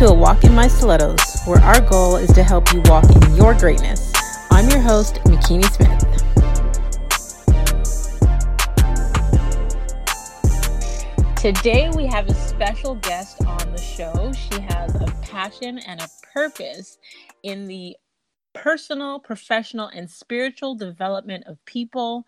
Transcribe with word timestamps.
To 0.00 0.06
A 0.06 0.14
Walk 0.14 0.44
in 0.44 0.54
My 0.54 0.66
Stilettos, 0.66 1.42
where 1.44 1.60
our 1.60 1.78
goal 1.82 2.16
is 2.16 2.32
to 2.32 2.42
help 2.42 2.72
you 2.72 2.80
walk 2.86 3.04
in 3.14 3.36
your 3.36 3.52
greatness. 3.52 4.10
I'm 4.50 4.66
your 4.70 4.80
host, 4.80 5.16
Makini 5.26 5.62
Smith. 5.74 6.00
Today 11.36 11.90
we 11.94 12.06
have 12.06 12.30
a 12.30 12.34
special 12.34 12.94
guest 12.94 13.44
on 13.44 13.72
the 13.72 13.78
show. 13.78 14.32
She 14.32 14.62
has 14.62 14.94
a 14.94 15.14
passion 15.20 15.78
and 15.80 16.00
a 16.00 16.08
purpose 16.32 16.96
in 17.42 17.66
the 17.66 17.94
personal, 18.54 19.20
professional, 19.20 19.88
and 19.88 20.10
spiritual 20.10 20.76
development 20.76 21.44
of 21.46 21.62
people 21.66 22.24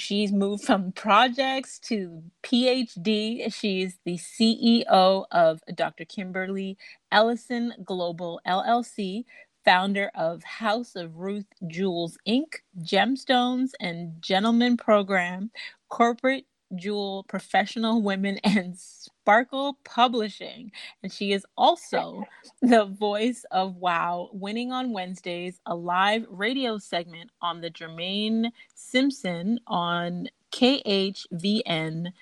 She's 0.00 0.32
moved 0.32 0.64
from 0.64 0.92
projects 0.92 1.78
to 1.80 2.22
PhD. 2.42 3.54
She's 3.54 3.98
the 4.06 4.16
CEO 4.16 5.26
of 5.30 5.60
Dr. 5.74 6.06
Kimberly 6.06 6.78
Ellison 7.12 7.74
Global 7.84 8.40
LLC, 8.46 9.24
founder 9.64 10.10
of 10.14 10.42
House 10.42 10.96
of 10.96 11.18
Ruth 11.18 11.46
Jewels 11.66 12.16
Inc., 12.26 12.56
Gemstones 12.82 13.72
and 13.78 14.22
Gentlemen 14.22 14.78
Program, 14.78 15.50
corporate 15.90 16.46
jewel 16.76 17.24
professional 17.28 18.02
women 18.02 18.38
and 18.44 18.76
Sparkle 18.78 19.78
Publishing. 19.84 20.72
And 21.02 21.12
she 21.12 21.32
is 21.32 21.46
also 21.56 22.24
the 22.62 22.84
voice 22.86 23.44
of 23.50 23.76
Wow, 23.76 24.30
winning 24.32 24.72
on 24.72 24.92
Wednesdays, 24.92 25.60
a 25.66 25.74
live 25.74 26.26
radio 26.28 26.78
segment 26.78 27.30
on 27.42 27.60
the 27.60 27.70
Jermaine 27.70 28.50
Simpson 28.74 29.60
on 29.66 30.28
KHVN 30.52 32.12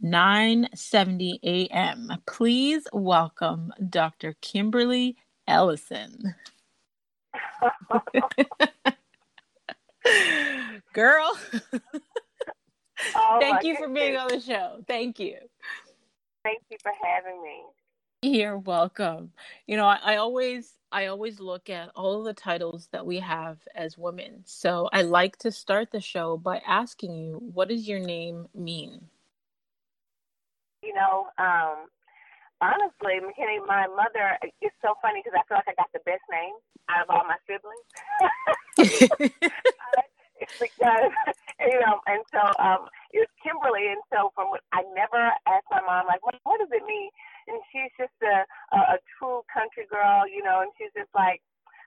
970 0.00 1.40
AM. 1.44 2.12
Please 2.26 2.86
welcome 2.92 3.72
Dr. 3.88 4.34
Kimberly 4.40 5.16
Ellison. 5.46 6.34
Girl. 10.92 11.38
Oh 13.14 13.38
Thank 13.40 13.64
you 13.64 13.76
for 13.76 13.88
being 13.88 14.16
on 14.16 14.28
the 14.28 14.40
show. 14.40 14.82
Thank 14.86 15.18
you. 15.18 15.36
Thank 16.44 16.62
you 16.70 16.76
for 16.82 16.92
having 17.02 17.42
me. 17.42 17.62
You're 18.22 18.58
welcome. 18.58 19.32
You 19.66 19.76
know, 19.76 19.86
I, 19.86 19.98
I, 20.02 20.16
always 20.16 20.74
I 20.92 21.06
always 21.06 21.40
look 21.40 21.70
at 21.70 21.90
all 21.96 22.22
the 22.22 22.34
titles 22.34 22.88
that 22.92 23.06
we 23.06 23.18
have 23.20 23.58
as 23.74 23.96
women. 23.96 24.42
So 24.44 24.90
I 24.92 25.02
like 25.02 25.38
to 25.38 25.50
start 25.50 25.90
the 25.90 26.00
show 26.00 26.36
by 26.36 26.60
asking 26.66 27.14
you, 27.14 27.40
what 27.54 27.68
does 27.68 27.88
your 27.88 27.98
name 27.98 28.46
mean? 28.54 29.06
You 30.82 30.94
know, 30.94 31.28
um, 31.38 31.86
honestly, 32.60 33.20
Makini, 33.20 33.66
my 33.66 33.86
mother, 33.86 34.38
it's 34.60 34.74
so 34.82 34.94
funny 35.00 35.22
because 35.24 35.38
I 35.38 35.48
feel 35.48 35.58
like 35.58 35.68
I 35.68 35.74
got 35.80 35.92
the 35.92 36.00
best 36.04 36.22
name 36.30 36.54
out 36.88 37.04
of 37.04 37.10
all 37.10 37.24
my 37.26 37.36
siblings. 37.46 37.86
because 40.60 41.12
you 41.60 41.80
know, 41.80 42.00
and 42.08 42.24
so 42.32 42.40
um, 42.56 42.88
it 43.12 43.20
was 43.20 43.32
Kimberly, 43.44 43.92
and 43.92 44.00
so 44.08 44.32
from 44.34 44.48
what 44.48 44.64
I 44.72 44.80
never 44.96 45.20
asked 45.44 45.68
my 45.68 45.84
mom 45.84 46.08
like, 46.08 46.24
what, 46.24 46.36
what 46.48 46.58
does 46.60 46.72
it 46.72 46.84
mean? 46.88 47.10
And 47.48 47.60
she's 47.68 47.92
just 48.00 48.16
a, 48.24 48.46
a 48.72 48.78
a 48.94 48.98
true 49.18 49.44
country 49.52 49.84
girl, 49.90 50.24
you 50.24 50.42
know, 50.42 50.62
and 50.64 50.72
she's 50.78 50.92
just 50.96 51.12
like, 51.12 51.42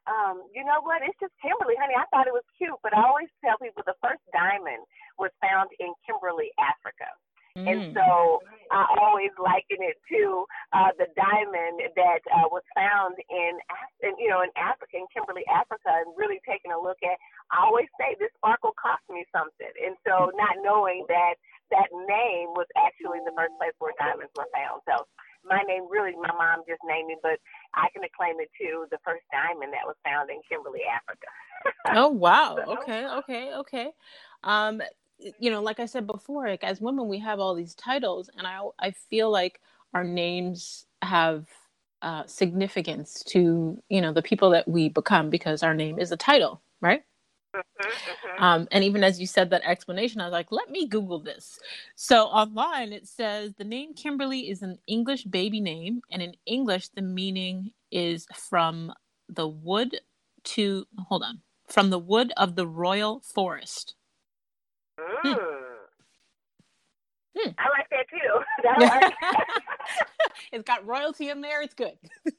um, 0.06 0.44
you 0.52 0.64
know 0.68 0.84
what? 0.84 1.02
It's 1.02 1.18
just 1.20 1.34
Kimberly, 1.40 1.80
honey. 1.80 1.96
I 1.96 2.06
thought 2.12 2.28
it 2.28 2.36
was 2.36 2.46
cute, 2.60 2.76
but 2.84 2.92
I 2.92 3.02
always 3.02 3.32
tell 3.40 3.56
people 3.58 3.84
the 3.88 3.98
first 4.04 4.22
diamond 4.36 4.83
was 5.16 5.32
found 5.39 5.72
in 5.80 5.95
Kimberley, 6.04 6.52
Africa. 6.60 7.08
Mm. 7.54 7.70
And 7.70 7.80
so 7.94 8.42
I 8.73 8.82
always 8.98 9.30
liken 9.38 9.78
it 9.86 10.02
to 10.10 10.45
uh, 10.73 10.89
the 10.98 11.06
diamond 11.14 11.86
that 11.94 12.26
uh, 12.33 12.50
was 12.50 12.66
found 12.73 13.14
in, 13.30 13.62
in, 14.02 14.17
you 14.17 14.28
know, 14.28 14.42
in 14.42 14.50
Africa, 14.58 14.98
in 14.98 15.06
Kimberley, 15.14 15.45
Africa, 15.45 16.02
and 16.02 16.17
really 16.17 16.42
taking 16.50 16.73
a 16.73 16.80
look 16.82 16.98
at. 17.06 17.14
I 17.52 17.65
always 17.65 17.89
say 17.99 18.15
this 18.20 18.31
sparkle 18.37 18.76
cost 18.80 19.04
me 19.09 19.26
something, 19.36 19.73
and 19.83 19.95
so 20.08 20.31
not 20.36 20.61
knowing 20.61 21.05
that 21.09 21.36
that 21.71 21.89
name 21.92 22.54
was 22.54 22.67
actually 22.77 23.20
the 23.26 23.33
first 23.36 23.54
place 23.58 23.73
where 23.80 23.93
diamonds 23.98 24.31
were 24.37 24.49
found. 24.54 24.81
So 24.86 25.05
my 25.45 25.61
name 25.67 25.87
really, 25.89 26.14
my 26.15 26.32
mom 26.32 26.64
just 26.67 26.82
named 26.86 27.08
me, 27.08 27.17
but 27.21 27.39
I 27.73 27.87
can 27.93 28.03
acclaim 28.03 28.39
it 28.39 28.49
too. 28.59 28.86
The 28.92 28.99
first 29.03 29.23
diamond 29.32 29.73
that 29.73 29.86
was 29.86 29.95
found 30.05 30.30
in 30.30 30.39
Kimberley, 30.48 30.82
Africa. 30.87 31.27
oh 31.98 32.09
wow! 32.09 32.58
Okay, 32.58 33.08
okay, 33.08 33.53
okay. 33.53 33.89
Um, 34.43 34.82
you 35.39 35.49
know, 35.49 35.61
like 35.61 35.80
I 35.80 35.86
said 35.86 36.08
before, 36.08 36.48
like 36.48 36.64
as 36.64 36.82
women, 36.82 37.08
we 37.08 37.20
have 37.20 37.39
all 37.39 37.55
these 37.55 37.76
titles, 37.76 38.30
and 38.37 38.48
I 38.48 38.61
I 38.80 38.92
feel 38.92 39.32
like 39.32 39.61
our 39.93 40.03
names 40.03 40.86
have 41.02 41.48
uh, 42.02 42.23
significance 42.26 43.23
to 43.27 43.82
you 43.89 44.02
know 44.02 44.14
the 44.14 44.21
people 44.21 44.49
that 44.52 44.67
we 44.67 44.89
become 44.89 45.30
because 45.30 45.64
our 45.64 45.73
name 45.73 45.99
is 45.99 46.11
a 46.11 46.17
title, 46.17 46.61
right? 46.82 47.03
Um, 48.39 48.67
and 48.71 48.83
even 48.83 49.03
as 49.03 49.19
you 49.19 49.27
said 49.27 49.49
that 49.52 49.61
explanation, 49.64 50.19
I 50.21 50.25
was 50.25 50.31
like, 50.31 50.52
let 50.52 50.69
me 50.69 50.87
Google 50.87 51.19
this. 51.19 51.59
So 51.95 52.23
online 52.23 52.91
it 52.91 53.08
says 53.08 53.53
the 53.53 53.64
name 53.64 53.93
Kimberly 53.93 54.49
is 54.49 54.61
an 54.61 54.80
English 54.87 55.23
baby 55.25 55.61
name, 55.61 56.02
and 56.11 56.21
in 56.21 56.36
English 56.45 56.89
the 56.89 57.02
meaning 57.02 57.71
is 57.91 58.27
from 58.33 58.93
the 59.30 59.47
wood 59.47 59.99
to 60.43 60.86
hold 61.08 61.23
on 61.23 61.41
from 61.67 61.89
the 61.89 61.99
wood 61.99 62.31
of 62.37 62.55
the 62.55 62.67
royal 62.67 63.21
forest. 63.21 63.95
Mm. 64.99 65.37
Hmm. 67.35 67.49
I 67.58 67.70
like 67.70 67.89
that 67.89 68.05
too. 68.09 68.43
Like 68.80 69.14
it's 70.52 70.64
got 70.64 70.85
royalty 70.85 71.30
in 71.30 71.41
there. 71.41 71.61
It's 71.61 71.73
good. 71.73 71.97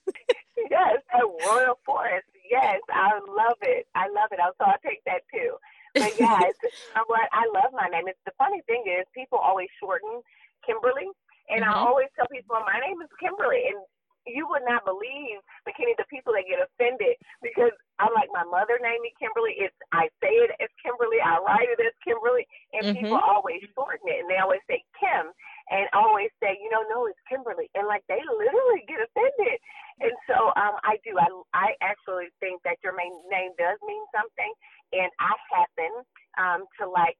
yes, 0.71 0.99
a 1.13 1.49
royal 1.49 1.79
forest. 1.85 2.27
Yes, 2.55 2.79
I 2.87 3.19
love 3.27 3.59
it. 3.67 3.91
I 3.99 4.07
love 4.15 4.31
it. 4.31 4.39
So 4.39 4.63
I'll 4.63 4.85
take 4.87 5.03
that 5.11 5.27
too. 5.35 5.59
But 5.95 6.15
yeah, 6.15 6.39
you 6.63 6.95
know 6.95 7.07
what? 7.11 7.27
I 7.35 7.51
love 7.51 7.75
my 7.75 7.91
name. 7.91 8.07
It's 8.07 8.23
the 8.23 8.37
funny 8.39 8.63
thing 8.71 8.87
is 8.87 9.03
people 9.11 9.43
always 9.43 9.67
shorten 9.83 10.23
Kimberly, 10.63 11.11
and 11.51 11.67
mm-hmm. 11.67 11.75
I 11.75 11.83
always 11.83 12.07
tell 12.15 12.31
people 12.31 12.55
my 12.63 12.79
name 12.79 13.03
is 13.03 13.11
Kimberly, 13.19 13.75
and 13.75 13.83
you 14.27 14.49
would 14.49 14.65
not 14.65 14.89
believe, 14.89 15.43
Makini, 15.69 15.93
the 16.01 16.09
people 16.09 16.33
that 16.33 16.49
get 16.49 16.63
offended 16.63 17.19
because 17.45 17.75
I'm 18.01 18.13
like 18.17 18.33
my 18.33 18.45
mother 18.47 18.81
named 18.81 19.05
me 19.05 19.13
Kimberly. 19.21 19.59
It's 19.59 19.77
I 19.93 20.09
say 20.23 20.33
it 20.47 20.55
as 20.63 20.71
Kimberly, 20.81 21.21
I 21.21 21.43
write 21.45 21.69
it 21.69 21.81
as 21.83 21.95
Kimberly, 22.01 22.49
and 22.73 22.83
mm-hmm. 22.89 23.05
people 23.05 23.21
always 23.21 23.61
shorten 23.77 24.07
it 24.09 24.25
and 24.25 24.29
they 24.31 24.41
always 24.41 24.65
say 24.71 24.81
Kim 24.97 25.29
and 25.71 25.89
always 25.97 26.29
say, 26.41 26.57
you 26.61 26.69
know, 26.69 26.85
no, 26.89 27.09
it's 27.09 27.21
Kimberly, 27.29 27.69
and 27.77 27.89
like 27.89 28.05
they 28.09 28.21
literally 28.21 28.85
get 28.89 29.01
offended. 29.01 29.61
And 30.05 30.17
so 30.29 30.53
um, 30.61 30.77
I 30.85 31.01
do. 31.01 31.17
I 31.17 31.29
I 31.57 31.69
actually 31.81 32.29
think 32.45 32.61
that 32.69 32.77
your 32.85 32.93
main 32.93 33.13
name 33.33 33.57
does 33.57 33.81
mean 33.89 34.05
something, 34.13 34.53
and 34.93 35.09
I 35.17 35.33
happen 35.49 35.93
um, 36.37 36.61
to 36.81 36.85
like 36.85 37.17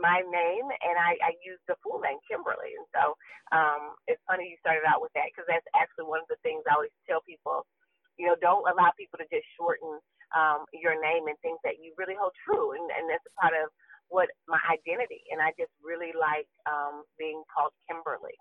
my 0.00 0.24
name 0.24 0.66
and 0.70 0.96
I, 0.96 1.18
I 1.20 1.32
use 1.44 1.60
the 1.68 1.76
full 1.84 2.00
name 2.00 2.16
Kimberly. 2.24 2.72
And 2.78 2.88
so 2.94 3.14
um, 3.52 3.98
it's 4.08 4.20
funny 4.24 4.48
you 4.48 4.58
started 4.64 4.88
out 4.88 5.04
with 5.04 5.12
that 5.18 5.28
because 5.30 5.48
that's 5.50 5.66
actually 5.76 6.08
one 6.08 6.24
of 6.24 6.30
the 6.32 6.40
things 6.40 6.64
I 6.64 6.78
always 6.78 6.94
tell 7.04 7.24
people. 7.28 7.68
You 8.16 8.32
know, 8.32 8.36
don't 8.40 8.64
allow 8.68 8.92
people 8.96 9.20
to 9.20 9.28
just 9.32 9.48
shorten 9.56 10.00
um, 10.36 10.68
your 10.76 10.96
name 10.96 11.28
and 11.28 11.36
things 11.40 11.60
that 11.64 11.80
you 11.80 11.96
really 11.96 12.14
hold 12.14 12.36
true, 12.44 12.76
and, 12.76 12.86
and 12.92 13.08
that's 13.08 13.24
a 13.24 13.34
part 13.40 13.56
of 13.56 13.72
what 14.12 14.28
my 14.44 14.60
identity. 14.68 15.24
And 15.32 15.40
I 15.40 15.56
just 15.56 15.72
really 15.80 16.12
like 16.12 16.46
um, 16.68 17.02
being 17.16 17.40
called 17.48 17.72
Kimberly. 17.88 18.36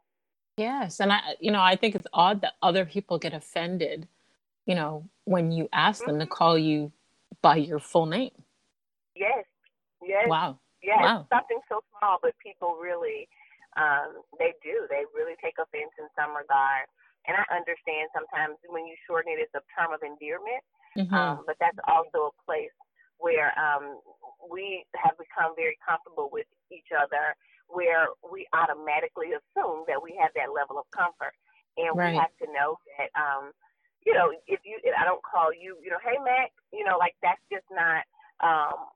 Yes, 0.59 0.99
and 0.99 1.13
I, 1.13 1.21
you 1.39 1.51
know, 1.51 1.61
I 1.61 1.77
think 1.77 1.95
it's 1.95 2.07
odd 2.11 2.41
that 2.41 2.59
other 2.61 2.83
people 2.83 3.17
get 3.17 3.33
offended, 3.33 4.09
you 4.65 4.75
know, 4.75 5.07
when 5.23 5.53
you 5.53 5.69
ask 5.71 6.03
them 6.03 6.19
mm-hmm. 6.19 6.27
to 6.27 6.27
call 6.27 6.57
you 6.59 6.91
by 7.41 7.55
your 7.55 7.79
full 7.79 8.05
name. 8.05 8.35
Yes. 9.15 9.47
Yes. 10.03 10.27
Wow. 10.27 10.59
Yeah, 10.83 10.99
wow. 10.99 11.27
something 11.31 11.59
so 11.71 11.79
small, 11.95 12.19
but 12.21 12.35
people 12.43 12.75
really, 12.75 13.27
um, 13.79 14.19
they 14.35 14.51
do. 14.59 14.83
They 14.91 15.07
really 15.15 15.39
take 15.39 15.55
offense 15.59 15.95
in 15.95 16.11
some 16.11 16.35
regard. 16.35 16.91
And 17.23 17.39
I 17.39 17.43
understand 17.55 18.11
sometimes 18.11 18.59
when 18.67 18.83
you 18.83 18.99
shorten 19.07 19.31
it, 19.31 19.39
it's 19.39 19.55
a 19.55 19.63
term 19.71 19.95
of 19.95 20.03
endearment. 20.03 20.63
Mm-hmm. 20.99 21.15
Um, 21.15 21.47
but 21.47 21.55
that's 21.63 21.79
also 21.87 22.31
a 22.31 22.35
place 22.43 22.75
where 23.19 23.55
um, 23.55 24.03
we 24.51 24.83
have 24.95 25.15
become 25.15 25.55
very 25.55 25.79
comfortable 25.79 26.27
with 26.31 26.47
each 26.67 26.91
other, 26.91 27.35
where 27.69 28.09
we 28.25 28.45
automatically 28.53 29.37
assume 29.37 29.85
that 29.87 30.01
we 30.01 30.17
have 30.19 30.33
that 30.35 30.49
level 30.51 30.77
of 30.81 30.89
comfort. 30.91 31.33
And 31.77 31.95
right. 31.95 32.11
we 32.11 32.17
have 32.17 32.33
to 32.43 32.47
know 32.51 32.75
that, 32.97 33.13
um, 33.15 33.53
you 34.05 34.13
know, 34.13 34.33
if 34.47 34.59
you, 34.65 34.81
if 34.83 34.93
I 34.99 35.05
don't 35.05 35.23
call 35.23 35.53
you, 35.53 35.77
you 35.79 35.89
know, 35.89 36.01
hey, 36.03 36.17
Mac, 36.19 36.51
you 36.73 36.83
know, 36.83 36.97
like 36.97 37.15
that's 37.21 37.39
just 37.47 37.65
not 37.71 38.03
um, 38.41 38.89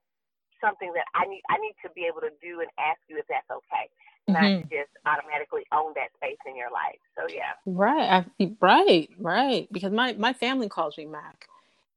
something 0.64 0.92
that 0.94 1.06
I 1.14 1.26
need 1.28 1.42
I 1.50 1.58
need 1.58 1.76
to 1.84 1.90
be 1.94 2.06
able 2.06 2.22
to 2.22 2.32
do 2.42 2.62
and 2.62 2.70
ask 2.80 3.00
you 3.08 3.18
if 3.18 3.26
that's 3.28 3.50
okay. 3.52 3.90
Mm-hmm. 4.30 4.34
Not 4.34 4.62
just 4.70 4.92
automatically 5.06 5.64
own 5.74 5.94
that 5.96 6.10
space 6.16 6.38
in 6.48 6.56
your 6.56 6.72
life. 6.72 7.00
So 7.18 7.28
yeah. 7.34 7.54
Right. 7.66 8.24
I, 8.40 8.56
right. 8.62 9.10
Right. 9.20 9.68
Because 9.72 9.92
my 9.92 10.14
my 10.14 10.34
family 10.34 10.70
calls 10.70 10.98
me 10.98 11.06
Mac, 11.06 11.48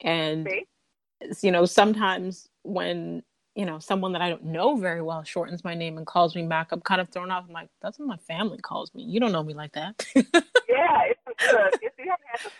and 0.00 0.49
See? 0.49 1.46
you 1.46 1.52
know 1.52 1.64
sometimes 1.64 2.49
when 2.62 3.23
you 3.56 3.64
know 3.64 3.79
someone 3.79 4.12
that 4.12 4.23
I 4.23 4.29
don't 4.29 4.44
know 4.44 4.76
very 4.76 5.03
well 5.03 5.25
shortens 5.25 5.64
my 5.64 5.75
name 5.75 5.97
and 5.97 6.06
calls 6.06 6.37
me 6.37 6.43
Mac, 6.43 6.70
I'm 6.70 6.81
kind 6.81 7.00
of 7.00 7.08
thrown 7.08 7.31
off. 7.31 7.44
I'm 7.49 7.53
like, 7.53 7.70
that's 7.81 7.99
what 7.99 8.06
my 8.06 8.19
family 8.19 8.58
calls 8.58 8.94
me. 8.94 9.03
You 9.03 9.19
don't 9.19 9.32
know 9.32 9.43
me 9.43 9.55
like 9.55 9.73
that. 9.73 10.06
yeah, 10.14 11.03
it's 11.08 11.50
good. 11.50 11.75
If 11.82 11.93
you 11.99 12.11
haven't 12.11 12.53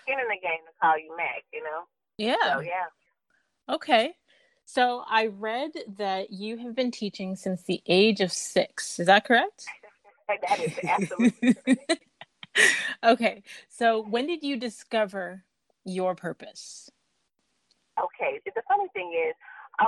call 0.81 0.99
you 0.99 1.17
Mac, 1.17 1.45
you 1.53 1.63
know? 1.63 1.83
Yeah. 2.19 2.55
So, 2.55 2.61
yeah. 2.61 3.75
Okay. 3.75 4.15
So 4.65 5.05
I 5.09 5.27
read 5.27 5.73
that 5.99 6.33
you 6.33 6.57
have 6.59 6.75
been 6.75 6.91
teaching 6.91 7.37
since 7.37 7.63
the 7.63 7.83
age 7.87 8.21
of 8.21 8.33
six. 8.33 8.99
Is 8.99 9.07
that 9.07 9.25
correct? 9.25 9.67
that 10.29 10.61
is 10.61 10.73
absolutely 10.85 11.57
okay. 13.05 13.43
So 13.69 14.03
when 14.03 14.27
did 14.27 14.43
you 14.43 14.57
discover 14.57 15.45
your 15.85 16.15
purpose? 16.15 16.91
Okay. 17.99 18.41
The 18.45 18.63
funny 18.69 18.89
thing 18.95 19.13
is, 19.29 19.35
i 19.79 19.87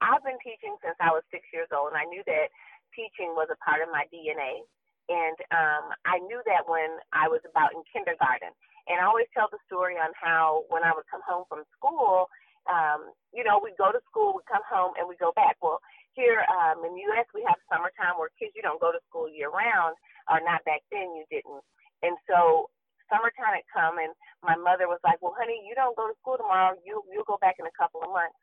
I've 0.00 0.24
been 0.24 0.40
teaching 0.44 0.76
since 0.84 0.96
I 1.00 1.12
was 1.12 1.24
six 1.32 1.46
years 1.52 1.68
old, 1.72 1.92
and 1.92 1.98
I 2.00 2.06
knew 2.08 2.22
that 2.28 2.48
teaching 2.92 3.32
was 3.36 3.48
a 3.52 3.58
part 3.64 3.80
of 3.80 3.92
my 3.92 4.04
DNA. 4.12 4.64
And 5.06 5.38
um, 5.54 5.94
I 6.04 6.18
knew 6.26 6.42
that 6.50 6.66
when 6.66 6.98
I 7.14 7.30
was 7.30 7.40
about 7.46 7.72
in 7.72 7.82
kindergarten. 7.94 8.50
And 8.90 8.98
I 8.98 9.06
always 9.06 9.30
tell 9.34 9.46
the 9.50 9.62
story 9.66 9.94
on 9.98 10.10
how 10.18 10.66
when 10.68 10.82
I 10.82 10.90
would 10.94 11.06
come 11.10 11.22
home 11.22 11.46
from 11.46 11.62
school, 11.78 12.26
um, 12.66 13.14
you 13.30 13.46
know, 13.46 13.62
we 13.62 13.70
go 13.78 13.94
to 13.94 14.02
school, 14.10 14.34
we 14.34 14.42
come 14.50 14.62
home, 14.66 14.98
and 14.98 15.06
we 15.06 15.14
go 15.22 15.30
back. 15.38 15.54
Well, 15.62 15.78
here 16.18 16.42
um, 16.50 16.82
in 16.82 16.98
the 16.98 17.04
U.S., 17.14 17.26
we 17.30 17.46
have 17.46 17.58
summertime 17.70 18.18
where 18.18 18.30
kids, 18.34 18.54
you 18.58 18.62
don't 18.66 18.82
go 18.82 18.90
to 18.90 19.02
school 19.06 19.30
year 19.30 19.50
round, 19.54 19.94
or 20.26 20.42
not 20.42 20.66
back 20.66 20.82
then, 20.90 21.14
you 21.14 21.22
didn't. 21.30 21.62
And 22.02 22.18
so 22.26 22.66
summertime 23.06 23.54
had 23.54 23.66
come, 23.70 24.02
and 24.02 24.10
my 24.42 24.58
mother 24.58 24.90
was 24.90 24.98
like, 25.06 25.22
"Well, 25.22 25.34
honey, 25.38 25.62
you 25.62 25.74
don't 25.78 25.94
go 25.94 26.10
to 26.10 26.18
school 26.18 26.38
tomorrow. 26.38 26.74
You 26.82 27.02
you'll 27.10 27.26
go 27.28 27.38
back 27.38 27.56
in 27.62 27.66
a 27.70 27.78
couple 27.78 28.02
of 28.02 28.10
months." 28.10 28.34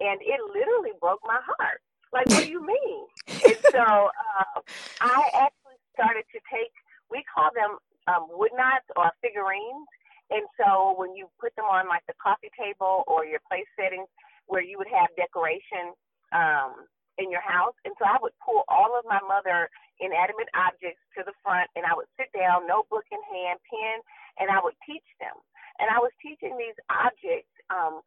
And 0.00 0.20
it 0.22 0.40
literally 0.52 0.92
broke 1.00 1.20
my 1.24 1.40
heart. 1.40 1.80
Like, 2.12 2.26
what 2.28 2.44
do 2.44 2.50
you 2.50 2.64
mean? 2.64 3.06
and 3.28 3.58
so 3.70 4.10
uh, 4.10 4.58
I 5.00 5.18
actually 5.34 5.78
started 5.94 6.24
to 6.32 6.38
take. 6.50 6.72
We 7.10 7.24
call 7.26 7.50
them 7.54 7.78
um, 8.06 8.26
wood 8.30 8.50
knots 8.56 8.86
or 8.96 9.10
figurines 9.22 9.86
and 10.30 10.44
so 10.56 10.96
when 10.96 11.12
you 11.14 11.28
put 11.40 11.52
them 11.56 11.68
on 11.68 11.88
like 11.88 12.04
the 12.08 12.16
coffee 12.16 12.52
table 12.56 13.04
or 13.06 13.24
your 13.28 13.40
place 13.44 13.68
settings 13.76 14.08
where 14.46 14.64
you 14.64 14.78
would 14.80 14.88
have 14.88 15.12
decoration 15.16 15.92
um, 16.32 16.88
in 17.20 17.30
your 17.30 17.44
house, 17.44 17.76
and 17.84 17.94
so 18.00 18.04
I 18.08 18.18
would 18.20 18.34
pull 18.42 18.64
all 18.68 18.96
of 18.98 19.04
my 19.06 19.20
mother 19.22 19.68
inanimate 20.00 20.50
objects 20.56 21.00
to 21.14 21.22
the 21.22 21.36
front, 21.44 21.70
and 21.78 21.86
I 21.86 21.94
would 21.94 22.10
sit 22.18 22.32
down, 22.34 22.66
notebook 22.66 23.06
in 23.12 23.20
hand, 23.22 23.62
pen, 23.68 24.02
and 24.42 24.50
I 24.50 24.58
would 24.58 24.74
teach 24.82 25.06
them. 25.22 25.36
And 25.78 25.86
I 25.86 26.02
was 26.02 26.10
teaching 26.18 26.58
these 26.58 26.74
objects 26.90 27.52
um, 27.70 28.02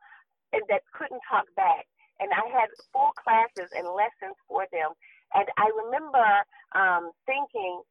and 0.54 0.64
that 0.70 0.84
couldn't 0.94 1.22
talk 1.30 1.46
back, 1.56 1.86
and 2.20 2.30
I 2.32 2.46
had 2.52 2.70
full 2.94 3.12
classes 3.18 3.70
and 3.76 3.88
lessons 3.92 4.38
for 4.48 4.66
them. 4.72 4.96
And 5.36 5.48
I 5.60 5.68
remember 5.86 6.28
um, 6.76 7.12
thinking 7.28 7.84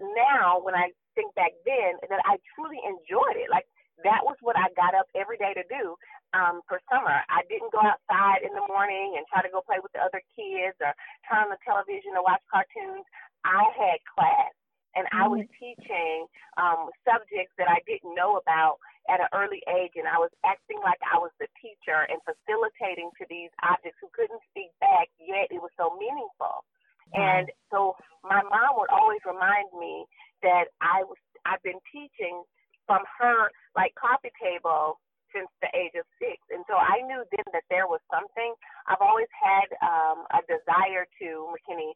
now 0.00 0.60
when 0.60 0.74
I 0.74 0.92
think 1.16 1.32
back 1.34 1.56
then 1.64 1.96
that 2.08 2.20
I 2.28 2.36
truly 2.52 2.78
enjoyed 2.84 3.40
it. 3.40 3.48
Like 3.48 3.64
that 4.04 4.20
was 4.22 4.36
what 4.44 4.60
I 4.60 4.68
got 4.76 4.92
up 4.92 5.08
every 5.16 5.40
day 5.40 5.56
to 5.56 5.64
do 5.72 5.96
um, 6.36 6.60
for 6.68 6.76
summer. 6.92 7.24
I 7.32 7.40
didn't 7.48 7.72
go 7.72 7.80
outside 7.80 8.44
in 8.44 8.52
the 8.52 8.64
morning 8.68 9.16
and 9.16 9.24
try 9.32 9.40
to 9.40 9.48
go 9.48 9.64
play 9.64 9.80
with 9.80 9.92
the 9.96 10.04
other 10.04 10.20
kids 10.36 10.76
or 10.84 10.92
turn 11.24 11.48
on 11.48 11.50
the 11.50 11.60
television 11.64 12.12
or 12.12 12.22
watch 12.22 12.44
cartoons. 12.52 13.08
I 13.48 13.64
had 13.72 13.98
class 14.04 14.52
and 14.92 15.08
I 15.12 15.24
was 15.28 15.48
mm-hmm. 15.48 15.60
teaching 15.60 16.28
um, 16.60 16.92
subjects 17.08 17.56
that 17.56 17.72
I 17.72 17.80
didn't 17.88 18.12
know 18.12 18.36
about 18.36 18.76
at 19.08 19.20
an 19.20 19.30
early 19.34 19.62
age, 19.70 19.94
and 19.96 20.06
I 20.08 20.18
was 20.18 20.30
acting 20.44 20.78
like 20.82 20.98
I 21.02 21.18
was 21.18 21.32
the 21.38 21.48
teacher 21.60 22.06
and 22.08 22.18
facilitating 22.26 23.10
to 23.18 23.24
these 23.28 23.50
objects 23.62 23.98
who 24.00 24.10
couldn't 24.12 24.42
speak 24.50 24.70
back, 24.80 25.08
yet 25.20 25.50
it 25.50 25.60
was 25.62 25.72
so 25.78 25.94
meaningful. 25.98 26.66
And 27.14 27.46
so 27.70 27.94
my 28.26 28.42
mom 28.42 28.74
would 28.78 28.90
always 28.90 29.22
remind 29.22 29.70
me 29.78 30.04
that 30.42 30.74
I 30.82 31.06
was 31.06 31.18
I've 31.46 31.62
been 31.62 31.78
teaching 31.94 32.42
from 32.86 33.06
her 33.18 33.50
like 33.78 33.94
coffee 33.94 34.34
table 34.42 34.98
since 35.30 35.46
the 35.62 35.70
age 35.76 35.94
of 35.94 36.06
six, 36.18 36.38
and 36.50 36.66
so 36.66 36.74
I 36.74 37.02
knew 37.06 37.22
then 37.30 37.46
that 37.52 37.66
there 37.70 37.86
was 37.86 38.02
something. 38.10 38.54
I've 38.90 39.02
always 39.02 39.30
had 39.30 39.68
um, 39.82 40.26
a 40.34 40.42
desire 40.46 41.06
to 41.22 41.28
Makini 41.54 41.94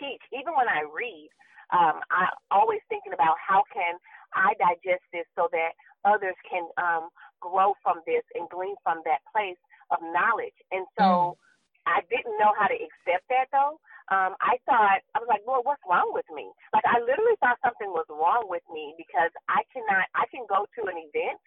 teach, 0.00 0.22
even 0.32 0.56
when 0.56 0.68
I 0.68 0.84
read. 0.88 1.28
Um, 1.74 1.98
I 2.14 2.30
always 2.54 2.78
thinking 2.88 3.12
about 3.12 3.34
how 3.42 3.64
can 3.74 3.98
I 4.36 4.54
digest 4.54 5.02
this 5.10 5.26
so 5.34 5.48
that 5.50 5.74
others 6.06 6.38
can 6.46 6.70
um, 6.78 7.10
grow 7.42 7.74
from 7.82 8.00
this 8.06 8.22
and 8.38 8.48
glean 8.48 8.78
from 8.86 9.02
that 9.04 9.20
place 9.34 9.58
of 9.90 9.98
knowledge. 10.14 10.56
And 10.70 10.86
so 10.94 11.34
mm. 11.34 11.90
I 11.90 12.06
didn't 12.08 12.38
know 12.38 12.54
how 12.54 12.70
to 12.70 12.78
accept 12.78 13.26
that 13.28 13.50
though 13.50 13.82
um, 14.06 14.38
I 14.38 14.54
thought, 14.70 15.02
I 15.14 15.18
was 15.18 15.26
like, 15.26 15.42
Lord, 15.42 15.66
what's 15.66 15.82
wrong 15.82 16.14
with 16.14 16.26
me? 16.30 16.46
Like, 16.70 16.86
I 16.86 17.02
literally 17.02 17.34
thought 17.42 17.58
something 17.58 17.90
was 17.90 18.06
wrong 18.06 18.46
with 18.46 18.62
me 18.70 18.94
because 18.94 19.34
I 19.50 19.66
cannot, 19.74 20.06
I 20.14 20.30
can 20.30 20.46
go 20.46 20.62
to 20.62 20.82
an 20.86 20.94
event, 20.94 21.42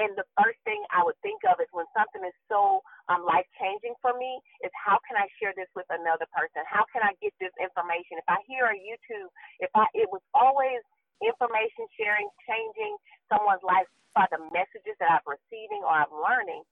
and 0.00 0.16
the 0.16 0.24
first 0.38 0.56
thing 0.64 0.80
I 0.88 1.04
would 1.04 1.18
think 1.20 1.44
of 1.44 1.60
is 1.60 1.68
when 1.74 1.84
something 1.92 2.24
is 2.24 2.32
so 2.48 2.80
um, 3.12 3.28
life 3.28 3.44
changing 3.60 3.92
for 4.00 4.16
me, 4.16 4.40
is 4.64 4.72
how 4.72 4.96
can 5.04 5.20
I 5.20 5.28
share 5.36 5.52
this 5.52 5.68
with 5.76 5.90
another 5.92 6.24
person? 6.32 6.64
How 6.64 6.88
can 6.88 7.04
I 7.04 7.12
get 7.20 7.36
this 7.36 7.52
information? 7.60 8.16
If 8.16 8.28
I 8.30 8.40
hear 8.48 8.72
a 8.72 8.78
YouTube, 8.78 9.28
if 9.60 9.68
I, 9.76 9.84
it 9.92 10.08
was 10.08 10.24
always 10.32 10.80
information 11.22 11.86
sharing, 11.98 12.28
changing 12.46 12.94
someone's 13.28 13.64
life 13.64 13.88
by 14.14 14.26
the 14.30 14.40
messages 14.50 14.96
that 14.98 15.20
I'm 15.20 15.26
receiving 15.26 15.82
or 15.84 15.92
I'm 15.92 16.12
learning. 16.14 16.62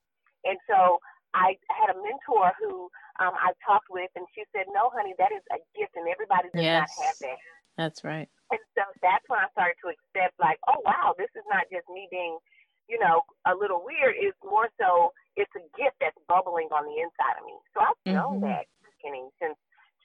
And 0.45 0.57
so 0.67 0.99
I 1.33 1.59
had 1.69 1.91
a 1.91 1.97
mentor 1.99 2.55
who 2.57 2.89
um, 3.19 3.35
I 3.35 3.51
talked 3.65 3.91
with, 3.91 4.09
and 4.15 4.25
she 4.33 4.47
said, 4.55 4.65
"No, 4.71 4.89
honey, 4.93 5.13
that 5.17 5.31
is 5.35 5.43
a 5.51 5.59
gift, 5.77 5.93
and 5.97 6.07
everybody 6.07 6.47
does 6.53 6.63
yes. 6.63 6.87
not 6.87 7.05
have 7.05 7.17
that." 7.19 7.39
That's 7.77 8.01
right. 8.03 8.29
And 8.49 8.61
so 8.73 8.83
that's 9.03 9.25
when 9.27 9.37
I 9.37 9.51
started 9.53 9.77
to 9.85 9.93
accept, 9.93 10.33
like, 10.39 10.57
oh 10.65 10.81
wow, 10.87 11.13
this 11.17 11.29
is 11.35 11.45
not 11.51 11.67
just 11.69 11.85
me 11.91 12.07
being, 12.09 12.39
you 12.89 12.97
know, 12.97 13.21
a 13.45 13.53
little 13.53 13.83
weird. 13.83 14.15
It's 14.17 14.37
more 14.41 14.71
so 14.79 15.11
it's 15.35 15.51
a 15.53 15.63
gift 15.77 15.99
that's 16.01 16.17
bubbling 16.25 16.71
on 16.73 16.87
the 16.87 16.97
inside 16.97 17.37
of 17.37 17.45
me. 17.45 17.57
So 17.75 17.85
I've 17.85 17.99
mm-hmm. 18.01 18.17
known 18.17 18.35
that 18.47 18.65
beginning 18.81 19.29
since 19.37 19.57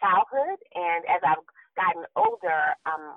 childhood, 0.03 0.59
and 0.75 1.07
as 1.09 1.23
I've 1.25 1.45
gotten 1.79 2.05
older, 2.17 2.77
um, 2.85 3.17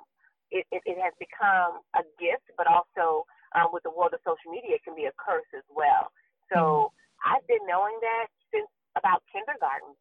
it, 0.50 0.66
it, 0.70 0.82
it 0.86 0.98
has 1.02 1.12
become 1.18 1.82
a 1.94 2.02
gift, 2.18 2.50
but 2.56 2.66
also 2.66 3.26
um, 3.54 3.68
with 3.72 3.82
the 3.82 3.90
world 3.90 4.12
of 4.14 4.20
social 4.24 4.50
media, 4.50 4.76
it 4.76 4.84
can 4.84 4.94
be 4.94 5.04
a 5.04 5.14
curse 5.16 5.48
as 5.56 5.64
well. 5.74 6.12
So. 6.52 6.58
Mm-hmm 6.58 6.96
I've 7.24 7.46
been 7.46 7.66
knowing 7.66 7.98
that 8.00 8.26
since 8.52 8.68
about 8.96 9.22
kindergarten. 9.32 9.94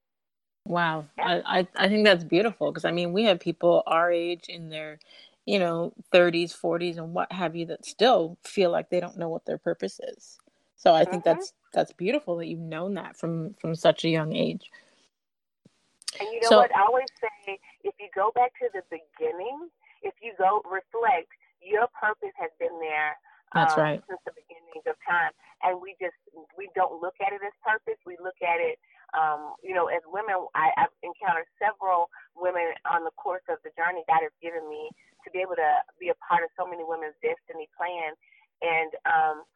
Wow, 0.66 1.06
yeah. 1.18 1.42
I, 1.46 1.68
I, 1.76 1.88
think 1.88 2.06
that's 2.06 2.24
beautiful 2.24 2.72
because 2.72 2.86
I 2.86 2.92
mean 2.92 3.14
we 3.14 3.24
have 3.26 3.40
people 3.40 3.84
our 3.86 4.12
age 4.12 4.46
in 4.50 4.70
their, 4.70 5.00
you 5.46 5.60
know, 5.60 5.94
30s, 6.12 6.60
40s, 6.60 6.98
and 6.98 7.14
what 7.14 7.32
have 7.32 7.56
you 7.56 7.68
that 7.68 7.86
still 7.86 8.38
feel 8.44 8.72
like 8.72 8.90
they 8.90 9.00
don't 9.00 9.18
know 9.18 9.30
what 9.30 9.46
their 9.46 9.60
purpose 9.60 10.00
is. 10.16 10.38
So 10.76 10.94
I 10.94 11.02
mm-hmm. 11.02 11.12
think 11.12 11.24
that's 11.24 11.54
that's 11.74 11.94
beautiful 11.94 12.38
that 12.38 12.48
you've 12.48 12.60
known 12.60 12.96
that 12.96 13.16
from 13.16 13.56
from 13.60 13.76
such 13.76 14.06
a 14.06 14.10
young 14.10 14.36
age. 14.36 14.72
And 16.20 16.30
you 16.32 16.42
know 16.42 16.50
so, 16.50 16.58
what? 16.58 16.76
I 16.76 16.82
always 16.82 17.08
say 17.22 17.60
if 17.84 17.94
you 18.00 18.08
go 18.16 18.32
back 18.34 18.54
to 18.60 18.70
the 18.74 18.82
beginning, 18.90 19.70
if 20.06 20.14
you 20.22 20.38
go 20.38 20.62
reflect, 20.64 21.34
your 21.60 21.90
purpose 21.98 22.34
has 22.38 22.54
been 22.62 22.78
there 22.80 23.18
that's 23.56 23.80
um, 23.80 23.80
right. 23.80 24.00
Since 24.04 24.20
the 24.28 24.36
beginning 24.36 24.84
of 24.84 25.00
time, 25.08 25.32
and 25.64 25.80
we 25.80 25.96
just 25.96 26.20
we 26.60 26.68
don't 26.76 27.00
look 27.00 27.16
at 27.24 27.32
it 27.32 27.40
as 27.40 27.56
purpose. 27.64 27.96
We 28.04 28.20
look 28.20 28.36
at 28.44 28.60
it, 28.60 28.76
um, 29.16 29.56
you 29.64 29.72
know, 29.72 29.88
as 29.88 30.04
women. 30.12 30.52
I, 30.52 30.76
I've 30.76 30.92
encountered 31.06 31.48
several 31.56 32.12
women 32.36 32.76
on 32.84 33.08
the 33.08 33.16
course 33.16 33.46
of 33.48 33.64
the 33.64 33.72
journey 33.80 34.04
God 34.12 34.28
has 34.28 34.36
given 34.44 34.68
me 34.68 34.92
to 35.24 35.32
be 35.32 35.40
able 35.40 35.56
to 35.56 35.72
be 36.04 36.12
a 36.12 36.18
part 36.20 36.44
of 36.44 36.52
so 36.60 36.68
many 36.68 36.84
women's 36.84 37.16
destiny 37.24 37.72
plan, 37.80 38.12
and 38.60 38.92
um, 39.08 39.48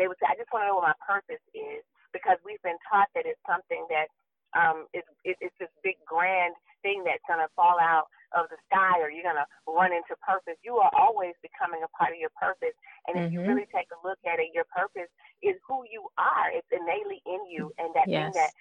they 0.00 0.08
would 0.08 0.16
say, 0.16 0.32
"I 0.32 0.38
just 0.40 0.48
want 0.48 0.64
to 0.64 0.72
know 0.72 0.80
what 0.80 0.88
my 0.88 0.98
purpose 1.04 1.44
is," 1.52 1.84
because 2.16 2.40
we've 2.48 2.62
been 2.64 2.80
taught 2.88 3.12
that 3.12 3.28
it's 3.28 3.42
something 3.44 3.84
that 3.92 4.08
um, 4.56 4.88
it's, 4.96 5.08
it, 5.28 5.36
it's 5.44 5.56
this 5.60 5.72
big 5.84 6.00
grand 6.08 6.56
thing 6.80 7.04
that's 7.04 7.24
going 7.28 7.40
to 7.40 7.52
fall 7.52 7.76
out 7.76 8.08
of 8.34 8.48
the 8.48 8.58
sky 8.68 9.00
or 9.00 9.10
you're 9.10 9.26
going 9.26 9.40
to 9.40 9.48
run 9.68 9.92
into 9.92 10.16
purpose. 10.20 10.56
You 10.64 10.76
are 10.80 10.92
always 10.96 11.36
becoming 11.42 11.84
a 11.84 11.90
part 11.96 12.12
of 12.12 12.18
your 12.18 12.32
purpose. 12.36 12.74
And 13.06 13.18
if 13.18 13.30
mm-hmm. 13.30 13.34
you 13.34 13.40
really 13.46 13.68
take 13.70 13.88
a 13.92 13.98
look 14.06 14.18
at 14.24 14.40
it, 14.40 14.52
your 14.52 14.68
purpose 14.72 15.10
is 15.42 15.56
who 15.66 15.84
you 15.88 16.08
are. 16.16 16.50
It's 16.52 16.68
innately 16.72 17.20
in 17.26 17.42
you. 17.48 17.72
And 17.78 17.92
that 17.94 18.08
yes. 18.08 18.32
thing 18.32 18.42
that 18.42 18.52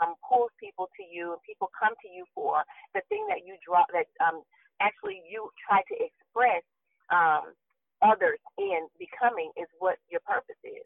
um, 0.00 0.14
pulls 0.24 0.52
people 0.60 0.88
to 0.96 1.04
you 1.04 1.36
and 1.36 1.40
people 1.44 1.70
come 1.72 1.94
to 2.04 2.08
you 2.08 2.24
for, 2.34 2.62
the 2.94 3.02
thing 3.08 3.24
that 3.28 3.44
you 3.44 3.56
draw, 3.64 3.84
that 3.92 4.08
um, 4.20 4.44
actually 4.80 5.22
you 5.24 5.50
try 5.56 5.82
to 5.88 5.94
express 5.98 6.62
um, 7.10 7.52
others 8.02 8.38
in 8.58 8.86
becoming 8.98 9.50
is 9.56 9.66
what 9.78 9.96
your 10.10 10.20
purpose 10.24 10.58
is. 10.62 10.84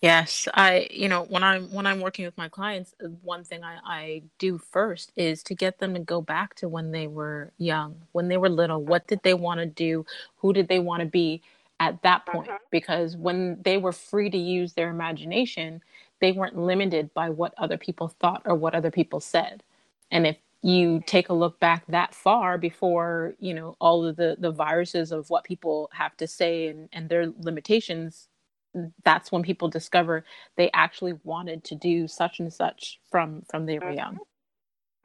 Yes, 0.00 0.46
I 0.54 0.86
you 0.92 1.08
know 1.08 1.24
when 1.24 1.42
I'm 1.42 1.72
when 1.74 1.86
I'm 1.86 2.00
working 2.00 2.24
with 2.24 2.38
my 2.38 2.48
clients, 2.48 2.94
uh, 3.04 3.08
one 3.24 3.44
thing 3.44 3.64
I, 3.64 3.78
I 3.84 4.22
do 4.38 4.58
first 4.58 5.12
is 5.16 5.42
to 5.44 5.56
get 5.56 5.80
them 5.80 5.94
to 5.94 6.00
go 6.00 6.22
back 6.22 6.54
to 6.56 6.68
when 6.68 6.92
they 6.92 7.08
were 7.08 7.52
young, 7.58 7.96
when 8.12 8.28
they 8.28 8.36
were 8.36 8.48
little. 8.48 8.84
What 8.84 9.08
did 9.08 9.22
they 9.24 9.34
want 9.34 9.60
to 9.60 9.66
do? 9.66 10.06
Who 10.38 10.52
did 10.54 10.68
they 10.68 10.78
want 10.78 11.00
to 11.00 11.06
be 11.08 11.42
at 11.80 12.02
that 12.04 12.26
point? 12.26 12.48
Mm-hmm. 12.48 12.56
Because 12.70 13.16
when 13.16 13.60
they 13.64 13.76
were 13.76 13.92
free 13.92 14.30
to 14.30 14.38
use 14.38 14.74
their 14.74 14.90
imagination, 14.90 15.82
they 16.20 16.32
weren't 16.32 16.56
limited 16.56 17.12
by 17.12 17.30
what 17.30 17.54
other 17.58 17.78
people 17.78 18.08
thought 18.08 18.42
or 18.46 18.54
what 18.54 18.76
other 18.76 18.92
people 18.92 19.18
said. 19.20 19.64
And 20.12 20.28
if 20.28 20.38
you 20.62 21.02
take 21.08 21.28
a 21.30 21.34
look 21.34 21.60
back 21.60 21.84
that 21.88 22.14
far 22.14 22.58
before 22.58 23.34
you 23.40 23.54
know 23.54 23.76
all 23.80 24.06
of 24.06 24.16
the 24.16 24.36
the 24.38 24.52
viruses 24.52 25.12
of 25.12 25.28
what 25.30 25.44
people 25.44 25.90
have 25.94 26.16
to 26.18 26.28
say 26.28 26.68
and 26.68 26.88
and 26.92 27.10
their 27.10 27.32
limitations 27.40 28.28
that's 29.04 29.32
when 29.32 29.42
people 29.42 29.68
discover 29.68 30.24
they 30.56 30.70
actually 30.74 31.14
wanted 31.24 31.64
to 31.64 31.74
do 31.74 32.06
such 32.06 32.40
and 32.40 32.52
such 32.52 33.00
from 33.10 33.42
from 33.48 33.66
they 33.66 33.78
were 33.78 33.86
mm-hmm. 33.86 33.98
young. 33.98 34.18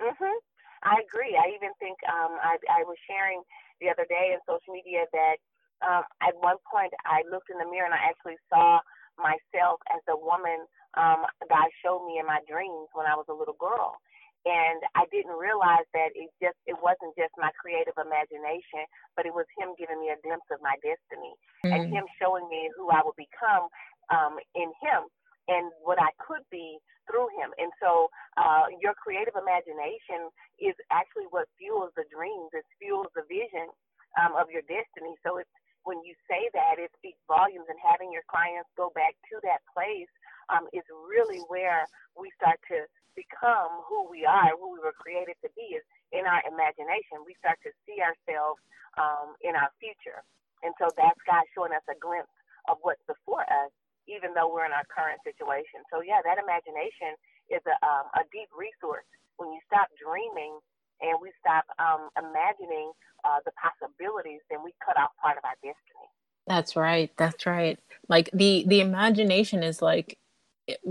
Mhm. 0.02 0.36
I 0.84 1.02
agree. 1.02 1.34
I 1.34 1.50
even 1.50 1.74
think 1.82 1.98
um, 2.06 2.38
I, 2.46 2.58
I 2.70 2.86
was 2.86 2.98
sharing 3.10 3.42
the 3.82 3.90
other 3.90 4.06
day 4.06 4.38
in 4.38 4.40
social 4.46 4.70
media 4.70 5.10
that 5.12 5.38
um, 5.82 6.04
at 6.22 6.38
one 6.38 6.62
point 6.70 6.94
I 7.10 7.26
looked 7.26 7.50
in 7.50 7.58
the 7.58 7.66
mirror 7.66 7.90
and 7.90 7.98
I 7.98 8.06
actually 8.06 8.38
saw 8.54 8.80
myself 9.18 9.82
as 9.90 10.04
the 10.06 10.16
woman 10.16 10.68
um, 10.94 11.26
God 11.50 11.70
showed 11.82 12.06
me 12.06 12.20
in 12.20 12.28
my 12.28 12.40
dreams 12.46 12.92
when 12.94 13.10
I 13.10 13.18
was 13.18 13.26
a 13.30 13.36
little 13.36 13.58
girl 13.58 13.98
and 14.46 14.80
I 14.94 15.10
didn't 15.10 15.34
realize 15.34 15.90
that 15.98 16.14
it 16.14 16.30
just 16.38 16.58
it 16.70 16.78
wasn't 16.78 17.18
just 17.18 17.34
my 17.42 17.50
creative 17.58 17.98
imagination, 17.98 18.86
but 19.18 19.26
it 19.26 19.34
was 19.34 19.50
him 19.58 19.74
giving 19.74 19.98
me 19.98 20.14
a 20.14 20.22
glimpse 20.22 20.46
of 20.54 20.62
my 20.62 20.78
destiny 20.86 21.34
mm-hmm. 21.66 21.74
and 21.74 21.82
him 21.90 22.06
showing 22.22 22.46
me 22.46 22.70
who 22.78 22.94
I 22.94 23.02
would 23.02 23.18
become 23.18 23.66
um, 24.14 24.38
in 24.54 24.70
him 24.86 25.10
and 25.50 25.74
what 25.82 25.98
I 25.98 26.14
could 26.22 26.46
be 26.54 26.78
through 27.10 27.30
him. 27.38 27.54
And 27.58 27.74
so 27.82 28.10
uh, 28.38 28.70
your 28.82 28.94
creative 28.98 29.38
imagination 29.38 30.30
is 30.62 30.78
actually 30.94 31.30
what 31.30 31.50
fuels 31.58 31.94
the 31.98 32.06
dreams. 32.10 32.54
It 32.54 32.66
fuels 32.78 33.10
the 33.18 33.26
vision 33.26 33.70
um, 34.22 34.38
of 34.38 34.50
your 34.54 34.66
destiny. 34.66 35.18
So 35.26 35.38
it's 35.42 35.50
when 35.86 36.02
you 36.02 36.18
say 36.26 36.50
that, 36.58 36.82
it 36.82 36.90
speaks 36.98 37.22
volumes. 37.30 37.70
And 37.70 37.78
having 37.78 38.10
your 38.10 38.26
clients 38.26 38.70
go 38.74 38.90
back 38.98 39.14
to 39.34 39.38
that 39.46 39.62
place 39.70 40.10
um, 40.50 40.66
is 40.74 40.86
really 40.90 41.46
where 41.50 41.86
we 42.18 42.34
start 42.38 42.58
to 42.74 42.86
become 43.16 43.82
who 43.88 44.06
we 44.12 44.28
are, 44.28 44.54
who 44.60 44.76
we 44.76 44.80
were 44.84 44.96
created 44.96 45.40
to 45.42 45.50
be, 45.56 45.80
is 45.80 45.86
in 46.12 46.28
our 46.28 46.44
imagination. 46.46 47.24
We 47.26 47.36
start 47.40 47.58
to 47.64 47.72
see 47.88 48.00
ourselves 48.04 48.62
um, 49.00 49.36
in 49.42 49.56
our 49.56 49.72
future. 49.80 50.22
And 50.64 50.76
so 50.80 50.92
that's 50.96 51.20
God 51.26 51.44
showing 51.56 51.74
us 51.74 51.84
a 51.88 51.98
glimpse 51.98 52.32
of 52.68 52.78
what's 52.84 53.04
before 53.08 53.44
us, 53.48 53.72
even 54.08 54.34
though 54.36 54.52
we're 54.52 54.66
in 54.68 54.76
our 54.76 54.88
current 54.88 55.20
situation. 55.24 55.84
So, 55.90 56.02
yeah, 56.02 56.22
that 56.24 56.38
imagination 56.38 57.18
is 57.50 57.64
a, 57.66 57.76
um, 57.86 58.08
a 58.16 58.24
deep 58.32 58.50
resource. 58.54 59.08
When 59.38 59.52
you 59.52 59.60
stop 59.68 59.92
dreaming 60.00 60.58
and 61.02 61.20
we 61.20 61.32
stop 61.40 61.68
um, 61.78 62.10
imagining 62.16 62.96
uh, 63.28 63.44
the 63.44 63.52
possibilities, 63.60 64.42
then 64.50 64.64
we 64.64 64.74
cut 64.84 64.98
off 64.98 65.12
part 65.22 65.38
of 65.38 65.44
our 65.44 65.58
destiny. 65.60 66.08
That's 66.48 66.76
right. 66.76 67.12
That's 67.18 67.46
right. 67.46 67.80
Like 68.08 68.30
the 68.32 68.64
the 68.68 68.80
imagination 68.80 69.64
is 69.64 69.82
like 69.82 70.18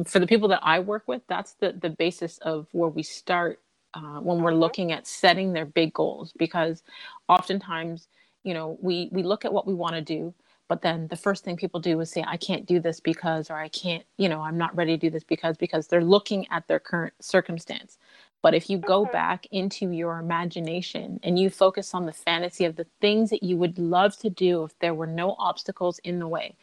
for 0.07 0.19
the 0.19 0.27
people 0.27 0.49
that 0.49 0.61
I 0.63 0.81
work 0.81 1.05
with, 1.07 1.23
that's 1.29 1.55
the 1.55 1.73
the 1.73 1.91
basis 1.91 2.39
of 2.39 2.69
where 2.73 2.89
we 2.89 3.03
start 3.03 3.61
uh, 3.95 4.21
when 4.21 4.43
we're 4.43 4.51
mm-hmm. 4.51 4.61
looking 4.61 4.93
at 4.93 5.07
setting 5.07 5.53
their 5.53 5.67
big 5.67 5.93
goals. 5.93 6.33
Because 6.37 6.83
oftentimes, 7.29 8.09
you 8.45 8.55
know, 8.55 8.79
we 8.81 9.09
we 9.13 9.23
look 9.23 9.45
at 9.45 9.53
what 9.53 9.67
we 9.67 9.75
want 9.75 9.95
to 9.95 10.03
do, 10.03 10.35
but 10.69 10.83
then 10.83 11.09
the 11.09 11.17
first 11.17 11.45
thing 11.45 11.57
people 11.57 11.81
do 11.81 12.01
is 12.01 12.11
say, 12.11 12.25
"I 12.27 12.37
can't 12.37 12.67
do 12.67 12.81
this 12.81 13.01
because," 13.01 13.51
or 13.51 13.57
"I 13.57 13.69
can't," 13.69 14.05
you 14.19 14.29
know, 14.29 14.41
"I'm 14.41 14.59
not 14.59 14.77
ready 14.77 14.93
to 14.97 15.01
do 15.07 15.11
this 15.11 15.25
because," 15.25 15.57
because 15.57 15.89
they're 15.89 16.05
looking 16.05 16.47
at 16.51 16.69
their 16.69 16.81
current 16.81 17.15
circumstance. 17.21 17.99
But 18.43 18.55
if 18.55 18.69
you 18.69 18.79
go 18.79 19.05
mm-hmm. 19.05 19.13
back 19.13 19.47
into 19.53 19.91
your 19.91 20.19
imagination 20.19 21.19
and 21.23 21.39
you 21.39 21.51
focus 21.51 21.95
on 21.95 22.07
the 22.07 22.13
fantasy 22.13 22.67
of 22.67 22.77
the 22.77 22.87
things 23.01 23.31
that 23.31 23.43
you 23.43 23.57
would 23.57 23.79
love 23.79 24.19
to 24.19 24.31
do 24.31 24.65
if 24.65 24.79
there 24.81 24.95
were 24.95 25.07
no 25.07 25.35
obstacles 25.39 25.99
in 26.01 26.19
the 26.19 26.29
way, 26.29 26.57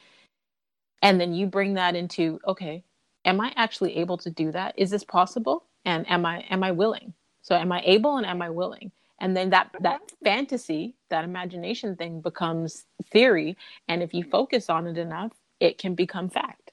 and 1.01 1.19
then 1.19 1.33
you 1.33 1.47
bring 1.47 1.73
that 1.73 1.95
into, 1.95 2.39
okay, 2.47 2.83
am 3.25 3.41
I 3.41 3.53
actually 3.55 3.97
able 3.97 4.17
to 4.17 4.29
do 4.29 4.51
that? 4.51 4.73
Is 4.77 4.89
this 4.89 5.03
possible? 5.03 5.65
And 5.85 6.09
am 6.09 6.25
I 6.25 6.45
am 6.49 6.63
I 6.63 6.71
willing? 6.71 7.13
So 7.41 7.55
am 7.55 7.71
I 7.71 7.81
able 7.85 8.17
and 8.17 8.25
am 8.25 8.41
I 8.41 8.49
willing? 8.49 8.91
And 9.19 9.35
then 9.37 9.49
that 9.51 9.71
that 9.81 10.01
mm-hmm. 10.01 10.25
fantasy, 10.25 10.95
that 11.09 11.23
imagination 11.23 11.95
thing 11.95 12.21
becomes 12.21 12.85
theory. 13.11 13.57
And 13.87 14.01
if 14.01 14.13
you 14.13 14.23
focus 14.23 14.69
on 14.69 14.87
it 14.87 14.97
enough, 14.97 15.31
it 15.59 15.77
can 15.77 15.95
become 15.95 16.29
fact. 16.29 16.71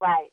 Right. 0.00 0.30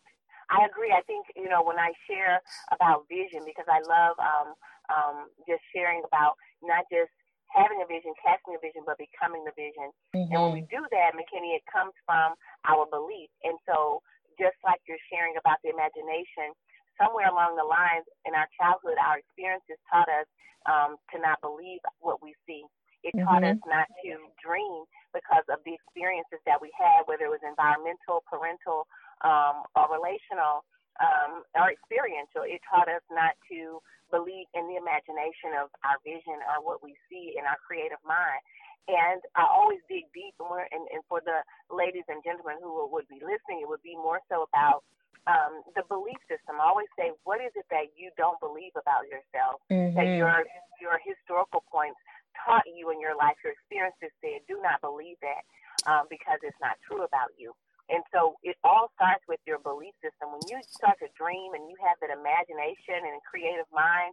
I 0.49 0.63
agree. 0.63 0.95
I 0.95 1.01
think, 1.03 1.27
you 1.35 1.49
know, 1.49 1.61
when 1.61 1.77
I 1.77 1.91
share 2.07 2.39
about 2.71 3.03
vision, 3.09 3.43
because 3.43 3.67
I 3.67 3.83
love 3.83 4.15
um, 4.15 4.47
um, 4.87 5.15
just 5.43 5.59
sharing 5.75 6.01
about 6.07 6.39
not 6.63 6.87
just 6.87 7.11
having 7.51 7.83
a 7.83 7.87
vision, 7.87 8.15
casting 8.23 8.55
a 8.55 8.61
vision, 8.63 8.83
but 8.87 8.95
becoming 8.95 9.43
the 9.43 9.51
vision. 9.59 9.91
Mm-hmm. 10.15 10.31
And 10.31 10.39
when 10.39 10.53
we 10.53 10.63
mm-hmm. 10.63 10.79
do 10.79 10.81
that, 10.91 11.19
Makini, 11.19 11.55
it 11.55 11.63
comes 11.67 11.91
from 12.07 12.35
our 12.63 12.87
belief. 12.87 13.27
And 13.43 13.59
so 13.67 13.99
just 14.39 14.57
like 14.63 14.81
you're 14.85 15.01
sharing 15.11 15.35
about 15.37 15.57
the 15.65 15.73
imagination, 15.73 16.53
somewhere 16.97 17.29
along 17.29 17.57
the 17.57 17.65
lines 17.65 18.05
in 18.25 18.33
our 18.33 18.49
childhood, 18.57 18.97
our 18.97 19.21
experiences 19.21 19.77
taught 19.89 20.09
us 20.09 20.27
um, 20.65 20.97
to 21.13 21.21
not 21.21 21.41
believe 21.41 21.81
what 22.01 22.21
we 22.21 22.33
see. 22.45 22.65
It 23.05 23.13
mm-hmm. 23.13 23.25
taught 23.25 23.45
us 23.45 23.61
not 23.69 23.87
to 24.03 24.17
dream 24.41 24.83
because 25.13 25.45
of 25.47 25.61
the 25.63 25.77
experiences 25.77 26.41
that 26.49 26.59
we 26.59 26.73
had, 26.73 27.05
whether 27.05 27.29
it 27.29 27.33
was 27.33 27.45
environmental, 27.45 28.25
parental, 28.25 28.89
um, 29.23 29.63
or 29.77 29.87
relational, 29.89 30.65
um, 30.99 31.45
or 31.53 31.69
experiential. 31.69 32.43
It 32.43 32.59
taught 32.65 32.89
us 32.89 33.05
not 33.13 33.37
to 33.53 33.79
believe 34.09 34.49
in 34.55 34.65
the 34.67 34.79
imagination 34.79 35.55
of 35.59 35.69
our 35.85 36.01
vision 36.01 36.39
or 36.51 36.63
what 36.63 36.81
we 36.81 36.95
see 37.07 37.37
in 37.37 37.45
our 37.45 37.59
creative 37.61 38.01
mind. 38.01 38.41
And 38.87 39.19
I 39.35 39.43
always 39.43 39.83
dig 39.91 40.07
deep, 40.15 40.35
and, 40.39 40.47
and, 40.71 40.87
and 40.95 41.03
for 41.11 41.19
the 41.19 41.43
ladies 41.67 42.07
and 42.07 42.23
gentlemen 42.23 42.55
who 42.63 42.87
would 42.87 43.07
be 43.11 43.19
listening, 43.19 43.59
it 43.59 43.67
would 43.67 43.83
be 43.83 43.99
more 43.99 44.23
so 44.31 44.47
about 44.47 44.87
um, 45.27 45.59
the 45.75 45.83
belief 45.91 46.15
system. 46.31 46.55
I 46.55 46.71
always 46.71 46.87
say, 46.95 47.11
what 47.27 47.43
is 47.43 47.51
it 47.59 47.67
that 47.67 47.91
you 47.99 48.15
don't 48.15 48.39
believe 48.39 48.71
about 48.79 49.03
yourself? 49.11 49.59
Mm-hmm. 49.67 49.99
That 49.99 50.07
your 50.15 50.47
your 50.79 50.95
historical 51.03 51.67
points 51.67 51.99
taught 52.47 52.63
you 52.63 52.95
in 52.95 53.03
your 53.03 53.17
life, 53.19 53.35
your 53.43 53.51
experiences 53.51 54.13
said, 54.23 54.45
do 54.47 54.61
not 54.63 54.79
believe 54.79 55.19
that 55.19 55.43
um, 55.89 56.07
because 56.07 56.39
it's 56.47 56.57
not 56.63 56.79
true 56.85 57.03
about 57.03 57.35
you. 57.35 57.51
And 57.91 58.03
so 58.11 58.35
it 58.43 58.55
all 58.63 58.91
starts 58.95 59.23
with 59.27 59.39
your 59.47 59.59
belief 59.63 59.95
system. 60.03 60.31
When 60.31 60.43
you 60.47 60.59
start 60.63 60.99
to 60.99 61.09
dream 61.15 61.55
and 61.55 61.67
you 61.71 61.75
have 61.79 61.95
that 62.03 62.11
imagination 62.11 63.03
and 63.03 63.19
creative 63.23 63.67
mind, 63.71 64.11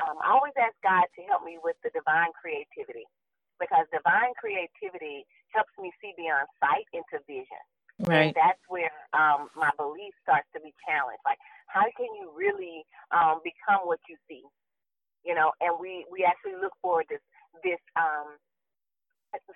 um, 0.00 0.20
I 0.20 0.36
always 0.36 0.52
ask 0.60 0.76
God 0.84 1.08
to 1.16 1.20
help 1.28 1.40
me 1.40 1.56
with 1.60 1.76
the 1.80 1.90
divine 1.92 2.32
creativity 2.36 3.08
because 3.60 3.86
divine 3.92 4.34
creativity 4.38 5.26
helps 5.54 5.72
me 5.78 5.92
see 6.02 6.12
beyond 6.16 6.46
sight 6.58 6.86
into 6.92 7.22
vision. 7.26 7.62
Right. 8.02 8.30
And 8.30 8.34
that's 8.34 8.62
where 8.66 8.90
um, 9.14 9.46
my 9.54 9.70
belief 9.78 10.10
starts 10.26 10.50
to 10.54 10.60
be 10.60 10.74
challenged. 10.82 11.22
Like, 11.22 11.38
how 11.70 11.86
can 11.94 12.10
you 12.18 12.34
really 12.34 12.82
um, 13.14 13.38
become 13.46 13.86
what 13.86 14.02
you 14.10 14.18
see? 14.26 14.42
You 15.22 15.34
know, 15.34 15.54
and 15.62 15.78
we 15.78 16.04
we 16.10 16.26
actually 16.26 16.58
look 16.58 16.74
for 16.82 17.06
this 17.06 17.22
this 17.62 17.78
um, 17.94 18.34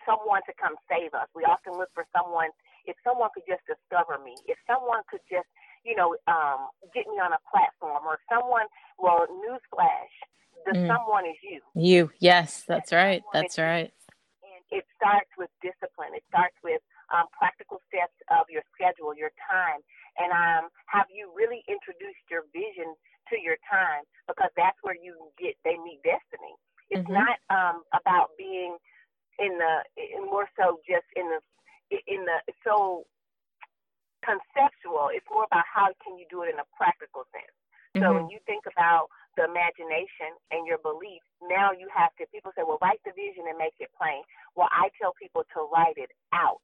someone 0.07 0.41
to 0.47 0.55
come 0.55 0.79
save 0.87 1.13
us. 1.19 1.27
We 1.35 1.43
often 1.45 1.75
look 1.77 1.91
for 1.93 2.07
someone. 2.15 2.55
If 2.87 2.97
someone 3.05 3.29
could 3.35 3.45
just 3.45 3.67
discover 3.69 4.17
me, 4.23 4.39
if 4.47 4.57
someone 4.65 5.03
could 5.11 5.23
just 5.27 5.51
you 5.83 5.99
know 5.99 6.15
um, 6.31 6.71
get 6.95 7.11
me 7.11 7.19
on 7.19 7.35
a 7.35 7.43
platform, 7.51 8.07
or 8.07 8.23
someone, 8.31 8.71
well, 9.03 9.27
newsflash, 9.29 10.15
the 10.69 10.77
mm. 10.77 10.87
someone 10.87 11.25
is 11.25 11.41
you. 11.41 11.61
You, 11.75 12.11
yes, 12.21 12.65
that's 12.69 12.93
right. 12.93 13.23
That's 13.33 13.59
right 13.59 13.91
And 14.45 14.63
it 14.71 14.85
starts 14.97 15.33
with 15.41 15.49
discipline. 15.65 16.13
It 16.13 16.25
starts 16.29 16.57
with 16.61 16.85
um, 17.09 17.25
practical 17.33 17.81
steps 17.89 18.15
of 18.29 18.45
your 18.53 18.61
schedule, 18.77 19.17
your 19.17 19.33
time, 19.49 19.81
and 20.21 20.29
um, 20.29 20.69
have 20.93 21.09
you 21.09 21.33
really 21.33 21.65
introduced 21.65 22.21
your 22.29 22.45
vision 22.53 22.93
to 23.33 23.41
your 23.41 23.57
time? 23.65 24.05
Because 24.29 24.53
that's 24.61 24.77
where 24.85 24.99
you 24.99 25.17
get 25.41 25.57
they 25.65 25.81
meet 25.81 26.05
destiny. 26.05 26.53
It's 26.91 27.05
mm-hmm. 27.09 27.17
not 27.17 27.41
um, 27.49 27.87
about 27.97 28.37
being 28.37 28.77
in 29.39 29.57
the 29.57 29.75
in 29.97 30.29
more 30.29 30.51
so 30.59 30.85
just 30.85 31.09
in 31.17 31.25
the 31.33 31.41
in 32.05 32.29
the 32.29 32.39
so 32.61 33.09
conceptual. 34.21 35.09
It's 35.15 35.27
more 35.33 35.49
about 35.49 35.65
how 35.65 35.89
can 36.05 36.19
you 36.19 36.27
do 36.29 36.45
it 36.45 36.53
in 36.53 36.61
a 36.61 36.69
practical 36.77 37.25
sense. 37.33 37.55
Mm-hmm. 37.97 38.05
So 38.05 38.07
when 38.13 38.29
you 38.29 38.39
think 38.45 38.69
about 38.69 39.09
the 39.39 39.47
imagination 39.47 40.35
and 40.51 40.67
your 40.67 40.83
belief, 40.83 41.23
now 41.47 41.71
you 41.71 41.87
have 41.95 42.11
to, 42.19 42.27
people 42.35 42.51
say, 42.59 42.67
well, 42.67 42.83
write 42.83 43.01
the 43.07 43.15
vision 43.15 43.47
and 43.47 43.57
make 43.57 43.79
it 43.79 43.95
plain. 43.95 44.21
Well, 44.59 44.69
I 44.75 44.91
tell 44.99 45.15
people 45.15 45.47
to 45.55 45.71
write 45.71 45.97
it 45.97 46.11
out. 46.35 46.61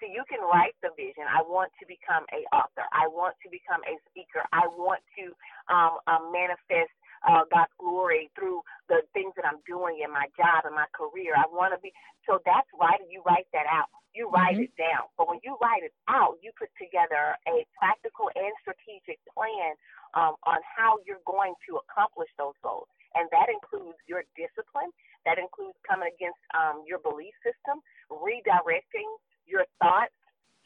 So 0.00 0.08
you 0.08 0.24
can 0.28 0.40
write 0.44 0.76
the 0.84 0.92
vision. 0.96 1.24
I 1.28 1.40
want 1.44 1.72
to 1.80 1.84
become 1.88 2.24
a 2.32 2.44
author. 2.52 2.84
I 2.92 3.08
want 3.08 3.36
to 3.44 3.48
become 3.48 3.80
a 3.88 3.96
speaker. 4.10 4.44
I 4.52 4.68
want 4.76 5.00
to 5.20 5.24
um, 5.72 5.94
um, 6.08 6.32
manifest 6.32 6.92
uh, 7.26 7.42
God's 7.50 7.74
glory 7.78 8.30
through 8.38 8.62
the 8.88 9.02
things 9.12 9.34
that 9.34 9.44
I'm 9.44 9.58
doing 9.66 10.00
in 10.02 10.10
my 10.14 10.30
job 10.38 10.62
and 10.64 10.74
my 10.74 10.86
career. 10.94 11.34
I 11.34 11.44
want 11.50 11.74
to 11.74 11.80
be. 11.82 11.90
So 12.24 12.38
that's 12.46 12.70
writing. 12.78 13.10
You 13.10 13.22
write 13.26 13.50
that 13.52 13.66
out. 13.66 13.90
You 14.14 14.30
write 14.32 14.56
mm-hmm. 14.56 14.70
it 14.70 14.74
down. 14.80 15.12
But 15.18 15.28
when 15.28 15.42
you 15.44 15.58
write 15.60 15.84
it 15.84 15.92
out, 16.08 16.40
you 16.40 16.54
put 16.56 16.72
together 16.80 17.36
a 17.44 17.66
practical 17.76 18.32
and 18.32 18.48
strategic 18.64 19.20
plan 19.28 19.76
um, 20.16 20.40
on 20.48 20.62
how 20.64 20.96
you're 21.04 21.22
going 21.28 21.52
to 21.68 21.82
accomplish 21.84 22.30
those 22.40 22.56
goals. 22.64 22.88
And 23.12 23.28
that 23.34 23.52
includes 23.52 24.00
your 24.08 24.24
discipline. 24.38 24.88
That 25.28 25.36
includes 25.36 25.76
coming 25.84 26.08
against 26.08 26.40
um, 26.56 26.86
your 26.86 27.02
belief 27.02 27.34
system, 27.42 27.82
redirecting 28.08 29.08
your 29.44 29.66
thoughts, 29.82 30.14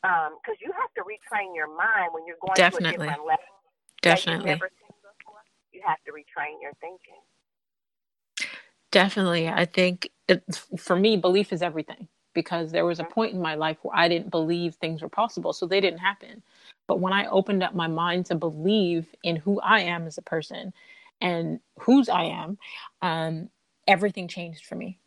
because 0.03 0.59
um, 0.59 0.63
you 0.63 0.71
have 0.71 0.93
to 0.97 1.03
retrain 1.03 1.57
your 1.57 1.69
mind 1.69 2.13
when 2.13 2.25
you're 2.27 2.41
going 2.41 2.55
Definitely. 2.55 2.97
to 2.97 3.03
a 3.03 3.19
different 3.19 3.27
level. 3.27 3.51
Definitely. 4.03 4.51
You 4.51 4.80
have 5.87 5.99
to 6.07 6.13
retrain 6.13 6.61
your 6.61 6.73
thinking. 6.81 7.21
Definitely. 8.91 9.49
I 9.49 9.65
think 9.67 10.11
it, 10.29 10.43
for 10.77 10.97
me, 10.97 11.17
belief 11.17 11.53
is 11.53 11.63
everything. 11.63 12.09
because 12.35 12.71
there 12.71 12.85
was 12.87 13.01
a 13.01 13.05
point 13.05 13.35
in 13.35 13.41
my 13.41 13.55
life 13.55 13.79
where 13.83 13.97
I 13.97 14.09
didn't 14.09 14.31
believe 14.31 14.75
things 14.75 15.03
were 15.03 15.09
possible, 15.09 15.53
so 15.53 15.67
they 15.67 15.81
didn't 15.81 15.99
happen. 15.99 16.43
But 16.87 17.01
when 17.01 17.13
I 17.13 17.27
opened 17.27 17.63
up 17.63 17.75
my 17.75 17.87
mind 17.87 18.27
to 18.27 18.35
believe 18.35 19.07
in 19.23 19.37
who 19.37 19.61
I 19.61 19.81
am 19.81 20.07
as 20.07 20.19
a 20.19 20.23
person 20.23 20.73
and 21.21 21.61
whose 21.79 22.09
I 22.09 22.25
am, 22.25 22.59
um, 23.03 23.51
everything 23.87 24.29
changed 24.29 24.65
for 24.65 24.75
me. 24.75 24.99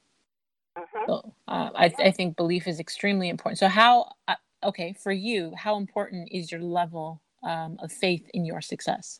Mm-hmm. 0.78 1.04
So 1.08 1.34
uh, 1.48 1.70
I, 1.76 1.94
I 2.00 2.12
think 2.12 2.36
belief 2.36 2.68
is 2.68 2.80
extremely 2.80 3.30
important. 3.30 3.60
So 3.60 3.68
how, 3.68 4.12
uh, 4.28 4.36
okay, 4.64 4.94
for 4.94 5.12
you, 5.12 5.54
how 5.58 5.78
important 5.78 6.30
is 6.32 6.52
your 6.52 6.62
level 6.62 7.22
um, 7.44 7.78
of 7.80 7.92
faith 7.92 8.30
in 8.34 8.46
your 8.46 8.62
success? 8.62 9.20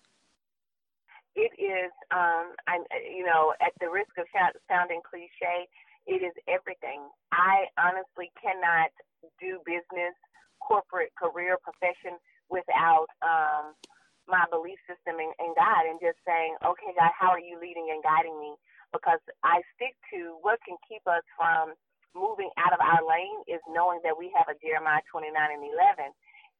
It 1.36 1.54
is, 1.56 1.92
um, 2.12 2.54
I, 2.68 2.84
you 3.08 3.26
know, 3.26 3.54
at 3.64 3.74
the 3.80 3.88
risk 3.90 4.12
of 4.20 4.28
sounding 4.68 5.02
cliche, 5.08 5.70
it 6.08 6.22
is 6.26 6.36
everything. 6.50 7.08
I 7.32 7.72
honestly 7.80 8.34
cannot 8.42 8.92
do 9.40 9.64
business, 9.64 10.16
corporate, 10.60 11.16
career, 11.16 11.56
profession 11.64 12.20
without 12.52 13.08
um, 13.24 13.78
my 14.28 14.44
belief 14.52 14.78
system 14.90 15.24
in, 15.24 15.32
in 15.40 15.56
God 15.56 15.88
and 15.88 16.02
just 16.04 16.20
saying, 16.28 16.58
okay, 16.68 16.92
God, 17.00 17.14
how 17.16 17.32
are 17.32 17.42
you 17.44 17.62
leading 17.62 17.90
and 17.96 18.04
guiding 18.04 18.36
me? 18.42 18.58
Because 18.92 19.24
I 19.48 19.64
stick 19.78 19.96
to 20.12 20.36
what 20.44 20.60
can 20.68 20.76
keep 20.90 21.06
us 21.08 21.24
from 21.40 21.78
moving 22.18 22.52
out 22.60 22.76
of 22.76 22.82
our 22.84 23.06
lane 23.08 23.42
is 23.48 23.64
knowing 23.72 24.04
that 24.04 24.18
we 24.18 24.34
have 24.36 24.52
a 24.52 24.60
Jeremiah 24.60 25.06
29 25.14 25.32
and 25.32 25.64
11. 25.64 26.12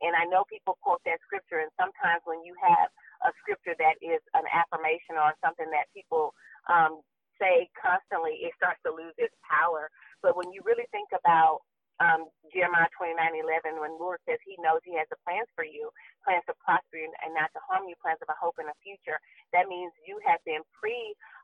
And 0.02 0.16
I 0.16 0.26
know 0.32 0.48
people 0.48 0.80
quote 0.82 1.04
that 1.06 1.20
scripture, 1.28 1.60
and 1.62 1.74
sometimes 1.76 2.24
when 2.26 2.42
you 2.48 2.56
have 2.64 2.88
a 3.26 3.32
scripture 3.44 3.76
that 3.80 3.98
is 4.04 4.22
an 4.36 4.46
affirmation 4.52 5.18
or 5.20 5.34
something 5.44 5.70
that 5.72 5.92
people 5.96 6.34
um, 6.70 7.02
say 7.40 7.70
constantly, 7.76 8.44
it 8.46 8.54
starts 8.58 8.80
to 8.86 8.92
lose 8.94 9.16
its 9.18 9.36
power. 9.44 9.90
But 10.24 10.38
when 10.38 10.52
you 10.54 10.62
really 10.66 10.88
think 10.92 11.10
about 11.16 11.64
um, 12.02 12.28
Jeremiah 12.52 12.90
29 12.98 13.16
11, 13.18 13.78
when 13.80 13.96
Lord 14.02 14.20
says 14.28 14.42
He 14.44 14.58
knows 14.60 14.82
He 14.84 14.98
has 14.98 15.08
the 15.14 15.20
plans 15.24 15.48
for 15.56 15.64
you, 15.64 15.90
plans 16.26 16.44
to 16.50 16.56
prosper 16.60 17.00
you 17.00 17.10
and 17.24 17.32
not 17.38 17.54
to 17.56 17.62
harm 17.64 17.86
you, 17.88 17.96
plans 18.02 18.20
of 18.26 18.32
a 18.34 18.38
hope 18.40 18.58
and 18.60 18.68
a 18.72 18.78
future, 18.84 19.20
that 19.54 19.70
means 19.70 19.94
you 20.04 20.18
have 20.26 20.42
been 20.44 20.66
pre 20.76 20.96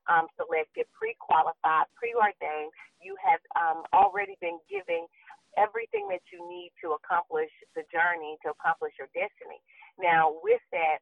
um, 0.09 0.27
selected, 0.36 0.89
pre 0.95 1.15
qualified, 1.21 1.88
preordained. 1.95 2.74
You 3.00 3.15
have 3.21 3.41
um, 3.55 3.86
already 3.93 4.36
been 4.41 4.59
giving 4.67 5.05
everything 5.57 6.07
that 6.12 6.24
you 6.33 6.41
need 6.48 6.71
to 6.83 6.95
accomplish 6.98 7.51
the 7.75 7.83
journey, 7.89 8.38
to 8.45 8.51
accomplish 8.53 8.93
your 9.00 9.09
destiny. 9.15 9.59
Now, 10.00 10.38
with 10.43 10.62
that, 10.71 11.00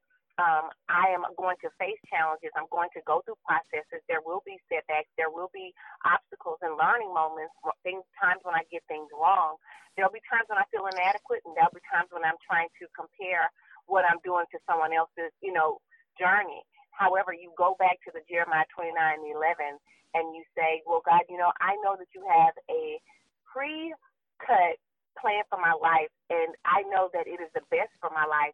I 1.07 1.15
am 1.15 1.23
going 1.39 1.55
to 1.63 1.71
face 1.79 1.95
challenges. 2.11 2.51
I'm 2.59 2.67
going 2.67 2.91
to 2.91 3.01
go 3.07 3.23
through 3.23 3.39
processes. 3.47 4.03
There 4.11 4.19
will 4.19 4.43
be 4.43 4.59
setbacks. 4.67 5.07
There 5.15 5.31
will 5.31 5.47
be 5.55 5.71
obstacles 6.03 6.59
and 6.59 6.75
learning 6.75 7.15
moments. 7.15 7.55
Things, 7.87 8.03
times 8.19 8.43
when 8.43 8.59
I 8.59 8.67
get 8.67 8.83
things 8.91 9.07
wrong. 9.15 9.55
There'll 9.95 10.11
be 10.11 10.23
times 10.27 10.51
when 10.51 10.59
I 10.59 10.67
feel 10.67 10.83
inadequate, 10.83 11.47
and 11.47 11.55
there'll 11.55 11.71
be 11.71 11.83
times 11.87 12.11
when 12.11 12.27
I'm 12.27 12.35
trying 12.43 12.67
to 12.83 12.91
compare 12.91 13.47
what 13.87 14.03
I'm 14.03 14.19
doing 14.27 14.43
to 14.51 14.59
someone 14.67 14.91
else's, 14.91 15.31
you 15.39 15.55
know, 15.55 15.79
journey. 16.19 16.59
However, 16.91 17.31
you 17.31 17.55
go 17.55 17.79
back 17.79 18.03
to 18.03 18.11
the 18.11 18.21
Jeremiah 18.27 18.67
29 18.75 18.91
and 18.91 19.31
11, 19.31 19.79
and 20.13 20.35
you 20.35 20.43
say, 20.59 20.83
"Well, 20.83 21.01
God, 21.07 21.23
you 21.31 21.39
know, 21.39 21.55
I 21.63 21.79
know 21.87 21.95
that 21.95 22.11
you 22.11 22.27
have 22.27 22.53
a 22.67 22.99
pre-cut 23.47 24.75
plan 25.15 25.43
for 25.49 25.57
my 25.57 25.73
life, 25.79 26.11
and 26.29 26.51
I 26.67 26.83
know 26.91 27.09
that 27.15 27.25
it 27.25 27.39
is 27.39 27.49
the 27.55 27.63
best 27.71 27.95
for 28.03 28.11
my 28.11 28.25
life." 28.27 28.53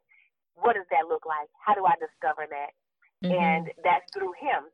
What 0.55 0.75
does 0.75 0.87
that 0.91 1.09
look 1.09 1.25
like? 1.25 1.49
How 1.59 1.73
do 1.73 1.85
I 1.85 1.95
discover 1.97 2.45
that? 2.49 2.71
Mm-hmm. 3.23 3.33
And 3.33 3.63
that's 3.83 4.05
through 4.13 4.33
him. 4.39 4.67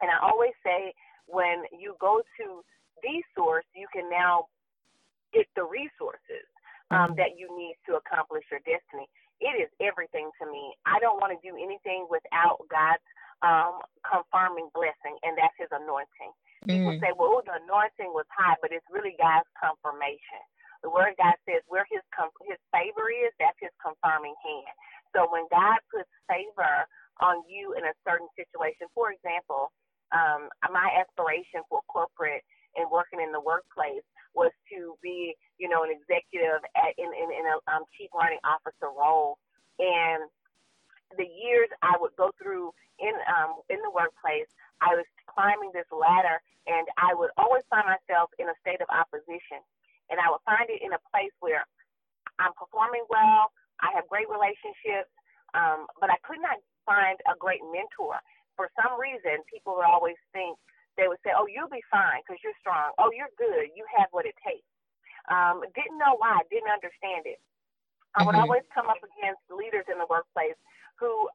And 0.00 0.10
I 0.10 0.18
always 0.22 0.54
say 0.64 0.94
when 1.26 1.64
you 1.70 1.94
go 2.00 2.22
to 2.40 2.46
the 3.02 3.16
source, 3.34 3.66
you 3.74 3.86
can 3.92 4.10
now 4.10 4.46
get 5.34 5.46
the 5.56 5.64
resources 5.64 6.46
um, 6.90 7.12
mm-hmm. 7.12 7.18
that 7.18 7.38
you 7.38 7.48
need 7.56 7.76
to 7.88 7.96
accomplish 7.96 8.44
your 8.50 8.60
destiny. 8.66 9.08
It 9.42 9.58
is 9.58 9.70
everything 9.82 10.30
to 10.38 10.44
me. 10.46 10.74
I 10.86 11.02
don't 11.02 11.18
want 11.18 11.34
to 11.34 11.40
do 11.42 11.58
anything 11.58 12.06
without 12.06 12.62
God's 12.70 13.02
um, 13.42 13.82
confirming 14.06 14.70
blessing, 14.70 15.18
and 15.26 15.34
that's 15.34 15.54
His 15.58 15.70
anointing. 15.74 16.30
People 16.62 16.94
say, 17.02 17.10
"Well, 17.18 17.42
the 17.42 17.58
anointing 17.58 18.14
was 18.14 18.28
high," 18.30 18.54
but 18.62 18.70
it's 18.70 18.86
really 18.86 19.18
God's 19.18 19.50
confirmation. 19.58 20.38
The 20.86 20.94
Word 20.94 21.18
God 21.18 21.34
says, 21.42 21.58
"Where 21.66 21.82
His 21.90 22.06
com- 22.14 22.30
His 22.46 22.58
favor 22.70 23.10
is, 23.10 23.34
that's 23.42 23.58
His 23.58 23.74
confirming 23.82 24.38
hand." 24.38 24.76
So 25.14 25.28
when 25.30 25.46
God 25.52 25.78
puts 25.92 26.10
favor 26.28 26.86
on 27.20 27.44
you 27.48 27.74
in 27.76 27.84
a 27.84 27.94
certain 28.06 28.28
situation, 28.36 28.88
for 28.96 29.12
example, 29.12 29.72
um, 30.12 30.48
my 30.72 30.88
aspiration 31.00 31.64
for 31.68 31.80
corporate 31.88 32.44
and 32.76 32.88
working 32.90 33.20
in 33.20 33.32
the 33.32 33.40
workplace 33.40 34.04
was 34.34 34.52
to 34.72 34.96
be, 35.04 35.36
you 35.60 35.68
know, 35.68 35.84
an 35.84 35.92
executive 35.92 36.60
at, 36.76 36.92
in, 36.96 37.08
in, 37.12 37.28
in 37.32 37.44
a 37.48 37.56
um, 37.68 37.84
chief 37.96 38.08
learning 38.16 38.40
officer 38.44 38.92
role. 38.92 39.36
And 39.80 40.28
the 41.16 41.28
years 41.28 41.68
I 41.82 41.96
would 42.00 42.16
go 42.16 42.32
through 42.40 42.72
in 43.00 43.14
um, 43.28 43.60
in 43.68 43.80
the 43.84 43.92
workplace, 43.92 44.48
I 44.80 44.96
was 44.96 45.06
climbing 45.28 45.72
this 45.72 45.88
ladder, 45.92 46.40
and 46.68 46.86
I 47.00 47.14
would 47.14 47.30
always 47.36 47.64
find 47.68 47.84
myself 47.88 48.30
in 48.40 48.48
a 48.48 48.56
state 48.60 48.80
of 48.80 48.88
opposition. 48.92 49.60
And 50.10 50.20
I 50.20 50.28
would 50.28 50.44
find 50.44 50.68
it 50.68 50.80
in 50.84 50.92
a 50.92 51.02
place 51.12 51.32
where 51.40 51.64
I'm 52.38 52.52
performing 52.56 53.04
well, 53.08 53.52
I 53.82 53.90
have 53.94 54.06
great 54.08 54.30
relationships, 54.30 55.10
um, 55.54 55.90
but 55.98 56.08
I 56.08 56.18
could 56.22 56.40
not 56.40 56.58
find 56.86 57.18
a 57.26 57.34
great 57.36 57.62
mentor. 57.68 58.18
For 58.56 58.70
some 58.78 58.98
reason, 58.98 59.42
people 59.50 59.76
would 59.76 59.88
always 59.88 60.18
think 60.32 60.56
they 60.96 61.08
would 61.08 61.20
say, 61.24 61.32
"Oh, 61.34 61.46
you'll 61.46 61.72
be 61.72 61.82
fine 61.90 62.22
because 62.22 62.40
you're 62.42 62.56
strong. 62.60 62.92
Oh, 62.98 63.10
you're 63.10 63.32
good. 63.36 63.72
You 63.74 63.84
have 63.96 64.08
what 64.12 64.26
it 64.26 64.36
takes." 64.44 64.66
Um, 65.30 65.62
didn't 65.74 65.98
know 65.98 66.16
why. 66.18 66.40
Didn't 66.50 66.70
understand 66.70 67.26
it. 67.26 67.40
I 68.14 68.24
would 68.24 68.34
mm-hmm. 68.34 68.44
always 68.44 68.62
come 68.74 68.88
up 68.88 69.00
against 69.00 69.40
leaders 69.48 69.88
in 69.88 69.96
the 69.96 70.08
workplace 70.10 70.58
who 71.00 71.28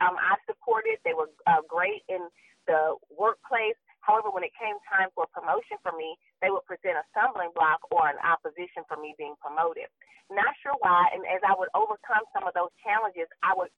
um, 0.00 0.16
I 0.16 0.40
supported. 0.48 0.98
They 1.04 1.14
were 1.14 1.28
uh, 1.46 1.60
great 1.68 2.02
in 2.08 2.24
the 2.66 2.96
workplace. 3.12 3.76
However, 4.00 4.30
when 4.32 4.42
it 4.42 4.54
came 4.58 4.74
time 4.88 5.12
for 5.14 5.26
promotion 5.30 5.78
for 5.82 5.92
me, 5.92 6.16
they 6.42 6.50
would 6.50 6.66
present 6.66 6.98
a 6.98 7.06
stumbling 7.14 7.54
block 7.54 7.80
or 7.94 8.10
an 8.10 8.18
opposition 8.20 8.82
for 8.90 8.98
me 8.98 9.14
being 9.16 9.38
promoted. 9.38 9.86
Not 10.28 10.52
sure 10.60 10.74
why. 10.82 11.06
And 11.14 11.22
as 11.30 11.40
I 11.46 11.54
would 11.54 11.70
overcome 11.72 12.26
some 12.34 12.44
of 12.44 12.52
those 12.52 12.74
challenges, 12.82 13.30
I 13.46 13.54
would 13.54 13.70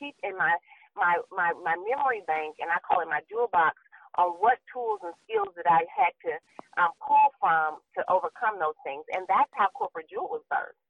keep 0.00 0.16
in 0.24 0.34
my 0.34 0.56
my 0.96 1.20
my, 1.30 1.52
my 1.60 1.76
memory 1.76 2.24
bank, 2.24 2.56
and 2.58 2.72
I 2.72 2.80
call 2.80 3.04
it 3.04 3.12
my 3.12 3.20
jewel 3.28 3.52
box, 3.52 3.76
on 4.16 4.40
what 4.40 4.56
tools 4.72 5.04
and 5.04 5.12
skills 5.28 5.52
that 5.60 5.68
I 5.68 5.84
had 5.92 6.12
to 6.24 6.32
um, 6.80 6.92
pull 7.04 7.36
from 7.36 7.84
to 7.96 8.00
overcome 8.08 8.56
those 8.56 8.76
things. 8.80 9.04
And 9.12 9.28
that's 9.28 9.52
how 9.52 9.68
Corporate 9.76 10.08
Jewel 10.08 10.32
was 10.32 10.44
birthed. 10.48 10.80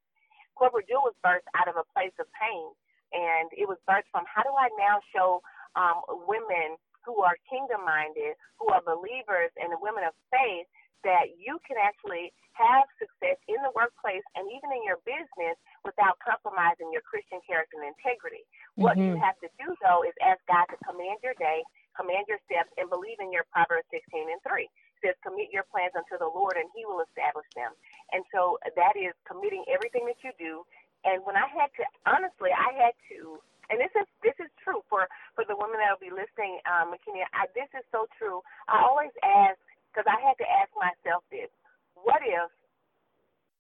Corporate 0.55 0.87
Jewel 0.89 1.11
was 1.11 1.19
birthed 1.27 1.51
out 1.59 1.67
of 1.69 1.77
a 1.77 1.87
place 1.91 2.15
of 2.23 2.27
pain, 2.39 2.71
and 3.13 3.51
it 3.55 3.67
was 3.67 3.79
birthed 3.87 4.11
from 4.15 4.25
how 4.31 4.47
do 4.47 4.55
I 4.55 4.71
now 4.79 5.03
show 5.11 5.43
um, 5.75 6.07
women 6.27 6.79
who 7.05 7.23
are 7.23 7.39
kingdom 7.47 7.87
minded, 7.87 8.35
who 8.59 8.67
are 8.75 8.83
believers 8.83 9.55
and 9.59 9.71
women 9.79 10.03
of 10.03 10.15
faith 10.31 10.67
that 11.05 11.37
you 11.37 11.59
can 11.67 11.77
actually 11.77 12.33
have 12.57 12.89
success 12.97 13.37
in 13.53 13.61
the 13.61 13.73
workplace 13.77 14.25
and 14.33 14.49
even 14.49 14.73
in 14.73 14.83
your 14.89 14.97
business 15.05 15.57
without 15.85 16.17
compromising 16.25 16.89
your 16.89 17.05
Christian 17.05 17.39
character 17.45 17.77
and 17.81 17.93
integrity. 17.93 18.45
Mm-hmm. 18.45 18.83
What 18.83 18.97
you 18.97 19.13
mm-hmm. 19.17 19.25
have 19.25 19.37
to 19.45 19.51
do, 19.61 19.77
though, 19.85 20.03
is 20.09 20.17
ask 20.25 20.41
God 20.49 20.65
to 20.73 20.77
command 20.81 21.21
your 21.21 21.37
day, 21.37 21.61
command 21.93 22.25
your 22.27 22.41
steps, 22.49 22.73
and 22.81 22.89
believe 22.89 23.21
in 23.21 23.29
your 23.29 23.45
Proverbs 23.53 23.87
16 23.93 24.33
and 24.33 24.41
3. 24.41 24.65
It 24.65 24.71
says, 25.05 25.17
Commit 25.21 25.53
your 25.53 25.69
plans 25.69 25.93
unto 25.93 26.17
the 26.17 26.29
Lord, 26.29 26.57
and 26.57 26.69
He 26.73 26.89
will 26.89 27.05
establish 27.05 27.49
them. 27.53 27.77
And 28.17 28.25
so 28.33 28.57
that 28.65 28.97
is 28.97 29.13
committing 29.29 29.65
everything 29.69 30.09
that 30.09 30.25
you 30.25 30.33
do. 30.41 30.65
And 31.05 31.21
when 31.29 31.37
I 31.37 31.47
had 31.53 31.69
to, 31.77 31.85
honestly, 32.09 32.51
I 32.51 32.73
had 32.73 32.97
to 33.13 33.39
and 33.67 33.83
this 33.83 33.91
is 33.99 34.07
this 34.23 34.39
is 34.39 34.47
true 34.63 34.79
for 34.87 35.11
for 35.35 35.43
the 35.43 35.59
women 35.59 35.83
that 35.83 35.91
will 35.91 36.07
be 36.07 36.15
listening, 36.15 36.63
um, 36.71 36.95
Makini. 36.95 37.27
I, 37.35 37.51
this 37.51 37.67
is 37.75 37.83
so 37.91 38.07
true. 38.15 38.39
I 38.71 38.79
always 38.87 39.11
ask 39.27 39.59
because 39.97 40.13
I 40.13 40.21
had 40.21 40.37
to 40.37 40.45
ask 40.45 40.69
myself 40.77 41.25
this: 41.33 41.49
what 41.97 42.21
if 42.21 42.53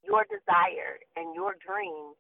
your 0.05 0.29
desire 0.29 1.01
and 1.17 1.33
your 1.33 1.57
dream 1.65 2.13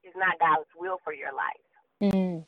is 0.00 0.16
not 0.16 0.40
God's 0.40 0.72
will 0.72 0.96
for 1.04 1.12
your 1.12 1.36
life? 1.36 1.68
Mm. 2.00 2.40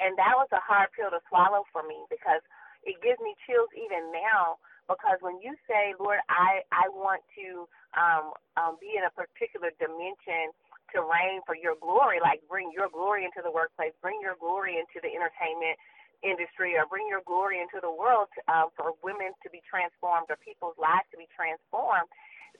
And 0.00 0.12
that 0.16 0.32
was 0.40 0.48
a 0.56 0.64
hard 0.64 0.88
pill 0.96 1.12
to 1.12 1.20
swallow 1.28 1.68
for 1.68 1.84
me 1.84 2.00
because 2.08 2.40
it 2.88 2.96
gives 3.04 3.20
me 3.20 3.36
chills 3.44 3.68
even 3.76 4.08
now. 4.08 4.56
Because 4.88 5.20
when 5.20 5.36
you 5.44 5.52
say, 5.68 5.92
Lord, 6.00 6.24
I 6.32 6.64
I 6.72 6.88
want 6.88 7.20
to 7.36 7.68
um, 7.92 8.32
um, 8.56 8.80
be 8.80 8.96
in 8.96 9.04
a 9.04 9.12
particular 9.12 9.68
dimension 9.76 10.56
to 10.96 11.04
reign 11.04 11.44
for 11.46 11.54
your 11.54 11.76
glory, 11.78 12.18
like 12.18 12.40
bring 12.48 12.72
your 12.72 12.88
glory 12.90 13.22
into 13.22 13.44
the 13.44 13.52
workplace, 13.52 13.94
bring 14.02 14.18
your 14.18 14.34
glory 14.40 14.80
into 14.80 14.98
the 14.98 15.12
entertainment 15.12 15.78
industry 16.22 16.76
or 16.76 16.84
bring 16.86 17.08
your 17.08 17.24
glory 17.24 17.60
into 17.60 17.80
the 17.80 17.90
world 17.90 18.28
um, 18.48 18.68
for 18.76 18.92
women 19.00 19.32
to 19.42 19.48
be 19.48 19.64
transformed 19.64 20.28
or 20.28 20.36
people's 20.40 20.76
lives 20.76 21.08
to 21.12 21.18
be 21.18 21.28
transformed, 21.32 22.08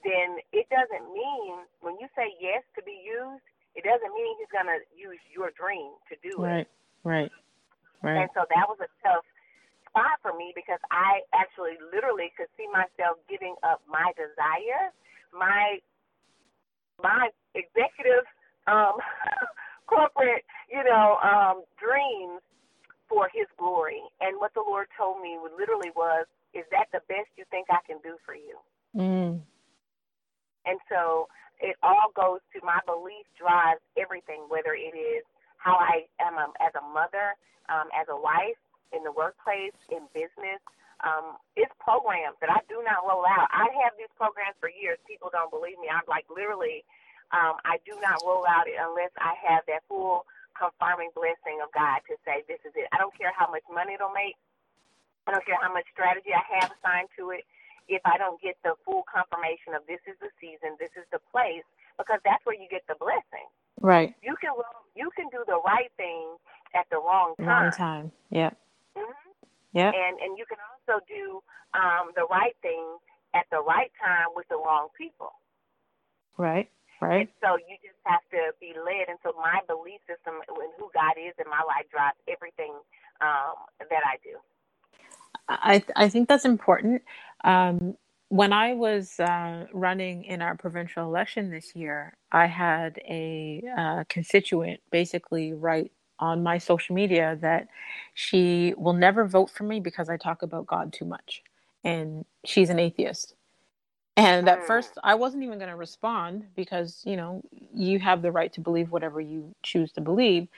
then 0.04 0.40
it 0.52 0.68
doesn't 0.72 1.12
mean 1.12 1.64
when 1.84 2.00
you 2.00 2.08
say 2.16 2.32
yes 2.40 2.64
to 2.76 2.80
be 2.82 2.96
used, 2.96 3.44
it 3.76 3.84
doesn't 3.84 4.12
mean 4.16 4.32
he's 4.40 4.50
going 4.50 4.68
to 4.68 4.80
use 4.96 5.20
your 5.30 5.52
dream 5.54 5.94
to 6.08 6.16
do 6.24 6.32
right, 6.40 6.64
it. 6.64 6.68
Right, 7.04 7.30
right, 8.02 8.16
right. 8.16 8.18
And 8.24 8.28
so 8.34 8.48
that 8.48 8.66
was 8.66 8.80
a 8.80 8.90
tough 9.04 9.24
spot 9.88 10.18
for 10.22 10.32
me 10.32 10.52
because 10.54 10.80
I 10.90 11.22
actually 11.34 11.76
literally 11.92 12.32
could 12.38 12.50
see 12.56 12.66
myself 12.70 13.18
giving 13.28 13.54
up 13.62 13.82
my 13.86 14.14
desire, 14.16 14.94
my 15.34 15.78
my 17.02 17.30
executive 17.54 18.24
um 18.66 19.00
corporate, 19.90 20.46
you 20.70 20.82
know, 20.82 21.18
um 21.22 21.62
dreams 21.78 22.40
for 23.10 23.28
his 23.34 23.50
glory. 23.58 24.00
And 24.22 24.38
what 24.38 24.54
the 24.54 24.62
Lord 24.62 24.86
told 24.96 25.20
me 25.20 25.36
literally 25.58 25.90
was, 25.98 26.30
is 26.54 26.62
that 26.70 26.86
the 26.94 27.02
best 27.10 27.28
you 27.36 27.44
think 27.50 27.66
I 27.68 27.82
can 27.82 27.98
do 28.06 28.14
for 28.24 28.38
you? 28.38 28.56
Mm. 28.94 29.42
And 30.64 30.78
so 30.86 31.26
it 31.58 31.74
all 31.82 32.14
goes 32.14 32.38
to 32.54 32.62
my 32.62 32.78
belief 32.86 33.26
drives 33.34 33.82
everything, 33.98 34.46
whether 34.46 34.72
it 34.78 34.94
is 34.94 35.26
how 35.58 35.74
I 35.76 36.06
am 36.22 36.38
a, 36.38 36.48
as 36.62 36.72
a 36.78 36.84
mother, 36.94 37.34
um, 37.68 37.90
as 37.92 38.06
a 38.08 38.16
wife, 38.16 38.56
in 38.94 39.02
the 39.02 39.12
workplace, 39.12 39.76
in 39.90 40.06
business. 40.14 40.62
Um, 41.02 41.40
it's 41.56 41.72
programs 41.80 42.36
that 42.40 42.52
I 42.52 42.60
do 42.68 42.84
not 42.84 43.02
roll 43.08 43.24
out. 43.24 43.48
I 43.50 43.72
have 43.82 43.96
these 43.96 44.12
programs 44.16 44.56
for 44.60 44.68
years. 44.68 45.00
People 45.08 45.32
don't 45.32 45.50
believe 45.50 45.80
me. 45.80 45.88
I'm 45.88 46.04
like 46.08 46.28
literally, 46.28 46.84
um, 47.32 47.56
I 47.64 47.80
do 47.88 47.96
not 48.04 48.20
roll 48.20 48.44
out 48.44 48.68
it 48.68 48.76
unless 48.76 49.12
I 49.16 49.32
have 49.48 49.64
that 49.68 49.80
full 49.88 50.28
confirming 50.56 51.10
blessing 51.14 51.60
of 51.62 51.70
God 51.72 52.02
to 52.10 52.14
say 52.26 52.42
this 52.46 52.60
is 52.66 52.72
it. 52.76 52.88
I 52.92 52.98
don't 52.98 53.14
care 53.16 53.32
how 53.34 53.50
much 53.50 53.64
money 53.70 53.94
it'll 53.94 54.14
make. 54.14 54.36
I 55.26 55.32
don't 55.32 55.44
care 55.44 55.58
how 55.60 55.72
much 55.72 55.86
strategy 55.92 56.32
I 56.34 56.42
have 56.58 56.72
assigned 56.74 57.08
to 57.18 57.30
it. 57.30 57.44
If 57.88 58.02
I 58.06 58.18
don't 58.18 58.40
get 58.40 58.56
the 58.62 58.74
full 58.86 59.02
confirmation 59.10 59.74
of 59.74 59.82
this 59.90 60.00
is 60.06 60.14
the 60.22 60.30
season, 60.38 60.78
this 60.78 60.94
is 60.94 61.06
the 61.10 61.18
place, 61.30 61.66
because 61.98 62.22
that's 62.24 62.44
where 62.46 62.54
you 62.54 62.70
get 62.70 62.86
the 62.86 62.94
blessing. 62.98 63.46
Right. 63.80 64.14
You 64.22 64.36
can 64.40 64.52
you 64.94 65.10
can 65.16 65.26
do 65.30 65.42
the 65.46 65.58
right 65.66 65.90
thing 65.96 66.36
at 66.74 66.86
the 66.90 66.98
wrong 66.98 67.34
time. 67.38 67.46
Wrong 67.46 67.70
time. 67.72 68.12
Yeah. 68.30 68.50
Mm-hmm. 68.96 69.30
Yeah. 69.72 69.90
And 69.90 70.18
and 70.20 70.38
you 70.38 70.44
can 70.46 70.58
also 70.62 71.02
do 71.08 71.42
um, 71.74 72.12
the 72.14 72.26
right 72.30 72.54
thing 72.62 72.98
at 73.34 73.46
the 73.50 73.62
right 73.62 73.90
time 73.98 74.28
with 74.34 74.46
the 74.48 74.56
wrong 74.56 74.88
people. 74.96 75.32
Right. 76.36 76.70
Right. 77.00 77.28
And 77.28 77.30
so 77.42 77.56
you 77.56 77.76
just 77.82 77.98
have 78.06 78.22
to 78.32 78.52
be 78.60 78.74
led. 78.76 79.08
And 79.08 79.18
so 79.24 79.32
my 79.36 79.60
belief 79.68 80.00
system 80.08 80.40
and 80.48 80.72
who 80.78 80.90
God 80.94 81.16
is 81.20 81.34
in 81.38 81.48
my 81.50 81.62
life 81.66 81.86
drives 81.90 82.18
everything 82.28 82.74
um, 83.20 83.56
that 83.80 84.04
I 84.06 84.16
do. 84.24 84.36
I 85.48 85.84
I 85.96 86.10
think 86.10 86.28
that's 86.28 86.46
important. 86.46 87.02
Um, 87.44 87.96
when 88.30 88.52
I 88.52 88.74
was 88.74 89.20
uh, 89.20 89.66
running 89.72 90.24
in 90.24 90.42
our 90.42 90.56
provincial 90.56 91.04
election 91.04 91.50
this 91.50 91.76
year, 91.76 92.16
I 92.32 92.46
had 92.48 92.98
a 93.08 93.62
uh, 93.78 94.04
constituent 94.10 94.80
basically 94.92 95.54
write 95.54 95.92
on 96.20 96.42
my 96.42 96.58
social 96.58 96.96
media 96.96 97.38
that 97.42 97.68
she 98.14 98.74
will 98.78 98.94
never 98.94 99.26
vote 99.26 99.50
for 99.50 99.64
me 99.64 99.80
because 99.80 100.10
I 100.10 100.18
talk 100.18 100.42
about 100.42 100.66
God 100.66 100.92
too 100.92 101.06
much, 101.06 101.44
and 101.84 102.26
she's 102.46 102.70
an 102.70 102.80
atheist. 102.80 103.34
And 104.16 104.48
at 104.48 104.60
hmm. 104.60 104.66
first, 104.66 104.98
I 105.02 105.14
wasn't 105.14 105.44
even 105.44 105.58
going 105.58 105.70
to 105.70 105.76
respond 105.76 106.46
because, 106.54 107.02
you 107.04 107.16
know, 107.16 107.42
you 107.74 107.98
have 108.00 108.22
the 108.22 108.32
right 108.32 108.52
to 108.54 108.60
believe 108.60 108.90
whatever 108.90 109.20
you 109.20 109.54
choose 109.62 109.92
to 109.92 110.00
believe. 110.00 110.48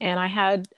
And 0.00 0.18
I 0.18 0.26
had, 0.26 0.68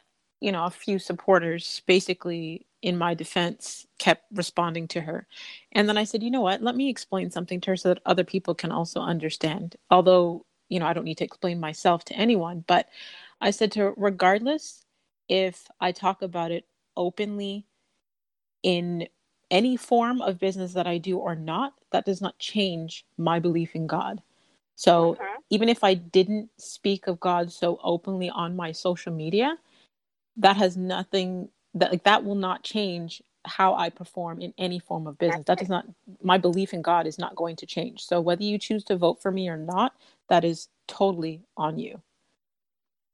you 0.40 0.52
know, 0.52 0.64
a 0.64 0.70
few 0.70 0.98
supporters 0.98 1.82
basically 1.86 2.66
in 2.82 2.98
my 2.98 3.14
defense 3.14 3.86
kept 3.98 4.24
responding 4.34 4.86
to 4.88 5.00
her. 5.00 5.26
And 5.72 5.88
then 5.88 5.96
I 5.96 6.04
said, 6.04 6.22
you 6.22 6.30
know 6.30 6.42
what? 6.42 6.62
Let 6.62 6.76
me 6.76 6.90
explain 6.90 7.30
something 7.30 7.60
to 7.62 7.70
her 7.70 7.76
so 7.76 7.88
that 7.88 8.02
other 8.04 8.24
people 8.24 8.54
can 8.54 8.70
also 8.70 9.00
understand. 9.00 9.76
Although, 9.90 10.44
you 10.68 10.78
know, 10.78 10.86
I 10.86 10.92
don't 10.92 11.04
need 11.04 11.18
to 11.18 11.24
explain 11.24 11.58
myself 11.58 12.04
to 12.06 12.14
anyone, 12.14 12.62
but 12.66 12.88
I 13.40 13.52
said 13.52 13.72
to 13.72 13.80
her, 13.80 13.94
regardless 13.96 14.84
if 15.30 15.66
I 15.80 15.92
talk 15.92 16.20
about 16.20 16.50
it 16.50 16.66
openly 16.94 17.66
in 18.62 19.08
any 19.50 19.76
form 19.76 20.20
of 20.20 20.38
business 20.38 20.74
that 20.74 20.86
I 20.86 20.98
do 20.98 21.18
or 21.18 21.34
not, 21.34 21.72
that 21.94 22.04
does 22.04 22.20
not 22.20 22.36
change 22.40 23.04
my 23.16 23.38
belief 23.38 23.76
in 23.76 23.86
God. 23.86 24.20
So 24.74 25.16
even 25.48 25.68
if 25.68 25.84
I 25.84 25.94
didn't 25.94 26.50
speak 26.58 27.06
of 27.06 27.20
God 27.20 27.52
so 27.52 27.78
openly 27.84 28.28
on 28.28 28.56
my 28.56 28.72
social 28.72 29.12
media, 29.12 29.56
that 30.36 30.56
has 30.56 30.76
nothing 30.76 31.50
that 31.74 31.92
like 31.92 32.02
that 32.02 32.24
will 32.24 32.34
not 32.34 32.64
change 32.64 33.22
how 33.44 33.76
I 33.76 33.90
perform 33.90 34.40
in 34.40 34.52
any 34.58 34.80
form 34.80 35.06
of 35.06 35.18
business. 35.18 35.44
That 35.46 35.60
does 35.60 35.68
not 35.68 35.86
my 36.20 36.36
belief 36.36 36.74
in 36.74 36.82
God 36.82 37.06
is 37.06 37.16
not 37.16 37.36
going 37.36 37.54
to 37.56 37.66
change. 37.66 38.04
So 38.04 38.20
whether 38.20 38.42
you 38.42 38.58
choose 38.58 38.82
to 38.84 38.96
vote 38.96 39.22
for 39.22 39.30
me 39.30 39.48
or 39.48 39.56
not, 39.56 39.94
that 40.28 40.44
is 40.44 40.68
totally 40.88 41.42
on 41.56 41.78
you. 41.78 42.02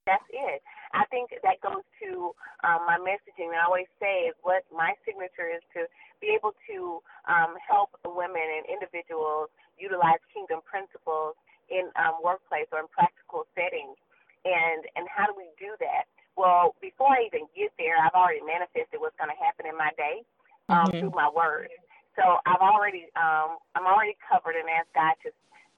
That's 0.07 0.25
it. 0.31 0.63
I 0.95 1.05
think 1.11 1.31
that 1.43 1.61
goes 1.61 1.85
to 2.03 2.33
um, 2.65 2.81
my 2.87 2.99
messaging. 2.99 3.53
I 3.55 3.65
always 3.67 3.87
say 4.01 4.31
is 4.31 4.35
what 4.43 4.65
my 4.75 4.95
signature 5.05 5.53
is 5.55 5.63
to 5.75 5.85
be 6.21 6.37
able 6.37 6.53
to 6.69 7.01
um, 7.27 7.57
help 7.61 7.97
women 8.05 8.45
and 8.45 8.65
individuals 8.69 9.49
utilize 9.81 10.21
kingdom 10.33 10.61
principles 10.63 11.35
in 11.73 11.89
um, 11.97 12.21
workplace 12.23 12.69
or 12.73 12.81
in 12.85 12.89
practical 12.93 13.49
settings. 13.57 13.97
And 14.45 14.85
and 14.97 15.05
how 15.09 15.27
do 15.29 15.35
we 15.37 15.53
do 15.61 15.77
that? 15.85 16.09
Well, 16.37 16.73
before 16.81 17.13
I 17.13 17.29
even 17.29 17.45
get 17.53 17.73
there, 17.77 18.01
I've 18.01 18.17
already 18.17 18.41
manifested 18.41 18.97
what's 19.01 19.17
going 19.21 19.29
to 19.29 19.37
happen 19.37 19.69
in 19.69 19.77
my 19.77 19.93
day 20.01 20.25
um, 20.73 20.89
Mhm. 20.89 21.01
through 21.01 21.15
my 21.17 21.29
word. 21.29 21.69
So 22.17 22.41
I've 22.47 22.65
already 22.65 23.09
um, 23.17 23.59
I'm 23.75 23.85
already 23.87 24.17
covered 24.25 24.57
and 24.57 24.69
asked 24.71 24.93
God 24.95 25.15
to 25.25 25.33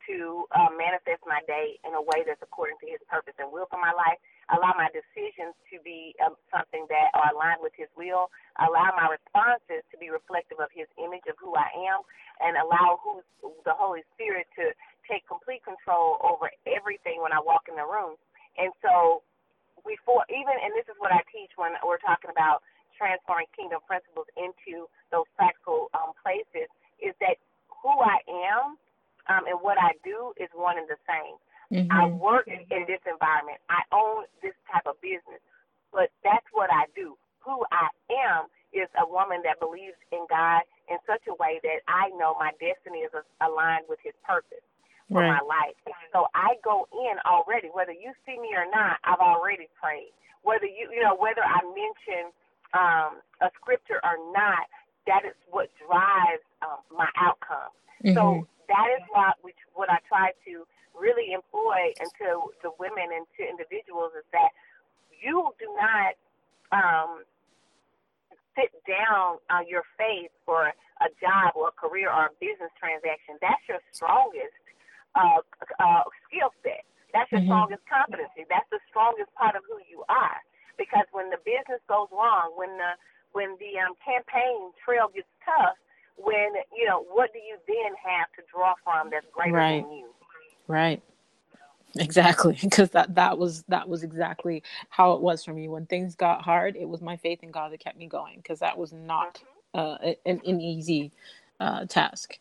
to 0.07 0.47
uh, 0.51 0.71
manifest 0.79 1.23
my 1.27 1.41
day 1.47 1.79
in 1.87 1.95
a 1.95 2.03
way 2.03 2.23
that's 2.27 2.43
according 2.43 2.79
to 2.83 2.87
His 2.87 2.99
purpose 3.09 3.35
and 3.39 3.51
will 3.51 3.67
for 3.67 3.79
my 3.79 3.93
life. 3.93 4.19
Allow 4.53 4.77
my 4.77 4.93
decisions 4.93 5.57
to 5.73 5.81
be 5.83 6.15
um, 6.21 6.37
something 6.53 6.87
that 6.93 7.11
are 7.17 7.33
aligned 7.33 7.65
with 7.65 7.73
His 7.77 7.89
will. 7.97 8.29
Allow 8.61 8.93
my 8.95 9.09
responses 9.11 9.83
to 9.91 9.97
be 9.99 10.13
reflective 10.13 10.61
of 10.61 10.69
His 10.73 10.89
image 11.01 11.25
of 11.31 11.37
who 11.41 11.57
I 11.57 11.69
am, 11.91 12.05
and 12.45 12.61
allow 12.61 13.01
who's 13.03 13.25
the 13.65 13.75
Holy 13.75 14.05
Spirit 14.15 14.47
to 14.61 14.73
take 15.09 15.25
complete 15.29 15.65
control 15.65 16.21
over 16.23 16.53
everything 16.69 17.23
when 17.25 17.33
I 17.33 17.41
walk 17.43 17.67
in 17.73 17.77
the 17.81 17.89
room. 17.89 18.21
And 18.61 18.71
so, 18.85 19.25
before 19.89 20.25
even, 20.31 20.55
and 20.63 20.73
this 20.77 20.87
is 20.89 20.99
what 21.03 21.13
I 21.13 21.23
teach 21.33 21.53
when 21.57 21.75
we're 21.83 22.03
talking 22.03 22.31
about 22.33 22.63
transforming 22.97 23.51
kingdom 23.57 23.83
principles 23.89 24.29
into 24.39 24.87
those 25.11 25.27
practical 25.37 25.91
um, 25.97 26.15
places, 26.23 26.71
is 27.03 27.15
that 27.25 27.41
who 27.83 27.93
I 28.03 28.21
am 28.53 28.77
um, 29.31 29.45
and 29.47 29.59
what 29.61 29.79
I 29.79 29.95
do 30.03 30.35
is 30.41 30.49
one 30.55 30.79
and 30.79 30.89
the 30.89 30.99
same. 31.07 31.37
I 31.91 32.07
Mhm. 32.09 32.19
work 32.19 32.49
in, 32.49 32.61
in 32.71 32.87
this 32.87 33.01
environment. 33.07 33.59
I 33.69 33.83
own 33.93 34.27
this 34.43 34.55
type 34.73 34.87
of 34.87 35.01
business, 35.01 35.41
but 35.93 36.11
that's 36.25 36.47
what 36.53 36.71
I 36.73 36.87
do. 36.95 37.17
Who 37.41 37.65
I 37.73 37.89
am 38.11 38.47
is 38.73 38.89
a 38.99 39.07
woman 39.07 39.43
that 39.45 39.61
believes 39.61 39.97
in 40.13 40.27
God 40.31 40.63
in 40.89 40.99
such 41.07 41.27
a 41.29 41.35
way 41.35 41.61
that 41.65 41.81
I 41.89 42.11
know 42.19 42.37
my 42.39 42.53
destiny 42.61 43.01
is 43.01 43.13
aligned 43.41 43.87
with 43.89 44.01
His 44.03 44.15
purpose 44.27 44.65
for 45.13 45.23
my 45.23 45.41
life. 45.41 45.77
So 46.13 46.29
I 46.35 46.57
go 46.65 46.89
in 46.93 47.19
already, 47.27 47.69
whether 47.73 47.93
you 47.93 48.13
see 48.27 48.39
me 48.41 48.55
or 48.57 48.67
not. 48.71 48.99
I've 49.05 49.21
already 49.21 49.69
prayed. 49.81 50.13
Whether 50.43 50.67
you, 50.67 50.91
you 50.93 51.03
know, 51.03 51.17
whether 51.17 51.43
I 51.45 51.61
mention 51.65 52.33
um, 52.75 53.21
a 53.43 53.51
scripture 53.61 54.01
or 54.05 54.19
not, 54.33 54.69
that 55.07 55.25
is 55.25 55.35
what 55.51 55.71
drives 55.87 56.43
um, 56.63 56.81
my 56.97 57.09
outcome. 57.17 57.73
Mhm. 58.05 58.15
So 58.15 58.47
that 58.69 58.89
is 58.97 59.03
what 59.11 59.37
which 59.43 59.59
what 59.75 59.91
I 59.91 59.99
try 60.09 60.33
to 60.47 60.67
really 60.95 61.33
employ 61.33 61.93
into 62.01 62.53
the 62.63 62.71
women 62.79 63.13
and 63.15 63.27
to 63.39 63.43
individuals 63.49 64.13
is 64.17 64.25
that 64.33 64.51
you 65.11 65.51
do 65.59 65.69
not 65.77 66.13
um, 66.73 67.23
sit 68.57 68.73
down 68.87 69.39
on 69.51 69.67
your 69.69 69.83
faith 69.97 70.31
for 70.45 70.69
a 70.69 71.09
job 71.21 71.57
or 71.57 71.69
a 71.69 71.77
career 71.77 72.11
or 72.13 72.27
a 72.29 72.35
business 72.41 72.71
transaction. 72.79 73.37
That's 73.41 73.63
your 73.69 73.81
strongest 73.97 74.55
uh, 75.15 75.41
uh, 75.81 76.05
skill 76.29 76.53
set. 76.63 76.85
That's 77.13 77.31
your 77.33 77.41
Mhm. 77.41 77.47
strongest 77.47 77.85
competency. 77.87 78.45
That's 78.49 78.69
the 78.71 78.81
strongest 78.89 79.33
part 79.35 79.57
of 79.57 79.65
who 79.65 79.79
you 79.89 80.05
are. 80.09 80.41
Because 80.79 81.05
when 81.13 81.29
the 81.31 81.37
business 81.39 81.81
goes 81.89 82.09
wrong, 82.11 82.57
when 82.57 82.77
the 82.79 82.97
when 83.33 83.57
the 83.57 83.79
um, 83.81 83.95
campaign 84.05 84.73
trail 84.85 85.09
gets 85.09 85.29
tough, 85.45 85.77
when 86.17 86.53
you 86.73 86.85
know, 86.87 87.01
what 87.13 87.33
do 87.33 87.39
you 87.39 87.57
then 87.67 87.95
have 87.97 88.33
to 88.37 88.43
draw 88.53 88.75
from 88.85 89.11
that's 89.11 89.27
greater 89.33 89.57
Right. 89.57 89.83
than 89.83 89.93
you? 89.93 90.15
Right. 90.69 91.03
Exactly, 91.99 92.59
because 92.63 92.91
that 92.91 93.15
that 93.17 93.39
was 93.39 93.65
that 93.69 93.89
was 93.89 94.03
exactly 94.05 94.63
how 94.91 95.13
it 95.15 95.23
was 95.23 95.45
for 95.45 95.55
me 95.55 95.69
when 95.69 95.87
things 95.87 96.17
got 96.17 96.43
hard. 96.43 96.77
It 96.77 96.89
was 96.89 97.03
my 97.03 97.17
faith 97.19 97.43
in 97.43 97.53
God 97.53 97.73
that 97.73 97.81
kept 97.81 97.99
me 97.99 98.09
going 98.09 98.39
because 98.39 98.61
that 98.61 98.79
was 98.79 98.93
not 98.93 99.41
uh, 99.75 99.97
an, 100.27 100.41
an 100.47 100.61
easy 100.61 101.13
uh, 101.61 101.87
task. 101.87 102.39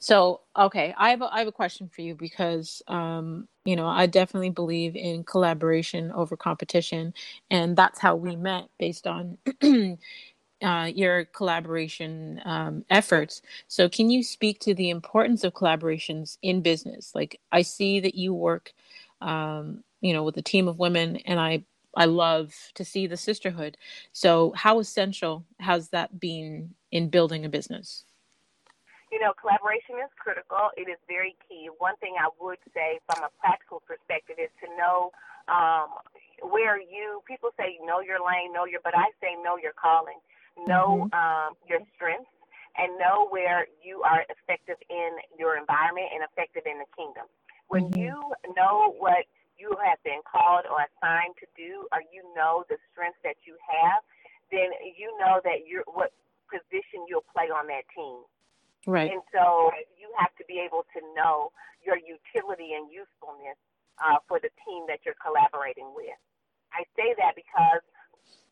So, 0.00 0.42
okay, 0.58 0.94
I 0.98 1.10
have 1.10 1.22
a, 1.22 1.34
I 1.34 1.40
have 1.40 1.48
a 1.48 1.52
question 1.52 1.90
for 1.94 2.02
you 2.02 2.14
because 2.14 2.82
um, 2.88 3.48
you 3.64 3.76
know 3.76 3.86
I 3.88 4.06
definitely 4.06 4.50
believe 4.50 4.96
in 4.96 5.24
collaboration 5.24 6.12
over 6.12 6.36
competition, 6.36 7.14
and 7.50 7.76
that's 7.76 8.00
how 8.00 8.16
we 8.16 8.36
met 8.36 8.68
based 8.78 9.06
on 9.06 9.38
uh, 10.62 10.90
your 10.94 11.24
collaboration 11.26 12.40
um, 12.44 12.84
efforts. 12.90 13.42
So, 13.68 13.88
can 13.88 14.10
you 14.10 14.22
speak 14.22 14.60
to 14.60 14.74
the 14.74 14.90
importance 14.90 15.44
of 15.44 15.54
collaborations 15.54 16.38
in 16.42 16.62
business? 16.62 17.14
Like, 17.14 17.40
I 17.52 17.62
see 17.62 18.00
that 18.00 18.14
you 18.14 18.34
work, 18.34 18.72
um, 19.20 19.84
you 20.00 20.12
know, 20.12 20.22
with 20.22 20.36
a 20.36 20.42
team 20.42 20.68
of 20.68 20.78
women, 20.78 21.16
and 21.18 21.38
I 21.38 21.64
I 21.96 22.04
love 22.04 22.54
to 22.74 22.84
see 22.84 23.06
the 23.06 23.16
sisterhood. 23.16 23.76
So, 24.12 24.52
how 24.56 24.78
essential 24.78 25.44
has 25.60 25.88
that 25.90 26.20
been 26.20 26.74
in 26.90 27.08
building 27.08 27.44
a 27.44 27.48
business? 27.48 28.04
You 29.10 29.18
know, 29.20 29.32
collaboration 29.32 29.96
is 30.04 30.12
critical. 30.20 30.68
It 30.76 30.84
is 30.84 31.00
very 31.08 31.34
key. 31.48 31.70
One 31.78 31.96
thing 31.96 32.16
I 32.20 32.28
would 32.40 32.60
say 32.74 33.00
from 33.08 33.24
a 33.24 33.32
practical 33.40 33.80
perspective 33.88 34.36
is 34.36 34.52
to 34.60 34.68
know 34.76 35.10
um, 35.48 35.88
where 36.44 36.76
you, 36.76 37.24
people 37.24 37.50
say 37.56 37.80
know 37.84 38.00
your 38.04 38.20
lane, 38.20 38.52
know 38.52 38.68
your, 38.68 38.80
but 38.84 38.92
I 38.92 39.08
say 39.20 39.32
know 39.40 39.56
your 39.56 39.72
calling, 39.72 40.20
know 40.66 41.08
mm-hmm. 41.08 41.14
um, 41.14 41.54
your 41.68 41.80
strengths, 41.94 42.30
and 42.78 42.94
know 42.98 43.26
where 43.30 43.66
you 43.82 44.02
are 44.02 44.24
effective 44.30 44.78
in 44.88 45.18
your 45.38 45.58
environment 45.58 46.08
and 46.14 46.22
effective 46.22 46.62
in 46.66 46.78
the 46.78 46.88
kingdom. 46.94 47.26
When 47.68 47.90
mm-hmm. 47.90 48.00
you 48.00 48.16
know 48.56 48.94
what 48.98 49.26
you 49.58 49.74
have 49.82 49.98
been 50.06 50.22
called 50.22 50.64
or 50.70 50.86
assigned 50.86 51.34
to 51.42 51.46
do, 51.58 51.86
or 51.92 52.00
you 52.14 52.22
know 52.34 52.64
the 52.70 52.78
strengths 52.90 53.18
that 53.26 53.42
you 53.44 53.58
have, 53.66 54.00
then 54.50 54.70
you 54.96 55.10
know 55.18 55.42
that 55.44 55.66
you're 55.66 55.84
what 55.90 56.14
position 56.48 57.04
you'll 57.06 57.26
play 57.28 57.52
on 57.52 57.68
that 57.68 57.84
team. 57.92 58.24
Right. 58.86 59.10
And 59.12 59.20
so 59.34 59.68
you 60.00 60.08
have 60.16 60.32
to 60.40 60.44
be 60.48 60.62
able 60.64 60.88
to 60.96 61.00
know 61.12 61.52
your 61.84 62.00
utility 62.00 62.72
and 62.72 62.88
usefulness 62.88 63.58
uh, 64.00 64.22
for 64.24 64.40
the 64.40 64.48
team 64.64 64.86
that 64.88 65.04
you're 65.04 65.18
collaborating 65.20 65.92
with. 65.92 66.16
I 66.72 66.88
say 66.96 67.12
that 67.18 67.34
because 67.36 67.82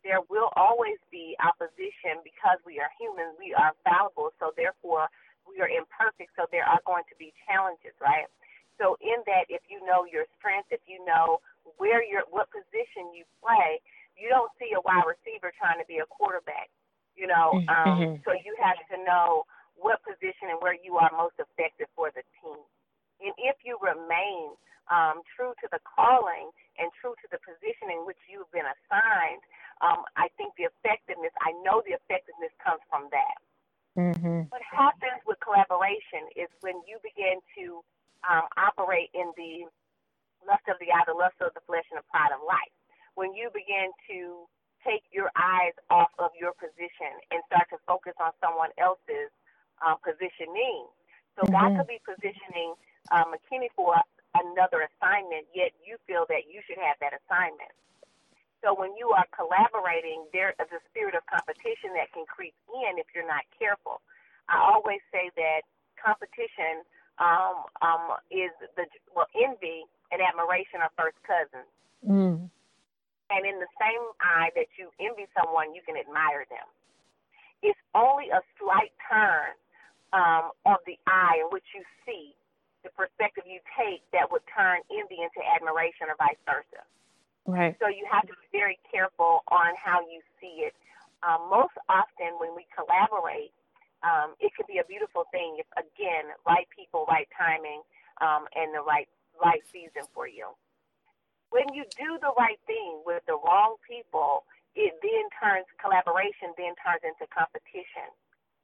there 0.07 0.23
will 0.31 0.55
always 0.55 0.95
be 1.11 1.35
opposition 1.43 2.23
because 2.23 2.63
we 2.63 2.79
are 2.79 2.87
human, 2.95 3.35
we 3.35 3.51
are 3.51 3.75
fallible, 3.83 4.31
so 4.39 4.55
therefore 4.55 5.11
we 5.43 5.59
are 5.59 5.67
imperfect, 5.67 6.31
so 6.39 6.47
there 6.47 6.63
are 6.63 6.79
going 6.87 7.03
to 7.11 7.15
be 7.19 7.35
challenges, 7.43 7.91
right? 7.99 8.31
So 8.79 8.95
in 9.03 9.19
that, 9.27 9.51
if 9.51 9.59
you 9.67 9.83
know 9.83 10.07
your 10.07 10.23
strengths, 10.39 10.71
if 10.71 10.79
you 10.87 11.03
know 11.03 11.43
where 11.75 11.99
you're, 11.99 12.23
what 12.31 12.47
position 12.55 13.11
you 13.11 13.27
play, 13.43 13.83
you 14.15 14.31
don't 14.31 14.49
see 14.55 14.71
a 14.71 14.81
wide 14.87 15.03
receiver 15.03 15.51
trying 15.59 15.83
to 15.83 15.87
be 15.91 15.99
a 15.99 16.07
quarterback. 16.07 16.71
You 17.19 17.27
know, 17.27 17.59
mm-hmm. 17.59 17.67
um, 17.67 17.91
mm-hmm. 17.99 18.15
so 18.23 18.31
you 18.31 18.55
have 18.63 18.79
to 18.93 18.97
know 19.03 19.43
what 19.75 19.99
position 20.07 20.53
and 20.53 20.61
where 20.63 20.77
you 20.77 20.95
are 21.01 21.11
most 21.11 21.35
effective 21.35 21.91
for 21.99 22.13
the 22.15 22.23
team. 22.39 22.63
And 23.19 23.33
if 23.41 23.59
you 23.65 23.75
remain 23.81 24.55
um, 24.93 25.25
true 25.35 25.57
to 25.61 25.67
the 25.73 25.81
calling 25.83 26.53
and 26.77 26.93
true 27.01 27.17
to 27.25 27.27
the 27.33 27.41
position 27.41 27.89
in 27.89 28.05
which 28.05 28.21
you've 28.29 28.49
been 28.53 28.69
assigned, 28.69 29.41
um, 29.81 30.05
I 30.17 30.27
think 30.37 30.53
the 30.57 30.69
effectiveness, 30.69 31.33
I 31.41 31.53
know 31.61 31.81
the 31.85 31.97
effectiveness 31.97 32.53
comes 32.61 32.81
from 32.89 33.09
that. 33.13 33.37
Mm-hmm. 33.97 34.49
What 34.53 34.61
happens 34.65 35.21
with 35.25 35.41
collaboration 35.41 36.29
is 36.37 36.49
when 36.61 36.77
you 36.85 37.01
begin 37.01 37.41
to 37.57 37.81
um, 38.25 38.45
operate 38.57 39.09
in 39.13 39.33
the 39.37 39.65
lust 40.45 40.65
of 40.69 40.77
the 40.77 40.93
eye, 40.93 41.05
the 41.09 41.17
lust 41.17 41.37
of 41.41 41.53
the 41.57 41.65
flesh, 41.65 41.85
and 41.89 41.97
the 41.97 42.07
pride 42.09 42.29
of 42.33 42.41
life. 42.45 42.73
When 43.17 43.33
you 43.33 43.49
begin 43.49 43.89
to 44.13 44.45
take 44.85 45.03
your 45.11 45.33
eyes 45.35 45.73
off 45.89 46.13
of 46.21 46.31
your 46.37 46.53
position 46.55 47.11
and 47.33 47.41
start 47.49 47.67
to 47.73 47.81
focus 47.89 48.13
on 48.21 48.31
someone 48.39 48.69
else's 48.77 49.33
uh, 49.81 49.97
positioning. 49.99 50.87
So 51.35 51.43
mm-hmm. 51.43 51.53
God 51.53 51.69
could 51.81 51.89
be 51.89 52.01
positioning 52.05 52.77
uh, 53.11 53.25
Makini 53.27 53.67
for 53.75 53.97
another 54.37 54.85
assignment, 54.87 55.49
yet 55.53 55.73
you 55.81 55.97
feel 56.05 56.25
that 56.29 56.45
you 56.47 56.61
should 56.65 56.77
have 56.77 56.97
that 57.01 57.17
assignment. 57.17 57.73
So 58.67 58.75
when 58.75 58.91
you 58.99 59.15
are 59.15 59.23
collaborating, 59.31 60.27
there 60.35 60.51
is 60.59 60.67
a 60.75 60.83
spirit 60.91 61.15
of 61.15 61.23
competition 61.23 61.95
that 61.95 62.11
can 62.11 62.27
creep 62.27 62.51
in 62.67 62.99
if 62.99 63.07
you're 63.15 63.23
not 63.23 63.47
careful. 63.55 64.03
I 64.51 64.59
always 64.59 64.99
say 65.07 65.31
that 65.39 65.63
competition 65.95 66.83
um, 67.15 67.63
um, 67.79 68.19
is 68.27 68.51
the 68.75 68.83
well, 69.15 69.31
envy 69.39 69.87
and 70.11 70.19
admiration 70.19 70.83
are 70.83 70.91
first 70.99 71.15
cousins. 71.23 71.71
Mm. 72.03 72.51
And 73.31 73.41
in 73.47 73.55
the 73.63 73.71
same 73.79 74.03
eye 74.19 74.51
that 74.59 74.67
you 74.75 74.91
envy 74.99 75.31
someone, 75.31 75.71
you 75.71 75.79
can 75.87 75.95
admire 75.95 76.43
them. 76.51 76.67
It's 77.63 77.79
only 77.95 78.35
a 78.35 78.43
slight 78.59 78.91
turn 79.07 79.55
um, 80.11 80.51
of 80.67 80.83
the 80.83 80.99
eye 81.07 81.39
in 81.39 81.47
which 81.55 81.71
you 81.71 81.87
see 82.03 82.35
the 82.83 82.91
perspective 82.91 83.47
you 83.47 83.63
take 83.79 84.03
that 84.11 84.27
would 84.27 84.43
turn 84.51 84.83
envy 84.91 85.23
into 85.23 85.39
admiration 85.39 86.11
or 86.11 86.19
vice 86.19 86.39
versa. 86.43 86.83
Right. 87.47 87.75
So 87.79 87.87
you 87.87 88.03
have 88.11 88.27
to 88.27 88.35
be 88.35 88.47
very 88.51 88.77
careful 88.91 89.41
on 89.47 89.71
how 89.79 90.03
you 90.03 90.19
see 90.39 90.67
it. 90.67 90.75
Um, 91.23 91.49
most 91.49 91.73
often, 91.89 92.35
when 92.37 92.53
we 92.53 92.67
collaborate, 92.75 93.55
um, 94.03 94.35
it 94.37 94.51
can 94.53 94.67
be 94.67 94.77
a 94.77 94.85
beautiful 94.85 95.25
thing 95.31 95.57
if, 95.57 95.65
again, 95.79 96.35
right 96.45 96.67
people, 96.69 97.07
right 97.07 97.27
timing, 97.33 97.81
um, 98.21 98.45
and 98.53 98.75
the 98.75 98.83
right 98.83 99.07
right 99.41 99.63
season 99.71 100.05
for 100.13 100.27
you. 100.27 100.53
When 101.49 101.65
you 101.73 101.87
do 101.95 102.19
the 102.19 102.35
right 102.37 102.59
thing 102.67 103.01
with 103.05 103.23
the 103.25 103.39
wrong 103.39 103.79
people, 103.87 104.43
it 104.75 104.93
then 105.01 105.25
turns 105.39 105.65
collaboration, 105.79 106.51
then 106.59 106.75
turns 106.83 107.01
into 107.01 107.25
competition. 107.31 108.11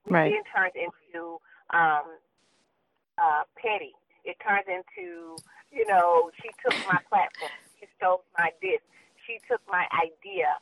Right. 0.05 0.27
It 0.27 0.37
then 0.37 0.45
turns 0.51 0.75
into 0.75 1.39
um, 1.71 2.19
uh, 3.17 3.47
petty. 3.55 3.95
It 4.27 4.35
turns 4.43 4.67
into, 4.67 5.39
you 5.71 5.87
know, 5.87 6.29
she 6.43 6.51
took 6.61 6.75
my 6.85 6.99
platform, 7.09 7.51
she 7.83 7.91
stole 7.99 8.23
my 8.39 8.55
disc, 8.63 8.83
she 9.27 9.43
took 9.51 9.59
my 9.67 9.83
idea. 9.91 10.55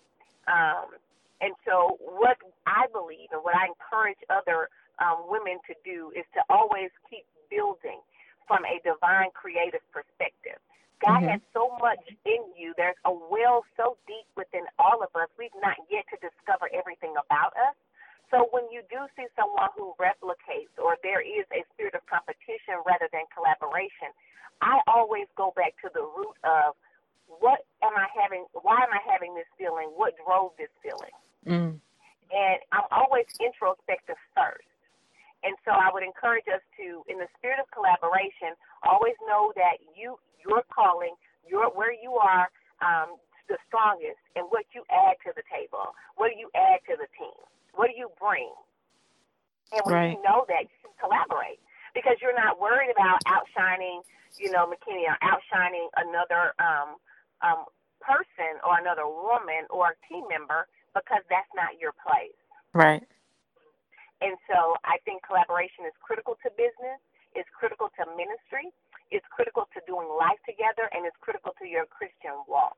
Um, 0.49 0.97
and 1.41 1.53
so, 1.65 2.01
what 2.01 2.37
I 2.65 2.89
believe 2.89 3.29
and 3.29 3.45
what 3.45 3.53
I 3.53 3.69
encourage 3.69 4.17
other 4.29 4.69
um, 4.97 5.29
women 5.29 5.61
to 5.69 5.73
do 5.85 6.09
is 6.17 6.25
to 6.33 6.41
always 6.49 6.89
keep 7.09 7.25
building 7.49 8.01
from 8.49 8.65
a 8.65 8.81
divine 8.81 9.29
creative 9.37 9.85
perspective. 9.93 10.57
God 11.01 11.25
mm-hmm. 11.25 11.37
has 11.37 11.41
so 11.53 11.77
much 11.81 12.01
in 12.25 12.41
you. 12.53 12.73
There's 12.77 12.97
a 13.05 13.13
well 13.13 13.65
so 13.77 13.97
deep 14.05 14.29
within 14.37 14.65
all 14.77 15.01
of 15.01 15.13
us. 15.13 15.29
We've 15.37 15.53
not 15.61 15.77
yet 15.89 16.05
to 16.13 16.17
discover 16.21 16.69
everything 16.73 17.13
about 17.17 17.53
us. 17.57 17.77
So 18.29 18.47
when 18.53 18.69
you 18.71 18.85
do 18.87 19.09
see 19.17 19.27
someone 19.35 19.73
who 19.75 19.91
replicates 19.97 20.71
or 20.79 20.95
there 21.03 21.19
is 21.19 21.43
a 21.51 21.65
spirit 21.73 21.97
of 21.97 22.05
competition 22.07 22.79
rather 22.85 23.11
than 23.11 23.27
collaboration, 23.33 24.13
I 24.61 24.79
always 24.87 25.27
go 25.35 25.51
back 25.57 25.73
to 25.83 25.89
the 25.91 26.05
root 26.05 26.37
of 26.45 26.77
what 27.39 27.63
am 27.79 27.95
I 27.95 28.07
having? 28.11 28.45
Why 28.51 28.83
am 28.83 28.91
I 28.91 28.99
having 29.07 29.35
this 29.35 29.47
feeling? 29.55 29.95
What 29.95 30.13
drove 30.31 30.55
this 30.55 30.71
feeling? 30.79 31.15
Mm. 31.43 31.75
And 32.31 32.57
I'm 32.71 32.87
always 32.91 33.27
introspective 33.43 34.15
first. 34.31 34.71
And 35.43 35.57
so 35.67 35.75
I 35.75 35.91
would 35.91 36.03
encourage 36.03 36.47
us 36.47 36.63
to, 36.79 37.03
in 37.11 37.19
the 37.19 37.27
spirit 37.35 37.59
of 37.59 37.67
collaboration, 37.75 38.55
always 38.87 39.17
know 39.27 39.51
that 39.59 39.83
you, 39.97 40.15
your 40.39 40.63
calling, 40.71 41.17
your 41.43 41.67
where 41.75 41.91
you 41.91 42.15
are 42.15 42.47
um, 42.79 43.17
the 43.49 43.57
strongest, 43.67 44.21
and 44.37 44.47
what 44.47 44.63
you 44.71 44.85
add 44.87 45.19
to 45.27 45.33
the 45.35 45.43
table. 45.51 45.91
What 46.15 46.31
do 46.31 46.37
you 46.39 46.47
add 46.55 46.79
to 46.87 46.95
the 46.95 47.09
team? 47.17 47.35
What 47.75 47.91
do 47.91 47.95
you 47.97 48.07
bring? 48.15 48.53
And 49.73 49.81
when 49.83 49.95
right. 49.95 50.13
you 50.15 50.21
know 50.23 50.45
that, 50.47 50.71
you 50.71 50.77
can 50.79 50.93
collaborate 51.01 51.59
because 51.91 52.15
you're 52.21 52.37
not 52.37 52.61
worried 52.61 52.93
about 52.93 53.19
outshining, 53.27 54.05
you 54.37 54.51
know, 54.53 54.69
Makini 54.69 55.09
or 55.09 55.17
outshining 55.25 55.89
another 55.97 56.53
um, 56.61 56.95
um, 57.41 57.65
person 58.41 58.57
or 58.65 58.81
another 58.81 59.05
woman 59.05 59.69
or 59.69 59.93
a 59.93 59.97
team 60.09 60.25
member 60.29 60.65
because 60.97 61.21
that's 61.29 61.49
not 61.53 61.77
your 61.77 61.93
place. 62.01 62.35
Right. 62.73 63.05
And 64.21 64.37
so 64.49 64.77
I 64.85 64.97
think 65.05 65.25
collaboration 65.25 65.85
is 65.85 65.93
critical 66.01 66.37
to 66.45 66.49
business, 66.53 67.01
it's 67.33 67.49
critical 67.53 67.89
to 67.97 68.05
ministry, 68.17 68.69
it's 69.09 69.25
critical 69.33 69.65
to 69.73 69.79
doing 69.89 70.09
life 70.13 70.37
together, 70.45 70.89
and 70.93 71.05
it's 71.05 71.17
critical 71.21 71.53
to 71.57 71.65
your 71.65 71.85
Christian 71.89 72.37
walk. 72.45 72.77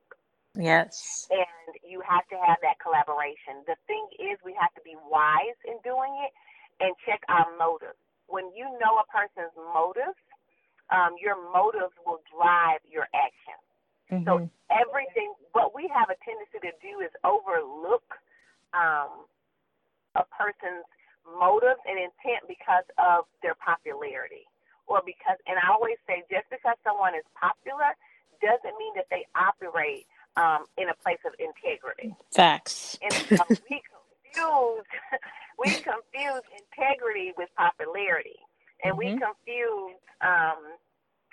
Yes. 0.56 1.26
And 1.28 1.72
you 1.82 2.00
have 2.06 2.24
to 2.30 2.38
have 2.38 2.62
that 2.62 2.78
collaboration. 2.80 3.66
The 3.66 3.76
thing 3.90 4.06
is, 4.22 4.38
we 4.46 4.56
have 4.56 4.72
to 4.78 4.82
be 4.86 4.94
wise 5.10 5.58
in 5.66 5.76
doing 5.84 6.14
it 6.24 6.32
and 6.80 6.94
check 7.04 7.20
our 7.28 7.50
motives. 7.58 7.98
When 8.30 8.48
you 8.56 8.64
know 8.80 9.02
a 9.02 9.06
person's 9.10 9.52
motives, 9.74 10.16
um, 10.94 11.18
your 11.20 11.36
motives 11.52 11.92
will 12.06 12.22
drive 12.30 12.80
your 12.86 13.10
actions. 13.12 13.66
Mm-hmm. 14.12 14.24
So 14.24 14.50
everything, 14.70 15.32
what 15.52 15.74
we 15.74 15.90
have 15.92 16.10
a 16.10 16.18
tendency 16.24 16.60
to 16.60 16.72
do 16.82 17.00
is 17.00 17.10
overlook 17.24 18.04
um, 18.74 19.24
a 20.14 20.24
person's 20.28 20.84
motives 21.24 21.80
and 21.88 21.96
intent 21.96 22.44
because 22.48 22.84
of 23.00 23.24
their 23.40 23.56
popularity 23.56 24.44
or 24.86 25.00
because 25.04 25.40
and 25.46 25.56
I 25.56 25.72
always 25.72 25.96
say 26.06 26.22
just 26.30 26.44
because 26.50 26.76
someone 26.84 27.14
is 27.14 27.24
popular 27.32 27.96
doesn't 28.42 28.76
mean 28.76 28.92
that 28.96 29.08
they 29.08 29.24
operate 29.32 30.06
um, 30.36 30.66
in 30.76 30.88
a 30.90 30.96
place 31.00 31.22
of 31.24 31.32
integrity. 31.38 32.14
Facts. 32.32 32.98
And 33.00 33.12
so 33.12 33.44
we 33.70 33.80
confuse 33.80 34.86
we 35.58 35.70
confuse 35.80 36.44
integrity 36.52 37.32
with 37.36 37.48
popularity, 37.56 38.38
and 38.82 38.94
mm-hmm. 38.94 39.16
we 39.16 39.20
confuse 39.20 39.98
um, 40.20 40.76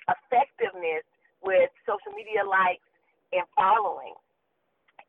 effectiveness 0.08 1.04
with 1.44 1.70
social 1.86 2.14
media 2.16 2.46
likes 2.46 2.88
and 3.34 3.44
following. 3.56 4.14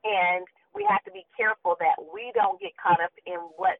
And 0.04 0.46
we 0.74 0.86
have 0.88 1.04
to 1.04 1.12
be 1.12 1.24
careful 1.36 1.76
that 1.78 2.00
we 2.12 2.32
don't 2.34 2.58
get 2.60 2.72
caught 2.76 3.00
up 3.00 3.12
in 3.26 3.38
what 3.56 3.78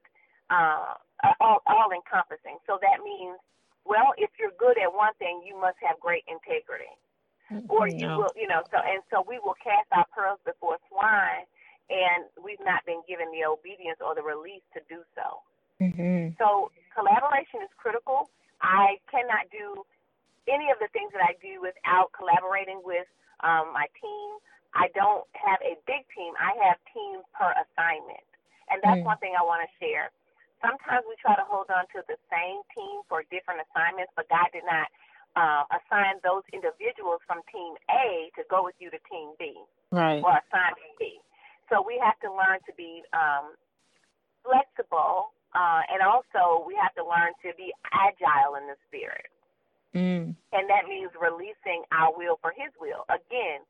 uh, 0.49 0.95
all, 1.41 1.59
all 1.67 1.89
encompassing. 1.91 2.61
So 2.67 2.77
that 2.79 3.03
means, 3.03 3.41
well, 3.83 4.13
if 4.17 4.29
you're 4.39 4.55
good 4.55 4.77
at 4.77 4.93
one 4.93 5.13
thing, 5.19 5.41
you 5.43 5.59
must 5.59 5.77
have 5.83 5.99
great 5.99 6.23
integrity. 6.29 6.93
or 7.67 7.87
you 7.87 8.07
no. 8.07 8.17
will, 8.19 8.33
you 8.35 8.47
know. 8.47 8.63
So 8.71 8.77
and 8.79 9.03
so 9.11 9.23
we 9.27 9.39
will 9.43 9.57
cast 9.59 9.87
our 9.91 10.05
pearls 10.15 10.39
before 10.45 10.77
swine, 10.89 11.45
and 11.89 12.25
we've 12.39 12.61
not 12.63 12.85
been 12.85 13.01
given 13.07 13.27
the 13.31 13.45
obedience 13.45 13.99
or 13.99 14.15
the 14.15 14.23
release 14.23 14.63
to 14.73 14.79
do 14.87 15.03
so. 15.15 15.43
Mm-hmm. 15.83 16.39
So 16.39 16.71
collaboration 16.95 17.61
is 17.63 17.73
critical. 17.75 18.29
I 18.61 18.97
cannot 19.11 19.51
do 19.51 19.83
any 20.47 20.71
of 20.71 20.77
the 20.79 20.91
things 20.91 21.11
that 21.15 21.23
I 21.23 21.35
do 21.39 21.63
without 21.63 22.11
collaborating 22.11 22.81
with 22.83 23.07
um, 23.43 23.71
my 23.75 23.87
team. 23.99 24.29
I 24.73 24.89
don't 24.97 25.27
have 25.37 25.61
a 25.61 25.77
big 25.85 26.01
team. 26.17 26.33
I 26.39 26.57
have 26.65 26.81
teams 26.89 27.21
per 27.37 27.53
assignment. 27.53 28.25
And 28.73 28.81
that's 28.81 29.05
mm. 29.05 29.09
one 29.09 29.19
thing 29.21 29.37
I 29.37 29.45
want 29.45 29.61
to 29.61 29.69
share. 29.77 30.09
Sometimes 30.63 31.05
we 31.05 31.19
try 31.19 31.35
to 31.35 31.45
hold 31.45 31.69
on 31.69 31.85
to 31.93 32.01
the 32.07 32.17
same 32.31 32.63
team 32.71 33.03
for 33.11 33.21
different 33.27 33.61
assignments, 33.69 34.15
but 34.15 34.25
God 34.31 34.47
did 34.55 34.63
not 34.65 34.87
uh, 35.35 35.67
assign 35.75 36.23
those 36.23 36.47
individuals 36.55 37.19
from 37.27 37.43
team 37.51 37.75
A 37.91 38.31
to 38.39 38.47
go 38.47 38.63
with 38.63 38.77
you 38.79 38.87
to 38.89 38.99
team 39.11 39.35
B 39.35 39.53
right. 39.91 40.23
or 40.23 40.39
assignment 40.39 40.93
B. 40.97 41.19
So 41.67 41.83
we 41.83 41.99
have 41.99 42.15
to 42.23 42.29
learn 42.31 42.63
to 42.69 42.73
be 42.79 43.03
um, 43.11 43.59
flexible, 44.45 45.33
uh, 45.51 45.81
and 45.89 46.05
also 46.05 46.63
we 46.63 46.77
have 46.77 46.93
to 46.95 47.03
learn 47.03 47.35
to 47.43 47.51
be 47.59 47.73
agile 47.91 48.55
in 48.55 48.69
the 48.69 48.77
spirit. 48.87 49.32
Mm. 49.93 50.33
And 50.51 50.65
that 50.69 50.89
means 50.89 51.13
releasing 51.13 51.85
our 51.93 52.09
will 52.13 52.41
for 52.41 52.53
His 52.53 52.73
will. 52.81 53.05
Again, 53.09 53.61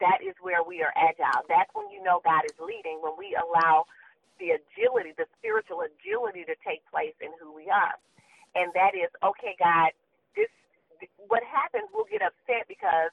that 0.00 0.20
is 0.20 0.36
where 0.44 0.60
we 0.60 0.84
are 0.84 0.92
agile. 0.92 1.44
That's 1.48 1.70
when 1.72 1.88
you 1.88 2.02
know 2.04 2.20
God 2.24 2.44
is 2.44 2.56
leading, 2.60 3.00
when 3.00 3.16
we 3.16 3.32
allow 3.32 3.88
the 4.36 4.58
agility, 4.58 5.16
the 5.16 5.30
spiritual 5.40 5.86
agility 5.86 6.44
to 6.44 6.56
take 6.66 6.84
place 6.90 7.14
in 7.22 7.32
who 7.40 7.54
we 7.54 7.70
are. 7.70 7.96
And 8.54 8.70
that 8.74 8.92
is, 8.92 9.08
okay, 9.22 9.56
God, 9.56 9.94
this 10.36 10.50
what 11.30 11.42
happens, 11.46 11.88
we'll 11.94 12.08
get 12.10 12.22
upset 12.22 12.68
because 12.68 13.10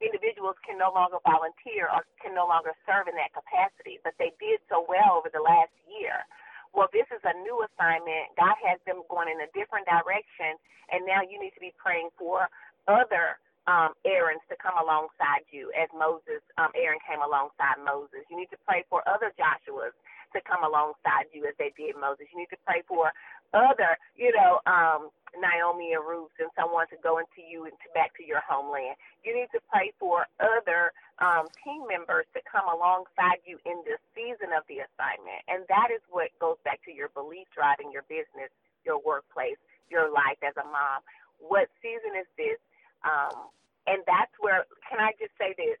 individuals 0.00 0.56
can 0.64 0.80
no 0.80 0.90
longer 0.92 1.20
volunteer 1.24 1.88
or 1.88 2.04
can 2.20 2.34
no 2.34 2.48
longer 2.48 2.72
serve 2.88 3.08
in 3.08 3.16
that 3.20 3.32
capacity, 3.36 4.00
but 4.02 4.16
they 4.18 4.32
did 4.40 4.60
so 4.68 4.84
well 4.84 5.20
over 5.20 5.28
the 5.32 5.42
last 5.42 5.72
year 5.88 6.24
well, 6.72 6.88
this 6.94 7.06
is 7.10 7.22
a 7.26 7.34
new 7.42 7.66
assignment. 7.66 8.30
God 8.38 8.54
has 8.62 8.78
them 8.86 9.02
going 9.10 9.28
in 9.28 9.42
a 9.42 9.50
different 9.52 9.86
direction, 9.90 10.54
and 10.90 11.02
now 11.06 11.20
you 11.22 11.40
need 11.40 11.54
to 11.58 11.62
be 11.62 11.74
praying 11.78 12.10
for 12.14 12.46
other 12.86 13.38
um, 13.66 13.92
Aarons 14.06 14.42
to 14.48 14.56
come 14.56 14.74
alongside 14.80 15.44
you 15.52 15.70
as 15.76 15.90
Moses, 15.92 16.40
um, 16.56 16.72
Aaron 16.74 16.98
came 17.04 17.20
alongside 17.20 17.78
Moses. 17.82 18.24
You 18.30 18.38
need 18.38 18.50
to 18.50 18.60
pray 18.66 18.82
for 18.88 19.04
other 19.06 19.30
Joshuas 19.36 19.94
to 20.32 20.38
come 20.46 20.62
alongside 20.64 21.28
you 21.34 21.44
as 21.44 21.54
they 21.58 21.74
did 21.76 21.98
Moses. 21.98 22.26
You 22.32 22.38
need 22.40 22.52
to 22.54 22.62
pray 22.66 22.82
for 22.86 23.12
other, 23.52 23.98
you 24.14 24.30
know, 24.32 24.62
um, 24.66 25.10
Naomi 25.38 25.94
and 25.94 26.02
Ruth 26.02 26.34
and 26.38 26.50
someone 26.58 26.88
to 26.90 26.98
go 27.02 27.18
into 27.18 27.42
you 27.44 27.64
and 27.64 27.76
to 27.84 27.88
back 27.94 28.16
to 28.18 28.24
your 28.24 28.42
homeland. 28.42 28.96
You 29.22 29.34
need 29.34 29.50
to 29.54 29.60
pray 29.70 29.92
for 29.98 30.26
other 30.40 30.90
um, 31.20 31.46
team 31.62 31.86
members 31.86 32.26
to 32.34 32.40
come 32.46 32.66
alongside 32.66 33.44
you 33.46 33.60
in 33.68 33.84
this 33.86 34.00
season 34.16 34.50
of 34.56 34.64
the 34.66 34.82
assignment. 34.82 35.40
And 35.46 35.64
that 35.68 35.92
is 35.92 36.02
what 36.10 36.32
goes 36.40 36.58
back 36.64 36.82
to 36.88 36.92
your 36.92 37.12
belief 37.12 37.46
driving 37.54 37.92
your 37.92 38.06
business, 38.08 38.50
your 38.82 38.98
workplace, 39.02 39.60
your 39.90 40.08
life 40.10 40.40
as 40.42 40.56
a 40.56 40.66
mom. 40.66 41.04
What 41.38 41.68
season 41.82 42.16
is 42.18 42.28
this? 42.36 42.60
Um, 43.04 43.50
and 43.86 44.04
that's 44.06 44.32
where, 44.40 44.64
can 44.88 45.00
I 45.00 45.12
just 45.16 45.32
say 45.40 45.56
this, 45.56 45.80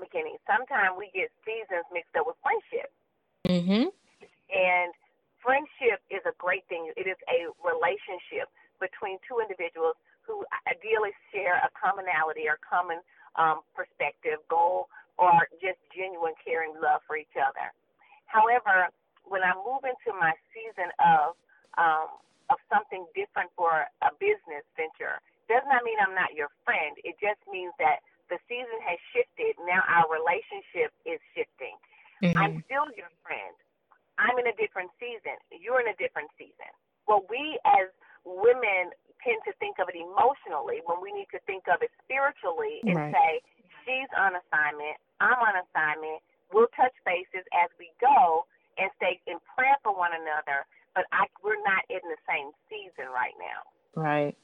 Makini? 0.00 0.40
Sometimes 0.48 0.96
we 0.96 1.12
get 1.12 1.28
seasons 1.44 1.84
mixed 1.92 2.16
up 2.16 2.24
with 2.26 2.40
friendship. 2.40 2.88
Mm-hmm. 3.46 3.92
And 4.50 4.90
friendship 5.42 6.00
is 6.12 6.22
a 6.28 6.34
great 6.38 6.64
thing. 6.68 6.92
It 6.96 7.08
is 7.08 7.18
a 7.28 7.48
relationship 7.60 8.48
between 8.80 9.20
two 9.26 9.40
individuals 9.40 9.96
who 10.24 10.44
ideally 10.68 11.12
share 11.32 11.60
a 11.60 11.70
commonality 11.76 12.48
or 12.48 12.60
common 12.62 13.00
um, 13.36 13.64
perspective, 13.74 14.40
goal, 14.48 14.88
or 15.20 15.48
just 15.60 15.80
genuine 15.92 16.36
caring 16.40 16.72
love 16.80 17.04
for 17.04 17.16
each 17.16 17.36
other. 17.36 17.72
However, 18.26 18.88
when 19.26 19.44
I 19.44 19.52
move 19.58 19.84
into 19.84 20.16
my 20.16 20.32
season 20.54 20.88
of 21.02 21.36
um, 21.78 22.08
of 22.50 22.58
something 22.66 23.06
different 23.14 23.46
for 23.54 23.86
a 24.02 24.10
business 24.18 24.66
venture, 24.74 25.22
does 25.46 25.62
not 25.70 25.86
mean 25.86 26.02
I'm 26.02 26.18
not 26.18 26.34
your 26.34 26.50
friend. 26.66 26.98
It 27.06 27.14
just 27.22 27.38
means 27.46 27.70
that 27.78 28.02
the 28.26 28.42
season 28.50 28.74
has 28.82 28.98
shifted. 29.14 29.54
Now 29.62 29.86
our 29.86 30.10
relationship 30.10 30.90
is 31.06 31.22
shifting. 31.30 31.78
Mm-hmm. 32.22 32.38
I'm 32.38 32.54
still 32.66 32.90
your 32.98 33.10
friend. 33.22 33.54
I'm 34.20 34.36
in 34.36 34.52
a 34.52 34.56
different 34.60 34.92
season. 35.00 35.40
You're 35.48 35.80
in 35.80 35.88
a 35.88 35.96
different 35.96 36.28
season. 36.36 36.68
Well, 37.08 37.24
we 37.32 37.56
as 37.64 37.88
women 38.28 38.92
tend 39.24 39.40
to 39.48 39.52
think 39.56 39.80
of 39.80 39.88
it 39.88 39.96
emotionally 39.96 40.84
when 40.84 41.00
we 41.00 41.08
need 41.12 41.32
to 41.32 41.40
think 41.48 41.64
of 41.72 41.80
it 41.80 41.88
spiritually 42.04 42.84
and 42.84 42.96
right. 42.96 43.16
say, 43.16 43.30
she's 43.84 44.12
on 44.12 44.36
assignment, 44.36 45.00
I'm 45.24 45.40
on 45.40 45.56
assignment. 45.64 46.20
We'll 46.52 46.68
touch 46.76 46.92
bases 47.08 47.48
as 47.56 47.72
we 47.80 47.92
go 48.00 48.44
and 48.76 48.92
stay 49.00 49.20
in 49.24 49.40
prayer 49.56 49.76
for 49.82 49.96
one 49.96 50.12
another, 50.12 50.68
but 50.94 51.04
I, 51.12 51.26
we're 51.40 51.60
not 51.64 51.84
in 51.88 52.04
the 52.04 52.20
same 52.28 52.52
season 52.68 53.08
right 53.12 53.34
now. 53.40 53.64
Right. 53.96 54.36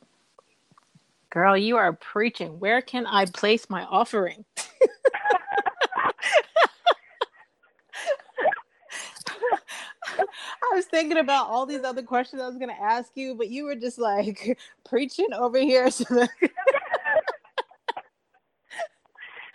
Girl, 1.30 1.56
you 1.56 1.76
are 1.76 1.92
preaching. 1.92 2.58
Where 2.60 2.80
can 2.80 3.06
I 3.06 3.26
place 3.26 3.68
my 3.68 3.84
offering? 3.84 4.44
I 10.62 10.74
was 10.74 10.85
thinking 10.96 11.18
about 11.20 11.52
all 11.52 11.66
these 11.66 11.84
other 11.84 12.02
questions 12.02 12.40
I 12.40 12.48
was 12.48 12.56
going 12.56 12.72
to 12.72 12.80
ask 12.80 13.12
you, 13.20 13.34
but 13.36 13.50
you 13.52 13.68
were 13.68 13.76
just 13.76 13.98
like 13.98 14.56
preaching 14.88 15.32
over 15.36 15.58
here. 15.58 15.90
So 15.96 16.04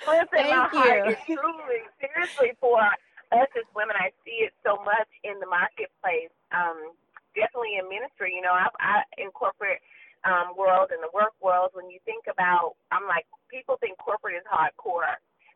Listen, 0.01 0.33
Thank 0.33 0.73
my 0.73 1.05
you. 1.05 1.37
truly, 1.37 1.85
seriously, 2.01 2.57
for 2.57 2.81
us 2.81 3.49
as 3.53 3.69
women. 3.77 3.93
I 3.93 4.09
see 4.25 4.41
it 4.41 4.53
so 4.65 4.81
much 4.81 5.05
in 5.21 5.37
the 5.37 5.45
marketplace. 5.45 6.33
Um, 6.49 6.97
definitely 7.37 7.77
in 7.77 7.85
ministry. 7.85 8.33
You 8.33 8.41
know, 8.41 8.49
I, 8.49 8.65
I 8.81 9.05
in 9.21 9.29
corporate 9.29 9.77
um, 10.25 10.57
world 10.57 10.89
and 10.89 11.05
the 11.05 11.13
work 11.13 11.37
world. 11.37 11.77
When 11.77 11.93
you 11.93 12.01
think 12.01 12.25
about, 12.25 12.81
I'm 12.89 13.05
like, 13.05 13.29
people 13.53 13.77
think 13.77 14.01
corporate 14.01 14.41
is 14.41 14.47
hardcore. 14.49 15.05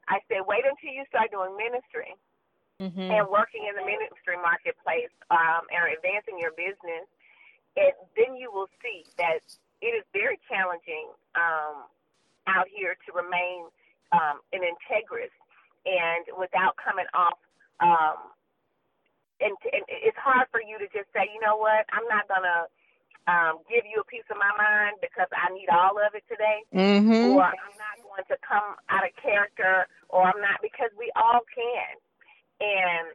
I 0.06 0.21
say, 0.30 0.45
wait 0.45 0.62
until 0.62 0.93
you 0.93 1.10
start 1.10 1.34
doing 1.34 1.58
ministry 1.58 2.13
mm-hmm. 2.82 3.10
and 3.12 3.24
working 3.28 3.68
in 3.68 3.76
the 3.76 3.86
ministry 3.86 4.36
marketplace 4.40 5.14
um, 5.32 5.68
and 5.72 5.82
advancing 5.96 6.40
your 6.40 6.52
business, 6.56 7.08
and 7.76 7.96
then 8.16 8.36
you 8.36 8.52
will 8.52 8.70
see 8.84 9.04
that 9.18 9.44
it 9.82 9.94
is 9.94 10.06
very 10.14 10.40
challenging 10.48 11.12
um, 11.36 11.88
out 12.48 12.68
here 12.72 12.96
to 13.06 13.10
remain 13.12 13.68
um, 14.12 14.40
an 14.54 14.64
integrist 14.64 15.36
and 15.86 16.26
without 16.40 16.76
coming 16.80 17.08
off. 17.14 17.40
Um, 17.80 18.32
and, 19.44 19.52
and 19.68 19.84
it's 19.92 20.18
hard 20.18 20.48
for 20.48 20.64
you 20.64 20.80
to 20.80 20.88
just 20.96 21.12
say, 21.12 21.28
you 21.28 21.44
know 21.44 21.60
what, 21.60 21.84
I'm 21.92 22.08
not 22.08 22.24
gonna 22.32 22.72
um, 23.28 23.60
give 23.66 23.84
you 23.90 24.00
a 24.02 24.08
piece 24.08 24.26
of 24.30 24.38
my 24.38 24.54
mind 24.54 25.02
because 25.02 25.28
I 25.34 25.52
need 25.52 25.68
all 25.70 25.98
of 25.98 26.14
it 26.14 26.24
today, 26.30 26.62
mm-hmm. 26.70 27.34
or 27.34 27.50
I'm 27.50 27.76
not 27.82 27.98
going 28.06 28.26
to 28.30 28.38
come 28.46 28.78
out 28.90 29.04
of 29.04 29.12
character, 29.18 29.90
or 30.10 30.30
I'm 30.30 30.40
not 30.42 30.62
because 30.62 30.94
we 30.98 31.12
all 31.18 31.42
can. 31.50 31.98
And 32.60 33.12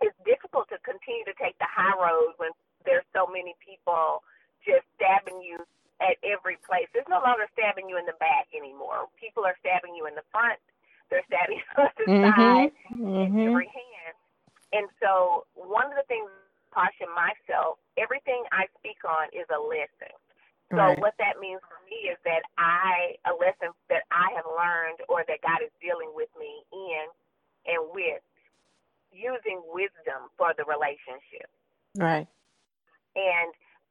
it's 0.00 0.16
difficult 0.24 0.68
to 0.70 0.78
continue 0.86 1.24
to 1.28 1.36
take 1.36 1.58
the 1.58 1.68
high 1.68 1.94
road 1.96 2.38
when 2.38 2.50
there's 2.84 3.04
so 3.12 3.28
many 3.28 3.54
people 3.60 4.24
just 4.64 4.84
stabbing 4.96 5.40
you 5.44 5.60
at 6.00 6.16
every 6.24 6.56
place. 6.64 6.88
There's 6.96 7.08
no 7.12 7.20
longer 7.20 7.44
stabbing 7.52 7.88
you 7.88 8.00
in 8.00 8.08
the 8.08 8.16
back 8.16 8.48
anymore. 8.56 9.08
People 9.20 9.44
are 9.44 9.56
stabbing 9.60 9.92
you 9.92 10.08
in 10.08 10.16
the 10.16 10.24
front. 10.32 10.56
They're 11.12 11.24
stabbing 11.28 11.60
you 11.60 11.70
on 11.76 11.92
the 11.96 12.06
mm-hmm. 12.08 12.32
side 12.32 12.72
mm-hmm. 12.96 13.46
every 13.52 13.68
hand. 13.68 14.16
And 14.72 14.86
so 15.02 15.44
one 15.52 15.92
of 15.92 15.98
the 15.98 16.06
things 16.08 16.30
I 16.72 16.86
caution 16.86 17.10
myself, 17.12 17.82
everything 17.98 18.46
I 18.54 18.70
speak 18.78 19.02
on 19.02 19.28
is 19.34 19.44
a 19.50 19.60
lesson. 19.60 20.14
So 20.70 20.78
right. 20.78 21.02
what 21.02 21.18
that 21.18 21.42
means 21.42 21.58
for 21.66 21.82
me 21.90 22.14
is 22.14 22.18
that 22.22 22.46
I 22.54 23.18
a 23.26 23.34
lesson 23.34 23.74
that 23.90 24.06
I 24.14 24.30
have 24.38 24.46
learned 24.46 25.02
or 25.10 25.26
that 25.26 25.42
God 25.42 25.58
is 25.66 25.74
dealing 25.82 26.14
with 26.14 26.30
me 26.38 26.62
in 26.70 27.10
and 27.66 27.90
with 27.90 28.22
using 29.12 29.62
wisdom 29.70 30.30
for 30.38 30.54
the 30.56 30.64
relationship. 30.64 31.50
Right. 31.98 32.26
And 33.14 33.50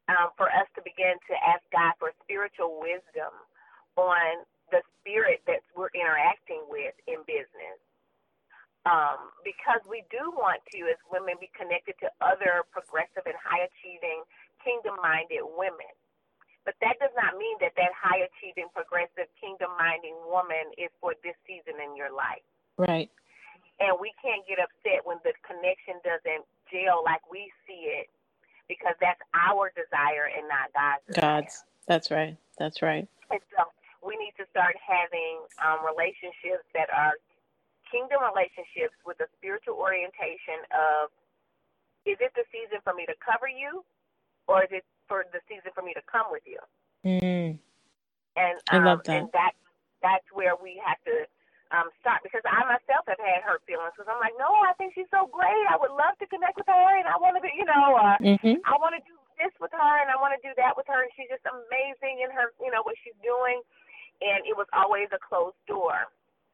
um, 0.10 0.34
for 0.40 0.48
us 0.50 0.66
to 0.74 0.82
begin 0.82 1.20
to 1.30 1.36
ask 1.44 1.62
God 1.70 1.94
for 2.00 2.16
spiritual 2.24 2.80
wisdom 2.80 3.32
on 4.00 4.48
the 4.72 4.82
spirit 5.00 5.44
that 5.46 5.62
we're 5.76 5.94
interacting 5.94 6.64
with 6.72 6.96
in 7.06 7.22
business. 7.28 7.78
Um, 8.88 9.36
because 9.44 9.84
we 9.86 10.08
do 10.08 10.32
want 10.40 10.64
to, 10.72 10.80
as 10.88 10.98
women, 11.12 11.36
be 11.38 11.52
connected 11.52 12.00
to 12.00 12.10
other 12.24 12.64
progressive 12.72 13.28
and 13.28 13.36
high 13.36 13.68
achieving, 13.68 14.24
kingdom 14.64 14.98
minded 15.04 15.44
women. 15.44 15.94
But 16.64 16.80
that 16.80 16.96
does 17.04 17.12
not 17.14 17.36
mean 17.36 17.60
that 17.60 17.76
that 17.76 17.92
high 17.92 18.24
achieving, 18.24 18.72
progressive, 18.72 19.28
kingdom 19.36 19.76
minded 19.76 20.16
woman 20.24 20.72
is 20.80 20.90
for 21.04 21.12
this 21.22 21.36
season 21.44 21.76
in 21.84 22.00
your 22.00 22.10
life. 22.10 22.46
Right 22.80 23.12
and 23.80 23.96
we 24.00 24.12
can't 24.20 24.44
get 24.48 24.60
upset 24.60 25.04
when 25.08 25.18
the 25.24 25.32
connection 25.48 26.00
doesn't 26.04 26.44
gel 26.68 27.02
like 27.04 27.24
we 27.32 27.48
see 27.64 27.88
it 27.88 28.12
because 28.68 28.94
that's 29.02 29.20
our 29.34 29.74
desire 29.74 30.30
and 30.30 30.46
not 30.46 30.70
God's. 30.76 31.08
God's. 31.18 31.56
That's 31.88 32.12
right. 32.12 32.38
That's 32.60 32.84
right. 32.86 33.08
And 33.32 33.42
so 33.56 33.66
we 34.06 34.14
need 34.20 34.38
to 34.38 34.46
start 34.54 34.78
having 34.78 35.42
um, 35.64 35.82
relationships 35.82 36.68
that 36.78 36.92
are 36.94 37.18
kingdom 37.90 38.22
relationships 38.22 38.94
with 39.02 39.18
a 39.20 39.28
spiritual 39.42 39.82
orientation 39.82 40.62
of 40.70 41.10
is 42.06 42.18
it 42.22 42.32
the 42.38 42.46
season 42.54 42.78
for 42.86 42.94
me 42.94 43.10
to 43.10 43.18
cover 43.18 43.50
you 43.50 43.82
or 44.46 44.64
is 44.64 44.72
it 44.72 44.86
for 45.10 45.26
the 45.34 45.42
season 45.50 45.74
for 45.74 45.82
me 45.82 45.94
to 45.98 46.06
come 46.06 46.30
with 46.30 46.46
you? 46.46 46.62
Mm. 47.02 47.58
And 48.38 48.56
I 48.70 48.78
love 48.78 49.02
um, 49.02 49.10
that. 49.10 49.18
and 49.18 49.28
that 49.34 49.54
that's 50.02 50.30
where 50.32 50.54
we 50.56 50.80
have 50.86 51.02
to 51.10 51.26
um, 51.70 51.94
start 52.02 52.26
because 52.26 52.42
I 52.50 52.66
myself 52.66 53.06
have 53.06 53.22
had 53.22 53.46
hurt 53.46 53.62
feelings 53.70 53.94
because 53.94 54.10
I'm 54.10 54.18
like, 54.18 54.34
no, 54.42 54.50
I 54.66 54.74
think 54.82 54.98
she's 54.98 55.10
so 55.14 55.30
great. 55.30 55.66
I 55.70 55.78
would 55.78 55.94
love 55.94 56.18
to 56.18 56.26
connect 56.26 56.58
with 56.58 56.66
her, 56.66 56.90
and 56.98 57.06
I 57.06 57.18
want 57.22 57.38
to 57.38 57.44
be, 57.46 57.54
you 57.54 57.66
know, 57.66 57.98
uh, 57.98 58.18
hmm 58.18 58.58
I 58.66 58.74
want 58.82 58.98
to 58.98 59.04
do 59.06 59.16
this 59.38 59.54
with 59.62 59.70
her, 59.72 59.94
and 60.02 60.10
I 60.10 60.18
want 60.18 60.34
to 60.34 60.42
do 60.42 60.52
that 60.58 60.74
with 60.74 60.90
her, 60.90 61.06
and 61.06 61.12
she's 61.14 61.30
just 61.30 61.46
amazing 61.46 62.26
in 62.26 62.34
her, 62.34 62.50
you 62.58 62.74
know, 62.74 62.82
what 62.82 62.98
she's 63.06 63.18
doing. 63.22 63.62
And 64.20 64.44
it 64.44 64.58
was 64.58 64.68
always 64.76 65.08
a 65.16 65.22
closed 65.22 65.56
door, 65.64 66.10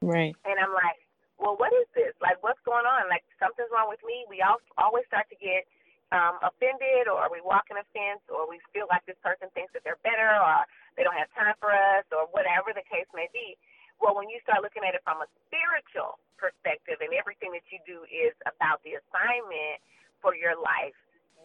Right. 0.05 0.37
and 0.45 0.55
I'm 0.61 0.69
like, 0.75 1.01
well, 1.41 1.57
what 1.57 1.73
is 1.73 1.89
this? 1.97 2.13
Like, 2.21 2.37
what's 2.45 2.61
going 2.61 2.85
on? 2.85 3.09
Like, 3.09 3.25
something's 3.41 3.71
wrong 3.73 3.89
with 3.89 4.03
me. 4.05 4.23
We 4.29 4.45
all 4.45 4.61
always 4.77 5.07
start 5.09 5.25
to 5.33 5.37
get 5.39 5.65
um, 6.13 6.37
offended, 6.45 7.09
or 7.09 7.25
we 7.33 7.41
walk 7.41 7.71
in 7.73 7.81
offense, 7.81 8.21
or 8.29 8.45
we 8.45 8.61
feel 8.69 8.85
like 8.91 9.01
this 9.09 9.17
person 9.25 9.49
thinks 9.57 9.73
that 9.73 9.81
they're 9.81 9.99
better, 10.05 10.29
or 10.29 10.61
they 10.93 11.01
don't 11.01 11.17
have 11.17 11.31
time 11.33 11.57
for 11.57 11.73
us, 11.73 12.05
or 12.13 12.29
whatever 12.29 12.69
the 12.75 12.85
case 12.85 13.09
may 13.17 13.25
be. 13.33 13.57
Well, 14.01 14.15
when 14.15 14.29
you 14.29 14.39
start 14.43 14.61
looking 14.61 14.83
at 14.83 14.93
it 14.93 15.03
from 15.03 15.23
a 15.23 15.27
spiritual 15.47 16.19
perspective, 16.35 16.99
and 17.01 17.15
everything 17.15 17.55
that 17.55 17.65
you 17.71 17.79
do 17.87 18.03
is 18.11 18.35
about 18.45 18.83
the 18.83 18.99
assignment 18.99 19.79
for 20.21 20.35
your 20.35 20.55
life, 20.59 20.95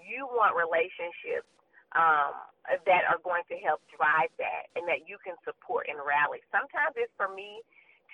you 0.03 0.26
want 0.26 0.59
relationships 0.59 1.46
um, 1.94 2.34
that 2.86 3.03
are 3.07 3.18
going 3.22 3.42
to 3.51 3.57
help 3.62 3.82
drive 3.94 4.30
that, 4.38 4.70
and 4.78 4.86
that 4.86 5.07
you 5.07 5.18
can 5.22 5.34
support 5.46 5.86
and 5.90 5.98
rally. 6.03 6.42
Sometimes 6.55 6.94
it's 6.98 7.12
for 7.18 7.30
me 7.30 7.62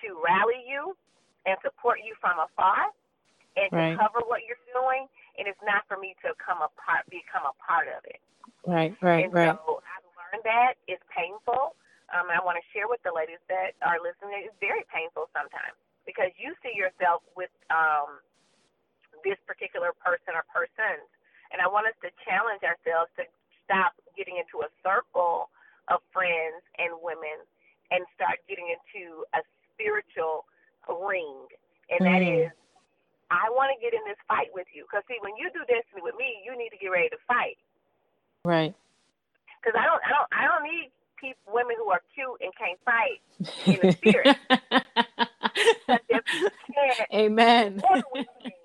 to 0.05 0.17
rally 0.21 0.61
you 0.65 0.97
and 1.45 1.57
support 1.65 2.01
you 2.05 2.17
from 2.21 2.41
afar, 2.41 2.93
and 3.57 3.69
Right. 3.73 3.97
to 3.97 4.01
cover 4.01 4.21
what 4.29 4.45
you're 4.45 4.61
doing, 4.73 5.09
and 5.41 5.49
it's 5.49 5.61
not 5.65 5.85
for 5.89 5.97
me 5.97 6.17
to 6.25 6.33
come 6.37 6.61
a 6.61 6.69
part, 6.77 7.09
become 7.09 7.45
a 7.49 7.57
part 7.61 7.89
of 7.89 8.05
it. 8.05 8.21
Right. 8.67 8.93
Right. 9.01 9.25
and 9.25 9.33
Right. 9.33 9.57
so 9.57 9.81
I've 9.81 10.09
learned 10.17 10.45
that 10.45 10.75
it's 10.89 11.03
painful. 11.09 11.77
Um, 12.15 12.31
I 12.31 12.39
want 12.39 12.55
to 12.61 12.65
share 12.71 12.87
with 12.87 13.03
the 13.03 13.11
ladies 13.11 13.43
that 13.51 13.75
are 13.83 13.99
listening. 13.99 14.47
It's 14.47 14.55
very 14.63 14.87
painful 14.93 15.27
sometimes 15.35 15.75
because 16.07 16.31
you 16.39 16.55
see 16.63 16.71
yourself 16.79 17.27
with 17.35 17.51
um, 17.71 18.23
this 19.27 19.39
particular 19.47 19.91
person 19.99 20.39
or 20.39 20.47
persons. 20.47 21.07
And 21.51 21.59
I 21.63 21.67
want 21.67 21.91
us 21.91 21.99
to 22.07 22.11
challenge 22.23 22.63
ourselves 22.63 23.11
to 23.19 23.27
stop 23.67 23.95
getting 24.15 24.39
into 24.39 24.63
a 24.63 24.71
circle 24.87 25.51
of 25.91 26.03
friends 26.15 26.63
and 26.79 26.95
women 27.03 27.43
and 27.91 28.03
start 28.15 28.39
getting 28.47 28.71
into 28.71 29.27
a 29.35 29.43
spiritual 29.75 30.47
ring. 30.87 31.47
And 31.91 32.03
that 32.07 32.23
Mm. 32.23 32.47
is, 32.47 32.53
I 33.31 33.51
want 33.51 33.75
to 33.75 33.79
get 33.83 33.95
in 33.95 34.03
this 34.07 34.19
fight 34.27 34.51
with 34.55 34.67
you. 34.75 34.87
Because, 34.87 35.03
see, 35.07 35.19
when 35.23 35.35
you 35.37 35.51
do 35.51 35.63
destiny 35.67 36.03
with 36.03 36.15
me, 36.15 36.43
you 36.47 36.55
need 36.59 36.71
to 36.71 36.79
get 36.79 36.91
ready 36.91 37.11
to 37.11 37.19
fight 37.27 37.59
Right. 38.45 38.75
because 39.59 39.75
I 39.79 39.85
don't, 39.87 40.03
I 40.07 40.11
don't, 40.11 40.29
I 40.31 40.43
don't 40.47 40.63
need 40.63 40.91
people, 41.21 41.53
women 41.53 41.77
who 41.79 41.91
are 41.91 42.03
cute 42.15 42.41
and 42.43 42.53
can't 42.57 42.81
fight 42.85 43.21
in 43.69 43.81
the 43.81 43.89
spirit. 44.01 44.33
But 45.89 46.03
if 46.09 46.25
you 46.33 46.49
can't 46.73 47.11
Amen. 47.15 47.85
order 47.85 48.09
with 48.15 48.31
me, 48.47 48.57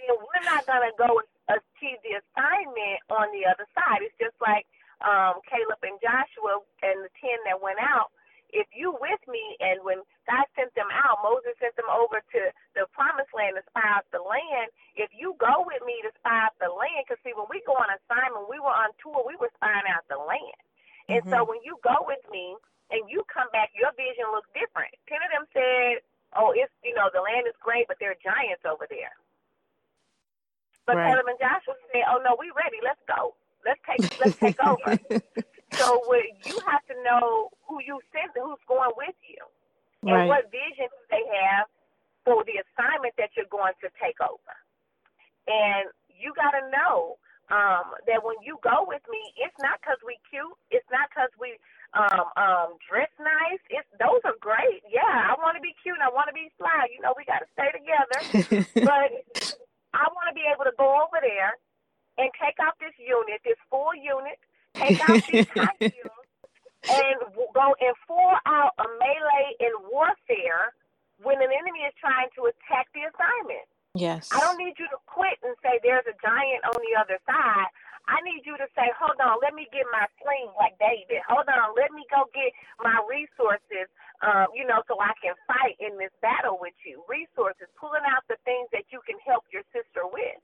then 0.00 0.16
we're 0.18 0.46
not 0.46 0.64
gonna 0.68 0.94
go 0.96 1.22
achieve 1.50 2.00
the 2.06 2.20
assignment 2.22 3.00
on 3.12 3.28
the 3.34 3.44
other 3.48 3.66
side. 3.76 4.04
It's 4.04 4.16
just 4.20 4.36
like 4.40 4.66
um, 5.04 5.42
Caleb 5.48 5.82
and 5.84 5.98
Joshua 6.00 6.62
and 6.84 7.04
the 7.06 7.12
ten 7.20 7.38
that 7.48 7.60
went 7.60 7.80
out. 7.82 8.12
If 8.52 8.68
you 8.76 8.92
with 9.00 9.22
me, 9.32 9.42
and 9.64 9.80
when 9.82 10.04
God 10.28 10.46
sent 10.54 10.70
them 10.78 10.92
out, 10.92 11.24
Moses 11.26 11.56
sent 11.58 11.74
them 11.74 11.88
over 11.88 12.20
to 12.20 12.40
the 12.78 12.84
promised 12.92 13.32
land 13.32 13.56
to 13.58 13.64
spy 13.72 13.82
out 13.88 14.06
the 14.12 14.22
land. 14.22 14.70
If 14.94 15.10
you 15.16 15.34
go 15.40 15.64
with 15.66 15.80
me 15.88 15.98
to 16.04 16.12
spy 16.20 16.52
out 16.52 16.54
the 16.60 16.68
land, 16.68 17.02
because 17.08 17.18
see, 17.26 17.32
when 17.34 17.48
we 17.48 17.64
go 17.66 17.74
on 17.74 17.88
assignment, 17.90 18.52
we 18.52 18.60
were 18.60 18.70
on 18.72 18.92
tour, 19.00 19.24
we 19.26 19.40
were 19.40 19.50
spying 19.58 19.88
out 19.88 20.04
the 20.12 20.20
land. 20.20 20.60
And 21.08 21.22
so 21.26 21.42
mm-hmm. 21.42 21.50
when 21.50 21.60
you 21.64 21.78
go 21.82 22.04
with 22.06 22.22
me 22.30 22.56
and 22.90 23.02
you 23.10 23.22
come 23.32 23.48
back, 23.52 23.70
your 23.74 23.90
vision 23.98 24.26
looks 24.30 24.48
different. 24.54 24.92
Ten 25.08 25.22
of 25.24 25.30
them 25.32 25.46
said, 25.50 26.04
"Oh, 26.36 26.52
it's 26.54 26.72
you 26.84 26.94
know 26.94 27.10
the 27.12 27.22
land 27.22 27.46
is 27.46 27.56
great, 27.58 27.88
but 27.88 27.98
there 27.98 28.12
are 28.12 28.20
giants 28.22 28.62
over 28.66 28.86
there." 28.90 29.14
But 30.86 30.96
Right. 30.98 31.14
Caleb 31.14 31.26
and 31.30 31.38
Joshua 31.40 31.74
said, 31.90 32.06
"Oh 32.06 32.20
no, 32.22 32.36
we 32.38 32.50
ready. 32.54 32.78
Let's 32.82 33.02
go. 33.06 33.34
Let's 33.66 33.80
take 33.86 34.02
let's 34.22 34.38
take 34.38 34.58
over." 34.66 34.98
So 35.74 36.04
what 36.06 36.22
you 36.44 36.58
have 36.68 36.84
to 36.92 36.96
know 37.02 37.50
who 37.66 37.80
you 37.80 37.98
sent 38.12 38.36
and 38.36 38.44
who's 38.44 38.62
going 38.68 38.92
with 38.96 39.16
you, 39.24 39.42
and 40.06 40.26
Right. 40.26 40.28
what 40.28 40.50
vision 40.52 40.86
do 40.92 41.00
they 41.10 41.24
have 41.42 41.66
for 42.24 42.44
the 42.44 42.62
assignment 42.62 43.14
that 43.18 43.30
you're 43.36 43.50
going 43.50 43.74
to 43.82 43.88
take 43.98 44.18
over. 44.22 44.54
And 45.46 45.90
you 46.08 46.32
got 46.34 46.54
to 46.54 46.62
know 46.70 47.18
um, 47.50 47.96
that 48.06 48.22
when 48.22 48.36
you 48.44 48.58
go 48.62 48.84
with 48.86 49.02
me, 49.10 49.20
it's 49.40 49.56
not 49.60 49.80
because 49.82 49.98
we 50.06 50.18
cute. 50.30 50.54
It's 50.70 50.86
not 50.92 51.10
because 51.10 51.32
we 51.40 51.58
um, 51.94 52.28
um, 52.36 52.68
dress 52.88 53.10
nice. 53.20 53.60
It's 53.70 53.88
those 53.98 54.22
are 54.24 54.38
great. 54.40 54.82
Yeah, 54.88 55.02
I 55.30 55.34
want 55.42 55.56
to 55.56 55.62
be 55.64 55.74
cute. 55.82 55.96
and 55.98 56.04
I 56.04 56.12
want 56.12 56.28
to 56.28 56.36
be 56.36 56.48
fly. 56.58 56.86
You 56.94 57.02
know, 57.02 57.14
we 57.16 57.24
got 57.26 57.42
to 57.42 57.50
stay 57.56 57.70
together. 57.74 58.20
but 58.86 59.10
I 59.94 60.04
want 60.14 60.28
to 60.30 60.36
be 60.36 60.44
able 60.48 60.64
to 60.64 60.76
go 60.78 61.02
over 61.04 61.18
there 61.20 61.58
and 62.18 62.30
take 62.40 62.56
out 62.60 62.76
this 62.80 62.94
unit, 63.00 63.40
this 63.44 63.58
full 63.70 63.94
unit, 63.96 64.38
take 64.76 65.00
out 65.08 65.20
these 65.28 65.48
high 65.56 65.78
heels, 65.80 66.28
and 66.88 67.16
go 67.54 67.74
and 67.80 67.94
pour 68.08 68.36
out 68.46 68.72
a 68.78 68.86
melee 69.00 69.48
in 69.60 69.74
warfare 69.90 70.74
when 71.22 71.38
an 71.40 71.52
enemy 71.54 71.86
is 71.86 71.94
trying 72.00 72.28
to 72.36 72.50
attack 72.50 72.88
the 72.94 73.06
assignment. 73.06 73.66
yes. 73.94 74.28
I 74.32 74.40
don't 74.40 74.58
need 74.58 74.74
you 74.78 74.88
to 74.90 74.98
quit 75.06 75.38
and 75.44 75.54
say 75.62 75.78
there's 75.84 76.06
a 76.10 76.16
giant 76.22 76.62
on 76.66 76.78
the 76.82 76.94
other 76.98 77.18
side. 77.28 77.70
I 78.10 78.18
need 78.26 78.42
you 78.44 78.58
to 78.58 78.66
say, 78.74 78.90
hold 78.98 79.20
on, 79.22 79.38
let 79.42 79.54
me 79.54 79.70
get 79.70 79.86
my 79.94 80.06
sling 80.18 80.50
like 80.58 80.74
David. 80.82 81.22
Hold 81.30 81.46
on, 81.46 81.76
let 81.78 81.94
me 81.94 82.02
go 82.10 82.26
get 82.34 82.50
my 82.82 82.98
resources, 83.06 83.86
um, 84.26 84.50
you 84.58 84.66
know, 84.66 84.82
so 84.90 84.98
I 84.98 85.14
can 85.22 85.38
fight 85.46 85.78
in 85.78 85.94
this 86.02 86.10
battle 86.18 86.58
with 86.58 86.74
you. 86.82 87.06
Resources, 87.06 87.70
pulling 87.78 88.02
out 88.10 88.26
the 88.26 88.40
things 88.42 88.66
that 88.74 88.90
you 88.90 89.00
can 89.06 89.22
help 89.22 89.46
your 89.54 89.62
sister 89.70 90.02
with. 90.10 90.40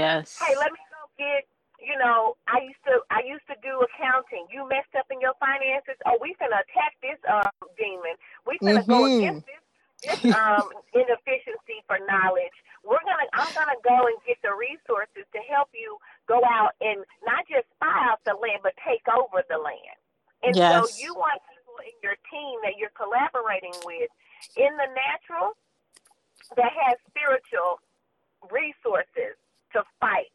Yes. 0.00 0.42
Hey, 0.42 0.56
let 0.58 0.72
me 0.74 0.82
go 0.90 1.02
get, 1.20 1.46
you 1.78 1.94
know, 2.00 2.38
I 2.50 2.64
used 2.66 2.82
to 2.88 3.04
I 3.12 3.22
used 3.26 3.46
to 3.52 3.58
do 3.62 3.84
accounting. 3.84 4.48
You 4.50 4.66
messed 4.66 4.94
up 4.98 5.08
in 5.12 5.20
your 5.22 5.36
finances. 5.38 5.98
Oh, 6.08 6.18
we 6.22 6.34
finna 6.40 6.58
attack 6.62 6.96
this 7.04 7.20
um 7.30 7.52
demon. 7.78 8.16
We 8.48 8.58
finna 8.66 8.82
go 8.88 9.06
Mhm. 9.06 9.10
against 9.10 9.42
this 9.46 9.62
this 10.02 10.22
um 10.34 10.72
inefficiency 10.96 11.84
for 11.86 12.00
knowledge. 12.08 12.56
We're 12.82 13.02
gonna 13.06 13.28
I'm 13.36 13.52
gonna 13.54 13.78
go 13.86 14.10
and 14.10 14.18
get 14.26 14.40
the 14.42 14.54
resources 14.56 15.26
to 15.36 15.40
help 15.46 15.70
you 15.76 15.98
go 16.26 16.42
out 16.46 16.74
and 16.82 17.04
not 17.22 17.46
just 17.46 17.68
buy 17.78 17.94
out 18.10 18.22
the 18.26 18.34
land, 18.38 18.64
but 18.66 18.74
take 18.82 19.04
over 19.12 19.44
the 19.46 19.60
land. 19.60 19.98
And 20.42 20.56
Yes. 20.56 20.96
you 20.98 21.14
want 21.14 21.38
people 21.48 21.78
in 21.86 21.94
your 22.02 22.18
team 22.32 22.58
that 22.66 22.76
you're 22.76 22.94
collaborating 22.98 23.78
with 23.86 24.10
in 24.58 24.72
the 24.76 24.90
natural 24.92 25.54
that 26.56 26.72
has 26.74 26.96
spiritual 27.10 27.80
resources 28.50 29.36
to 29.74 29.82
fight 30.00 30.30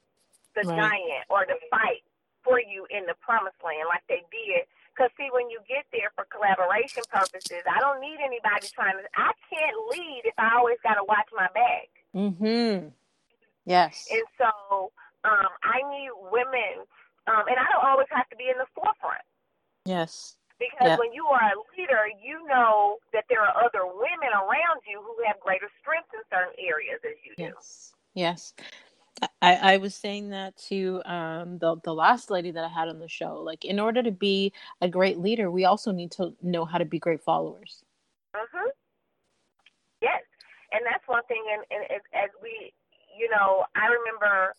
the 0.55 0.63
Right. 0.63 0.74
giant 0.74 1.26
or 1.30 1.45
to 1.45 1.57
fight 1.70 2.01
for 2.41 2.57
you 2.61 2.88
in 2.89 3.05
the 3.05 3.18
promised 3.22 3.59
land 3.61 3.86
like 3.91 4.05
they 4.09 4.24
did. 4.34 4.66
Because, 4.95 5.13
see, 5.16 5.30
when 5.32 5.47
you 5.53 5.61
get 5.70 5.86
there 5.95 6.11
for 6.18 6.28
collaboration 6.34 7.05
purposes, 7.26 7.63
I 7.65 7.80
don't 7.80 7.99
need 8.01 8.17
anybody 8.21 8.67
trying 8.73 8.97
to, 8.97 9.05
I 9.17 9.32
can't 9.49 9.76
lead 9.91 10.21
if 10.26 10.34
I 10.38 10.55
always 10.57 10.78
got 10.84 10.95
to 10.95 11.03
watch 11.03 11.28
my 11.34 11.47
back. 11.53 11.89
Mm-hmm. 12.15 12.89
Yes. 13.65 14.07
And 14.11 14.23
so 14.38 14.91
um, 15.26 15.49
I 15.63 15.82
need 15.89 16.09
women, 16.32 16.86
um, 17.28 17.43
and 17.49 17.57
I 17.57 17.65
don't 17.73 17.86
always 17.86 18.07
have 18.11 18.30
to 18.30 18.36
be 18.36 18.45
in 18.49 18.57
the 18.57 18.67
forefront. 18.76 19.26
Yes. 19.86 20.38
Because 20.59 20.95
Yeah. 20.95 20.97
when 20.97 21.11
you 21.11 21.26
are 21.28 21.51
a 21.51 21.57
leader, 21.76 22.07
you 22.21 22.45
know 22.47 22.97
that 23.11 23.26
there 23.28 23.41
are 23.41 23.63
other 23.63 23.86
women 23.86 24.32
around 24.32 24.82
you 24.88 25.01
who 25.01 25.15
have 25.28 25.39
greater 25.41 25.69
strength 25.82 26.07
in 26.13 26.21
certain 26.32 26.53
areas 26.59 27.01
as 27.03 27.17
you 27.26 27.34
do. 27.36 27.51
Yes. 28.13 28.53
I, 29.22 29.30
I 29.74 29.78
was 29.78 29.95
saying 29.95 30.30
that 30.30 30.57
to 30.70 31.01
um, 31.05 31.57
the 31.59 31.78
the 31.84 31.93
last 31.93 32.30
lady 32.32 32.51
that 32.51 32.63
I 32.63 32.70
had 32.70 32.89
on 32.89 32.99
the 32.99 33.09
show. 33.09 33.41
Like, 33.41 33.66
in 33.66 33.80
order 33.80 34.03
to 34.03 34.11
be 34.11 34.53
a 34.82 34.88
great 34.89 35.20
leader, 35.20 35.51
we 35.51 35.66
also 35.66 35.91
need 35.91 36.11
to 36.13 36.34
know 36.41 36.66
how 36.66 36.78
to 36.80 36.86
be 36.86 36.99
great 36.99 37.22
followers. 37.24 37.84
Mhm. 38.36 38.72
Yes, 40.01 40.24
and 40.72 40.82
that's 40.86 41.07
one 41.07 41.24
thing. 41.28 41.43
And, 41.53 41.63
and 41.72 41.84
as, 41.91 42.03
as 42.13 42.30
we, 42.41 42.74
you 43.18 43.30
know, 43.32 43.66
I 43.76 43.88
remember, 43.88 44.53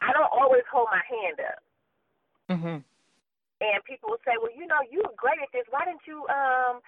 I 0.00 0.12
don't 0.12 0.32
always 0.32 0.64
hold 0.72 0.88
my 0.92 1.02
hand 1.08 1.40
up, 1.40 1.60
Mm-hmm. 2.50 2.78
and 3.60 3.84
people 3.84 4.10
will 4.10 4.22
say, 4.24 4.34
"Well, 4.40 4.54
you 4.54 4.66
know, 4.66 4.80
you 4.90 5.02
were 5.04 5.14
great 5.16 5.40
at 5.42 5.52
this. 5.52 5.66
Why 5.70 5.84
didn't 5.84 6.06
you 6.06 6.26
um 6.28 6.80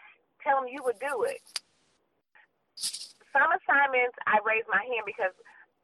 tell 0.43 0.61
them 0.61 0.69
you 0.71 0.83
would 0.85 0.99
do 1.01 1.25
it?" 1.25 1.43
Some 3.33 3.51
assignments, 3.53 4.17
I 4.27 4.39
raise 4.47 4.65
my 4.69 4.83
hand 4.83 5.05
because 5.07 5.35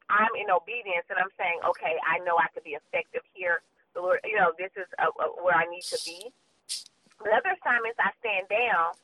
I'm 0.08 0.32
in 0.38 0.50
obedience, 0.50 1.06
and 1.10 1.18
I'm 1.18 1.32
saying, 1.38 1.60
"Okay, 1.66 1.98
I 2.06 2.22
know 2.22 2.38
I 2.38 2.48
could 2.54 2.64
be 2.64 2.78
effective 2.78 3.22
here. 3.34 3.62
The 3.94 4.00
Lord, 4.00 4.20
you 4.24 4.36
know, 4.36 4.52
this 4.58 4.70
is 4.76 4.86
uh 4.98 5.10
uh 5.18 5.34
where 5.42 5.56
I 5.56 5.66
need 5.66 5.82
to 5.90 5.98
be." 6.04 6.30
The 7.22 7.32
other 7.32 7.56
assignments 7.56 7.98
I 7.98 8.12
stand 8.20 8.46
down 8.48 8.94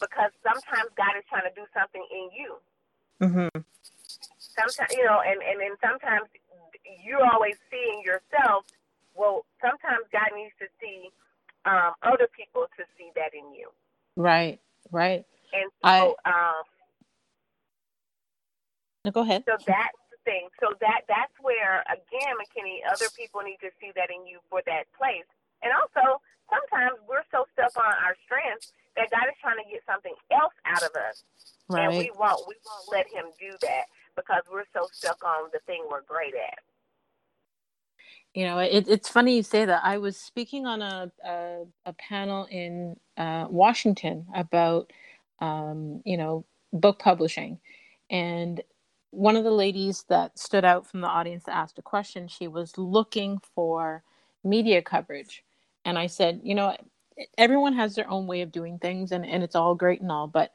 because 0.00 0.30
sometimes 0.44 0.88
God 0.96 1.16
is 1.18 1.24
trying 1.28 1.48
to 1.48 1.54
do 1.56 1.66
something 1.74 2.04
in 2.12 2.26
you. 2.32 2.50
Mm-hmm. 3.20 3.60
Sometimes, 4.38 4.92
you 4.94 5.04
know, 5.04 5.20
and, 5.24 5.40
and 5.42 5.60
then 5.60 5.74
sometimes 5.80 6.28
you're 7.04 7.24
always 7.24 7.56
seeing 7.70 8.02
yourself. 8.04 8.64
Well, 9.14 9.44
sometimes 9.60 10.04
God 10.12 10.28
needs 10.34 10.52
to 10.60 10.66
see 10.80 11.10
um, 11.64 11.92
other 12.02 12.28
people 12.32 12.66
to 12.76 12.84
see 12.96 13.10
that 13.16 13.34
in 13.34 13.52
you. 13.52 13.68
Right, 14.16 14.60
right. 14.90 15.24
And 15.52 15.70
so, 15.82 16.16
I, 16.24 16.30
um, 16.30 16.62
no, 19.04 19.10
go 19.10 19.20
ahead. 19.22 19.44
So 19.46 19.56
that's 19.66 19.96
the 19.96 19.99
thing. 20.30 20.46
So 20.62 20.78
that 20.78 21.10
that's 21.10 21.34
where 21.42 21.82
again, 21.90 22.38
Makini, 22.38 22.86
other 22.86 23.10
people 23.18 23.42
need 23.42 23.58
to 23.66 23.74
see 23.82 23.90
that 23.98 24.14
in 24.14 24.22
you 24.30 24.38
for 24.46 24.62
that 24.70 24.86
place. 24.94 25.26
And 25.66 25.74
also, 25.74 26.22
sometimes 26.46 27.02
we're 27.10 27.26
so 27.34 27.50
stuck 27.58 27.74
on 27.74 27.90
our 27.98 28.14
strengths 28.22 28.70
that 28.94 29.10
God 29.10 29.26
is 29.26 29.38
trying 29.42 29.58
to 29.58 29.66
get 29.66 29.82
something 29.90 30.14
else 30.30 30.54
out 30.62 30.86
of 30.86 30.94
us, 30.94 31.26
right. 31.66 31.90
and 31.90 31.98
we 31.98 32.14
won't 32.14 32.46
we 32.46 32.54
won't 32.62 32.86
let 32.94 33.10
Him 33.10 33.34
do 33.42 33.58
that 33.66 33.90
because 34.14 34.46
we're 34.46 34.70
so 34.70 34.86
stuck 34.94 35.18
on 35.26 35.50
the 35.52 35.60
thing 35.66 35.82
we're 35.90 36.06
great 36.06 36.34
at. 36.38 36.62
You 38.34 38.46
know, 38.46 38.58
it, 38.58 38.86
it's 38.86 39.08
funny 39.08 39.34
you 39.36 39.42
say 39.42 39.64
that. 39.64 39.82
I 39.82 39.98
was 39.98 40.16
speaking 40.16 40.66
on 40.66 40.82
a 40.82 41.10
a, 41.26 41.66
a 41.86 41.92
panel 41.94 42.46
in 42.50 42.94
uh, 43.16 43.46
Washington 43.50 44.26
about 44.34 44.92
um, 45.40 46.02
you 46.04 46.16
know 46.16 46.44
book 46.72 47.00
publishing, 47.00 47.58
and 48.08 48.62
one 49.10 49.36
of 49.36 49.44
the 49.44 49.50
ladies 49.52 50.04
that 50.08 50.38
stood 50.38 50.64
out 50.64 50.86
from 50.86 51.00
the 51.00 51.08
audience 51.08 51.44
that 51.44 51.56
asked 51.56 51.78
a 51.78 51.82
question, 51.82 52.28
she 52.28 52.48
was 52.48 52.78
looking 52.78 53.40
for 53.54 54.02
media 54.44 54.82
coverage. 54.82 55.44
And 55.84 55.98
I 55.98 56.08
said, 56.08 56.40
you 56.44 56.54
know, 56.54 56.76
everyone 57.38 57.74
has 57.74 57.94
their 57.94 58.10
own 58.10 58.26
way 58.26 58.42
of 58.42 58.52
doing 58.52 58.78
things 58.78 59.12
and, 59.12 59.26
and 59.26 59.42
it's 59.42 59.56
all 59.56 59.74
great 59.74 60.00
and 60.00 60.12
all, 60.12 60.26
but 60.28 60.52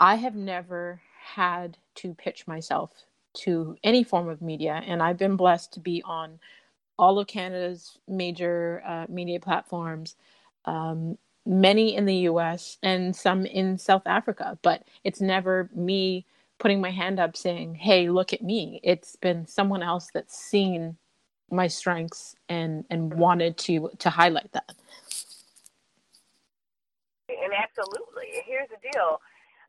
I 0.00 0.16
have 0.16 0.34
never 0.34 1.00
had 1.34 1.78
to 1.96 2.14
pitch 2.14 2.46
myself 2.46 2.92
to 3.34 3.76
any 3.84 4.04
form 4.04 4.28
of 4.28 4.42
media. 4.42 4.82
And 4.86 5.02
I've 5.02 5.18
been 5.18 5.36
blessed 5.36 5.72
to 5.74 5.80
be 5.80 6.02
on 6.04 6.38
all 6.98 7.20
of 7.20 7.28
Canada's 7.28 7.98
major 8.08 8.82
uh, 8.86 9.06
media 9.10 9.40
platforms, 9.40 10.16
um, 10.66 11.18
many 11.46 11.96
in 11.96 12.06
the 12.06 12.16
US 12.30 12.78
and 12.82 13.14
some 13.16 13.46
in 13.46 13.78
South 13.78 14.04
Africa, 14.06 14.58
but 14.62 14.84
it's 15.04 15.22
never 15.22 15.70
me 15.74 16.26
putting 16.60 16.80
my 16.80 16.90
hand 16.90 17.18
up 17.18 17.36
saying, 17.36 17.74
"Hey, 17.74 18.08
look 18.08 18.32
at 18.32 18.42
me." 18.42 18.80
It's 18.84 19.16
been 19.16 19.46
someone 19.46 19.82
else 19.82 20.10
that's 20.14 20.36
seen 20.38 20.96
my 21.50 21.66
strengths 21.66 22.36
and 22.48 22.84
and 22.90 23.14
wanted 23.14 23.58
to 23.58 23.90
to 23.98 24.10
highlight 24.10 24.52
that. 24.52 24.72
And 27.28 27.52
absolutely, 27.52 28.28
here's 28.46 28.68
the 28.68 28.76
deal. 28.92 29.20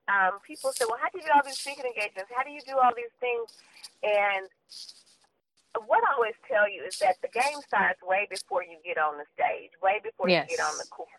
Um, 0.08 0.40
people 0.46 0.72
say, 0.74 0.86
"Well, 0.88 1.00
how 1.02 1.10
do 1.10 1.18
you 1.20 1.26
do 1.26 1.32
all 1.34 1.42
these 1.44 1.58
speaking 1.58 1.86
engagements? 1.86 2.32
How 2.36 2.44
do 2.44 2.52
you 2.52 2.62
do 2.68 2.78
all 2.78 2.92
these 2.96 3.16
things?" 3.20 3.58
And 4.04 4.48
what 5.88 6.04
I 6.04 6.14
always 6.14 6.36
tell 6.48 6.70
you 6.70 6.84
is 6.84 7.00
that 7.00 7.16
the 7.22 7.30
game 7.30 7.62
starts 7.66 8.02
way 8.04 8.28
before 8.30 8.64
you 8.64 8.78
get 8.84 8.98
on 8.98 9.18
the 9.18 9.26
stage, 9.34 9.72
way 9.82 10.02
before 10.04 10.28
yes. 10.28 10.50
you 10.50 10.58
get 10.58 10.66
on 10.66 10.78
the 10.78 10.88
court. 10.90 11.10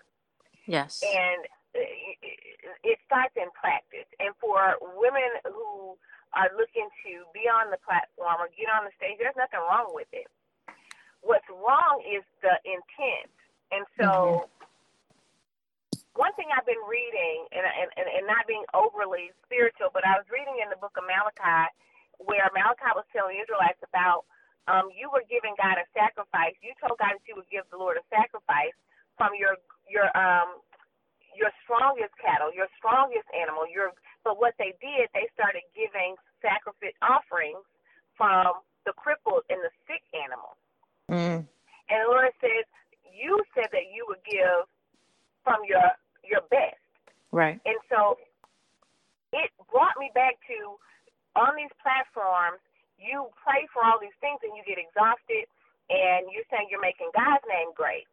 Yes. 0.66 1.02
And 1.02 1.46
it 1.74 2.98
starts 3.06 3.34
in 3.36 3.48
practice. 3.56 4.08
And 4.20 4.36
for 4.40 4.76
women 4.96 5.40
who 5.48 5.96
are 6.36 6.52
looking 6.56 6.88
to 7.04 7.12
be 7.32 7.48
on 7.48 7.72
the 7.72 7.80
platform 7.80 8.40
or 8.40 8.48
get 8.52 8.68
on 8.72 8.88
the 8.88 8.94
stage, 8.96 9.20
there's 9.20 9.36
nothing 9.36 9.60
wrong 9.60 9.92
with 9.92 10.08
it. 10.12 10.28
What's 11.20 11.46
wrong 11.48 12.02
is 12.02 12.24
the 12.42 12.54
intent. 12.66 13.30
And 13.70 13.84
so, 13.96 14.10
mm-hmm. 14.10 14.50
one 16.18 16.34
thing 16.34 16.50
I've 16.52 16.66
been 16.68 16.82
reading, 16.84 17.48
and, 17.54 17.64
and, 17.64 17.88
and 17.96 18.24
not 18.26 18.44
being 18.44 18.66
overly 18.74 19.32
spiritual, 19.46 19.94
but 19.94 20.04
I 20.04 20.18
was 20.18 20.26
reading 20.28 20.60
in 20.60 20.68
the 20.68 20.80
book 20.80 20.92
of 20.98 21.06
Malachi 21.08 21.72
where 22.20 22.46
Malachi 22.54 22.92
was 22.94 23.06
telling 23.10 23.38
Israelites 23.38 23.80
about 23.82 24.28
um, 24.70 24.94
you 24.94 25.10
were 25.10 25.26
giving 25.26 25.58
God 25.58 25.74
a 25.74 25.86
sacrifice. 25.90 26.54
You 26.62 26.70
told 26.78 26.98
God 27.02 27.18
that 27.18 27.26
you 27.26 27.34
would 27.34 27.50
give 27.50 27.66
the 27.74 27.78
Lord 27.80 27.98
a 27.98 28.04
sacrifice 28.12 28.74
from 29.18 29.34
your 29.34 29.58
your 29.90 30.06
um 30.14 30.62
your 31.36 31.50
strongest 31.64 32.14
cattle, 32.20 32.52
your 32.52 32.68
strongest 32.76 33.26
animal, 33.32 33.64
your 33.68 33.92
but 34.24 34.38
what 34.38 34.54
they 34.58 34.76
did, 34.78 35.10
they 35.12 35.26
started 35.34 35.66
giving 35.74 36.14
sacrifice 36.38 36.94
offerings 37.02 37.64
from 38.14 38.62
the 38.86 38.92
crippled 38.94 39.42
and 39.50 39.58
the 39.62 39.72
sick 39.86 40.02
animal. 40.14 40.54
Mm. 41.10 41.42
And 41.90 41.98
the 42.02 42.08
Lord 42.08 42.32
says, 42.40 42.64
You 43.10 43.42
said 43.54 43.68
that 43.72 43.90
you 43.90 44.06
would 44.08 44.22
give 44.24 44.68
from 45.42 45.62
your 45.66 45.90
your 46.22 46.42
best. 46.50 46.78
Right. 47.32 47.58
And 47.64 47.78
so 47.88 48.20
it 49.32 49.50
brought 49.72 49.96
me 49.98 50.12
back 50.14 50.36
to 50.52 50.76
on 51.34 51.56
these 51.56 51.72
platforms, 51.80 52.60
you 53.00 53.32
pray 53.40 53.64
for 53.72 53.80
all 53.82 53.96
these 53.98 54.14
things 54.20 54.38
and 54.44 54.52
you 54.52 54.62
get 54.68 54.76
exhausted 54.76 55.48
and 55.88 56.28
you're 56.30 56.46
saying 56.52 56.68
you're 56.68 56.84
making 56.84 57.10
God's 57.16 57.42
name 57.48 57.72
great. 57.74 58.06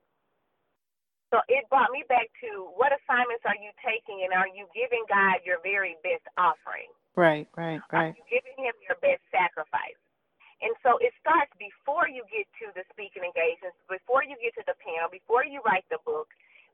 So 1.30 1.38
it 1.46 1.70
brought 1.70 1.94
me 1.94 2.02
back 2.10 2.26
to 2.42 2.74
what 2.74 2.90
assignments 2.90 3.46
are 3.46 3.58
you 3.58 3.70
taking 3.86 4.26
and 4.26 4.34
are 4.34 4.50
you 4.50 4.66
giving 4.74 5.06
God 5.06 5.46
your 5.46 5.62
very 5.62 5.94
best 6.02 6.26
offering? 6.42 6.90
Right, 7.14 7.46
right, 7.54 7.82
right. 7.94 8.14
Are 8.14 8.18
you 8.18 8.26
giving 8.26 8.58
him 8.58 8.74
your 8.82 8.98
best 8.98 9.22
sacrifice? 9.30 9.98
And 10.60 10.74
so 10.84 11.00
it 11.00 11.16
starts 11.22 11.54
before 11.56 12.10
you 12.10 12.26
get 12.28 12.50
to 12.60 12.74
the 12.76 12.84
speaking 12.92 13.24
engagements, 13.24 13.78
before 13.88 14.26
you 14.26 14.36
get 14.42 14.58
to 14.60 14.66
the 14.68 14.76
panel, 14.82 15.08
before 15.08 15.46
you 15.46 15.64
write 15.64 15.88
the 15.88 16.02
book, 16.04 16.28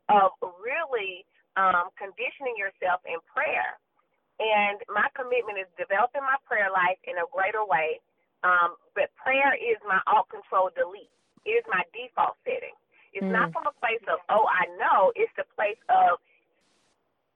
of 0.09 0.37
really 0.61 1.25
um, 1.57 1.89
conditioning 1.97 2.53
yourself 2.57 3.01
in 3.09 3.17
prayer. 3.25 3.77
And 4.37 4.77
my 4.91 5.07
commitment 5.17 5.57
is 5.57 5.69
developing 5.79 6.21
my 6.21 6.37
prayer 6.45 6.69
life 6.69 6.99
in 7.07 7.17
a 7.17 7.25
greater 7.31 7.65
way. 7.65 8.01
Um, 8.45 8.77
but 8.93 9.09
prayer 9.17 9.57
is 9.57 9.81
my 9.87 9.97
alt 10.05 10.29
control 10.29 10.69
delete. 10.75 11.09
It 11.47 11.57
is 11.57 11.65
my 11.71 11.81
default 11.89 12.37
setting. 12.45 12.75
It's 13.15 13.23
mm. 13.23 13.31
not 13.31 13.55
from 13.55 13.63
a 13.63 13.75
place 13.79 14.03
of, 14.11 14.19
oh, 14.27 14.43
I 14.51 14.67
know. 14.75 15.15
It's 15.15 15.31
the 15.39 15.47
place 15.55 15.79
of, 15.87 16.19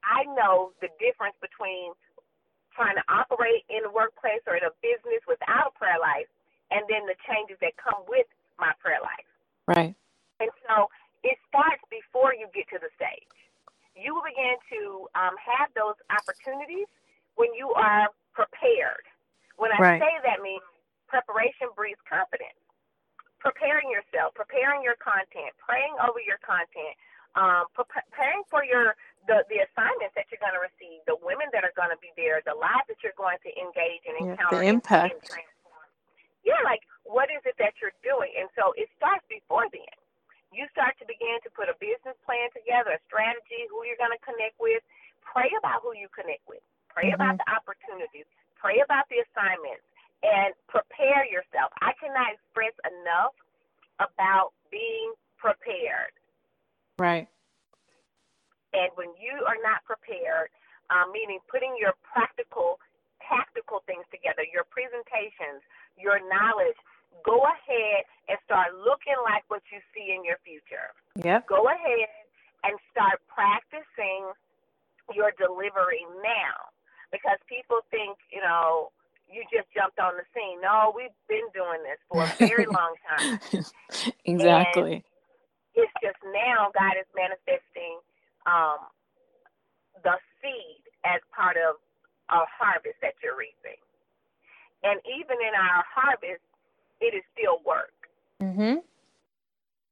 I 0.04 0.28
know 0.36 0.76
the 0.84 0.92
difference 1.00 1.40
between 1.40 1.96
trying 2.76 3.00
to 3.00 3.06
operate 3.08 3.64
in 3.72 3.88
the 3.88 3.92
workplace 3.92 4.44
or 4.44 4.60
in 4.60 4.64
a 4.68 4.76
business 4.84 5.24
without 5.24 5.72
a 5.72 5.74
prayer 5.80 6.00
life 6.00 6.28
and 6.70 6.84
then 6.92 7.08
the 7.08 7.16
changes 7.24 7.56
that 7.64 7.80
come 7.80 8.04
with 8.12 8.28
my 8.60 8.76
prayer 8.84 9.00
life. 9.00 9.30
Right. 9.72 9.96
And 10.44 10.52
so 10.68 10.92
it 11.24 11.40
starts 11.48 11.82
before 11.88 12.36
you 12.36 12.52
get 12.52 12.68
to 12.76 12.80
the 12.84 12.92
stage. 13.00 13.36
You 13.96 14.16
will 14.16 14.24
begin 14.28 14.60
to 14.76 15.08
um, 15.16 15.36
have 15.40 15.72
those 15.80 15.96
opportunities 16.12 16.88
when 17.40 17.56
you 17.56 17.72
are 17.76 18.12
prepared. 18.36 19.04
When 19.56 19.72
I 19.76 19.80
right. 19.80 20.00
say 20.04 20.12
that 20.28 20.44
means 20.44 20.64
preparation 21.08 21.72
breeds 21.76 22.00
confidence 22.08 22.60
preparing 23.40 23.88
yourself, 23.90 24.36
preparing 24.36 24.84
your 24.84 25.00
content, 25.00 25.56
praying 25.58 25.96
over 26.04 26.20
your 26.20 26.40
content, 26.44 26.94
um, 27.40 27.66
preparing 27.74 28.44
for 28.52 28.64
your 28.68 28.96
the 29.28 29.48
the 29.48 29.64
assignments 29.64 30.14
that 30.16 30.28
you're 30.32 30.44
going 30.44 30.56
to 30.56 30.64
receive, 30.64 31.00
the 31.08 31.18
women 31.24 31.48
that 31.56 31.64
are 31.64 31.76
going 31.76 31.92
to 31.92 32.00
be 32.04 32.12
there, 32.20 32.44
the 32.44 32.56
lives 32.56 32.88
that 32.92 33.00
you're 33.02 33.18
going 33.18 33.40
to 33.44 33.52
engage 33.56 34.04
and 34.08 34.16
yeah, 34.20 34.36
encounter, 34.36 34.60
the 34.60 34.70
impact. 34.70 35.14
And 35.16 35.24
transform. 35.24 35.88
Yeah, 36.44 36.60
like 36.68 36.84
what 37.08 37.32
is 37.32 37.42
it 37.48 37.56
that 37.58 37.80
you're 37.80 37.96
doing? 38.06 38.32
And 38.38 38.52
so 38.54 38.76
it 38.76 38.92
starts 39.00 39.24
before 39.32 39.68
then. 39.72 39.96
You 40.50 40.66
start 40.74 40.98
to 40.98 41.06
begin 41.06 41.38
to 41.46 41.50
put 41.54 41.70
a 41.70 41.78
business 41.78 42.18
plan 42.26 42.50
together, 42.58 42.98
a 42.98 43.02
strategy, 43.06 43.70
who 43.70 43.86
you're 43.86 44.02
going 44.02 44.14
to 44.14 44.24
connect 44.26 44.58
with. 44.58 44.82
Pray 45.22 45.54
about 45.54 45.86
who 45.86 45.94
you 45.94 46.10
connect 46.10 46.42
with. 46.50 46.66
Pray 46.90 47.14
mm-hmm. 47.14 47.22
about 47.22 47.38
the 47.38 47.46
opportunities. 47.54 48.26
Pray 48.58 48.82
about 48.82 49.06
the 49.14 49.22
assignments 49.22 49.86
and 50.24 50.52
prepare 50.68 51.24
yourself. 51.26 51.72
I 51.80 51.96
cannot 51.96 52.36
express 52.36 52.76
enough 52.84 53.36
about 54.00 54.52
being 54.72 55.16
prepared. 55.40 56.12
Right. 57.00 57.28
And 58.76 58.92
when 59.00 59.16
you 59.18 59.34
are 59.48 59.58
not 59.64 59.82
prepared, 59.88 60.52
um, 60.92 61.10
meaning 61.16 61.40
putting 61.48 61.74
your 61.80 61.96
practical, 62.04 62.78
tactical 63.24 63.82
things 63.88 64.06
together, 64.12 64.44
your 64.46 64.68
presentations, 64.68 65.64
your 65.98 66.22
knowledge, 66.28 66.78
go 67.26 67.42
ahead 67.48 68.06
and 68.28 68.38
start 68.46 68.76
looking 68.78 69.18
like 69.26 69.42
what 69.48 69.64
you 69.74 69.80
see 69.96 70.14
in 70.14 70.22
your 70.22 70.38
future. 70.46 70.94
Yep. 71.18 71.50
Go 71.50 71.72
ahead 71.72 72.10
and 72.68 72.76
start 72.94 73.24
practicing 73.26 74.30
your 75.16 75.34
delivery 75.42 76.06
now 76.22 76.70
because 77.10 77.42
people 77.50 77.82
think, 77.90 78.22
you 78.30 78.42
know, 78.42 78.94
you 79.26 79.42
just 79.50 79.70
jumped 79.74 79.89
on 80.00 80.16
the 80.16 80.26
scene. 80.34 80.62
No, 80.62 80.94
we've 80.96 81.16
been 81.28 81.48
doing 81.54 81.84
this 81.84 82.00
for 82.08 82.24
a 82.24 82.34
very 82.40 82.66
long 82.80 82.96
time. 83.06 83.40
exactly. 84.26 85.04
And 85.04 85.04
it's 85.76 85.94
just 86.02 86.20
now 86.34 86.72
God 86.74 86.96
is 87.00 87.08
manifesting 87.16 88.00
um, 88.48 88.88
the 90.04 90.16
seed 90.42 90.84
as 91.06 91.22
part 91.36 91.56
of 91.56 91.76
a 92.30 92.44
harvest 92.48 92.98
that 93.02 93.14
you're 93.24 93.38
reaping. 93.38 93.80
And 94.84 95.00
even 95.08 95.38
in 95.44 95.54
our 95.56 95.84
harvest, 95.88 96.44
it 97.02 97.14
is 97.16 97.24
still 97.36 97.60
work. 97.66 97.96
Mm-hmm. 98.42 98.80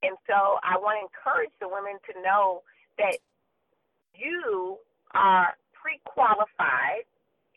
And 0.04 0.16
so 0.28 0.60
I 0.64 0.78
want 0.78 1.00
to 1.00 1.08
encourage 1.08 1.52
the 1.60 1.68
women 1.68 2.00
to 2.08 2.22
know 2.22 2.62
that 2.98 3.18
you 4.14 4.78
are 5.14 5.56
pre 5.74 6.00
qualified 6.06 7.04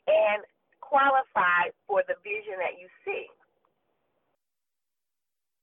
and 0.07 0.43
qualified 0.81 1.70
for 1.91 2.07
the 2.07 2.15
vision 2.23 2.55
that 2.63 2.79
you 2.79 2.87
see. 3.03 3.27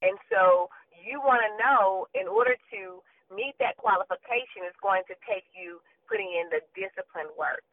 And 0.04 0.20
so 0.30 0.68
you 0.92 1.24
want 1.24 1.40
to 1.40 1.52
know 1.64 2.06
in 2.14 2.28
order 2.28 2.56
to 2.76 3.00
meet 3.34 3.56
that 3.60 3.78
qualification 3.78 4.68
is 4.68 4.76
going 4.84 5.04
to 5.08 5.16
take 5.24 5.48
you 5.56 5.80
putting 6.12 6.28
in 6.28 6.52
the 6.52 6.60
discipline 6.76 7.32
work. 7.40 7.64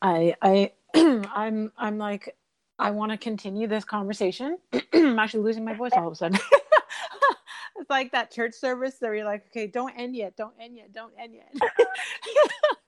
I 0.00 0.34
I 0.40 0.72
I'm 1.34 1.70
I'm 1.76 1.98
like 1.98 2.34
I 2.78 2.90
want 2.90 3.12
to 3.12 3.18
continue 3.18 3.66
this 3.66 3.84
conversation. 3.84 4.58
I'm 4.92 5.18
actually 5.18 5.44
losing 5.44 5.64
my 5.64 5.74
voice 5.74 5.92
all 5.94 6.06
of 6.06 6.12
a 6.12 6.16
sudden. 6.16 6.38
it's 7.76 7.90
like 7.90 8.12
that 8.12 8.30
church 8.30 8.54
service 8.54 8.96
where 8.98 9.14
you're 9.14 9.24
like, 9.24 9.46
okay, 9.46 9.66
don't 9.66 9.92
end 9.96 10.16
yet, 10.16 10.36
don't 10.36 10.54
end 10.60 10.76
yet, 10.76 10.92
don't 10.92 11.12
end 11.18 11.34
yet. 11.34 11.54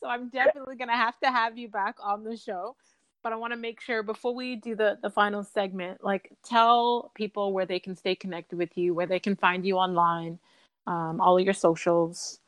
so 0.00 0.08
I'm 0.08 0.28
definitely 0.28 0.76
gonna 0.76 0.96
have 0.96 1.18
to 1.20 1.30
have 1.30 1.58
you 1.58 1.68
back 1.68 1.96
on 2.02 2.24
the 2.24 2.36
show. 2.36 2.76
But 3.22 3.32
I 3.32 3.36
want 3.36 3.52
to 3.52 3.58
make 3.58 3.80
sure 3.80 4.02
before 4.02 4.34
we 4.34 4.56
do 4.56 4.76
the 4.76 4.98
the 5.02 5.10
final 5.10 5.42
segment, 5.42 6.04
like 6.04 6.32
tell 6.44 7.10
people 7.14 7.52
where 7.52 7.66
they 7.66 7.80
can 7.80 7.96
stay 7.96 8.14
connected 8.14 8.56
with 8.56 8.76
you, 8.78 8.94
where 8.94 9.06
they 9.06 9.18
can 9.18 9.34
find 9.34 9.66
you 9.66 9.76
online, 9.76 10.38
um, 10.86 11.20
all 11.20 11.36
of 11.36 11.44
your 11.44 11.54
socials. 11.54 12.40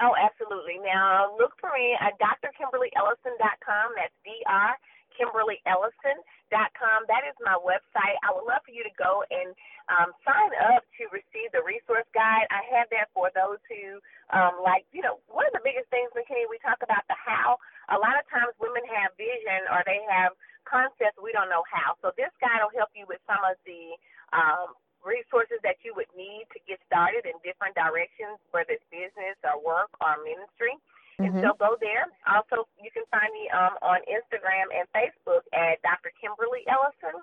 Oh, 0.00 0.12
absolutely. 0.12 0.76
Now 0.84 1.34
look 1.38 1.52
for 1.58 1.70
me 1.72 1.96
at 1.98 2.12
drkimberlyellison.com. 2.20 3.92
That's 3.96 4.12
D 4.24 4.30
R 4.46 4.76
KimberlyEllison.com. 5.16 6.98
That 7.08 7.24
is 7.24 7.36
my 7.40 7.56
website. 7.56 8.16
I 8.20 8.30
would 8.36 8.44
love 8.44 8.62
for 8.64 8.72
you 8.72 8.84
to 8.84 8.94
go 9.00 9.24
and 9.32 9.56
um, 9.88 10.12
sign 10.22 10.52
up 10.72 10.84
to 11.00 11.08
receive 11.10 11.50
the 11.56 11.64
resource 11.64 12.06
guide. 12.12 12.46
I 12.52 12.62
have 12.76 12.92
that 12.92 13.08
for 13.16 13.32
those 13.32 13.58
who 13.66 13.98
um, 14.34 14.60
like, 14.60 14.84
you 14.92 15.00
know, 15.00 15.22
one 15.30 15.46
of 15.48 15.54
the 15.56 15.64
biggest 15.64 15.88
things, 15.88 16.12
Makini, 16.12 16.44
we 16.50 16.60
talk 16.60 16.82
about 16.84 17.06
the 17.08 17.16
how. 17.16 17.56
A 17.94 17.98
lot 17.98 18.18
of 18.18 18.26
times 18.26 18.52
women 18.58 18.82
have 18.90 19.14
vision 19.14 19.65
or 19.76 19.84
they 19.84 20.00
have 20.08 20.32
concepts, 20.64 21.20
we 21.20 21.36
don't 21.36 21.52
know 21.52 21.62
how. 21.68 22.00
So 22.00 22.16
this 22.16 22.32
guide 22.40 22.64
will 22.64 22.72
help 22.72 22.88
you 22.96 23.04
with 23.04 23.20
some 23.28 23.44
of 23.44 23.60
the 23.68 23.92
um, 24.32 24.72
resources 25.04 25.60
that 25.62 25.76
you 25.84 25.92
would 25.92 26.08
need 26.16 26.48
to 26.56 26.58
get 26.64 26.80
started 26.88 27.28
in 27.28 27.36
different 27.44 27.76
directions, 27.76 28.40
whether 28.56 28.80
it's 28.80 28.88
business 28.88 29.36
or 29.44 29.60
work 29.60 29.92
or 30.00 30.16
ministry. 30.24 30.74
And 31.16 31.32
mm-hmm. 31.32 31.48
so 31.48 31.56
go 31.56 31.80
there. 31.80 32.08
Also, 32.28 32.68
you 32.76 32.92
can 32.92 33.08
find 33.08 33.30
me 33.32 33.48
um, 33.48 33.80
on 33.80 34.04
Instagram 34.04 34.68
and 34.68 34.84
Facebook 34.92 35.48
at 35.56 35.80
Dr. 35.80 36.12
Kimberly 36.20 36.60
Ellison 36.68 37.16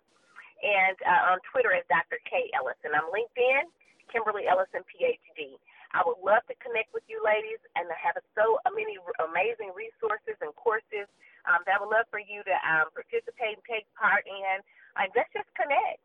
and 0.65 0.97
uh, 1.05 1.35
on 1.35 1.37
Twitter 1.53 1.69
as 1.75 1.85
Dr. 1.93 2.17
K. 2.25 2.49
Ellison. 2.57 2.95
I'm 2.95 3.05
LinkedIn, 3.13 3.69
Kimberly 4.09 4.49
Ellison, 4.49 4.81
PhD. 4.89 5.61
I 5.93 6.01
would 6.01 6.17
love 6.25 6.41
to 6.49 6.57
connect 6.57 6.89
with 6.89 7.05
you 7.05 7.21
ladies 7.21 7.61
and 7.77 7.85
have 7.93 8.17
so 8.33 8.57
many 8.73 8.97
amazing 9.21 9.69
resources 9.77 10.41
and 10.41 10.49
courses 10.57 11.05
um, 11.45 11.61
that 11.69 11.77
I 11.77 11.79
would 11.85 11.93
love 11.93 12.09
for 12.09 12.17
you 12.17 12.41
to 12.49 12.55
um, 12.65 12.89
participate 12.97 13.61
and 13.61 13.65
take 13.69 13.85
part 13.93 14.25
in. 14.25 14.65
Uh, 14.97 15.05
let's 15.13 15.29
just 15.37 15.53
connect. 15.53 16.01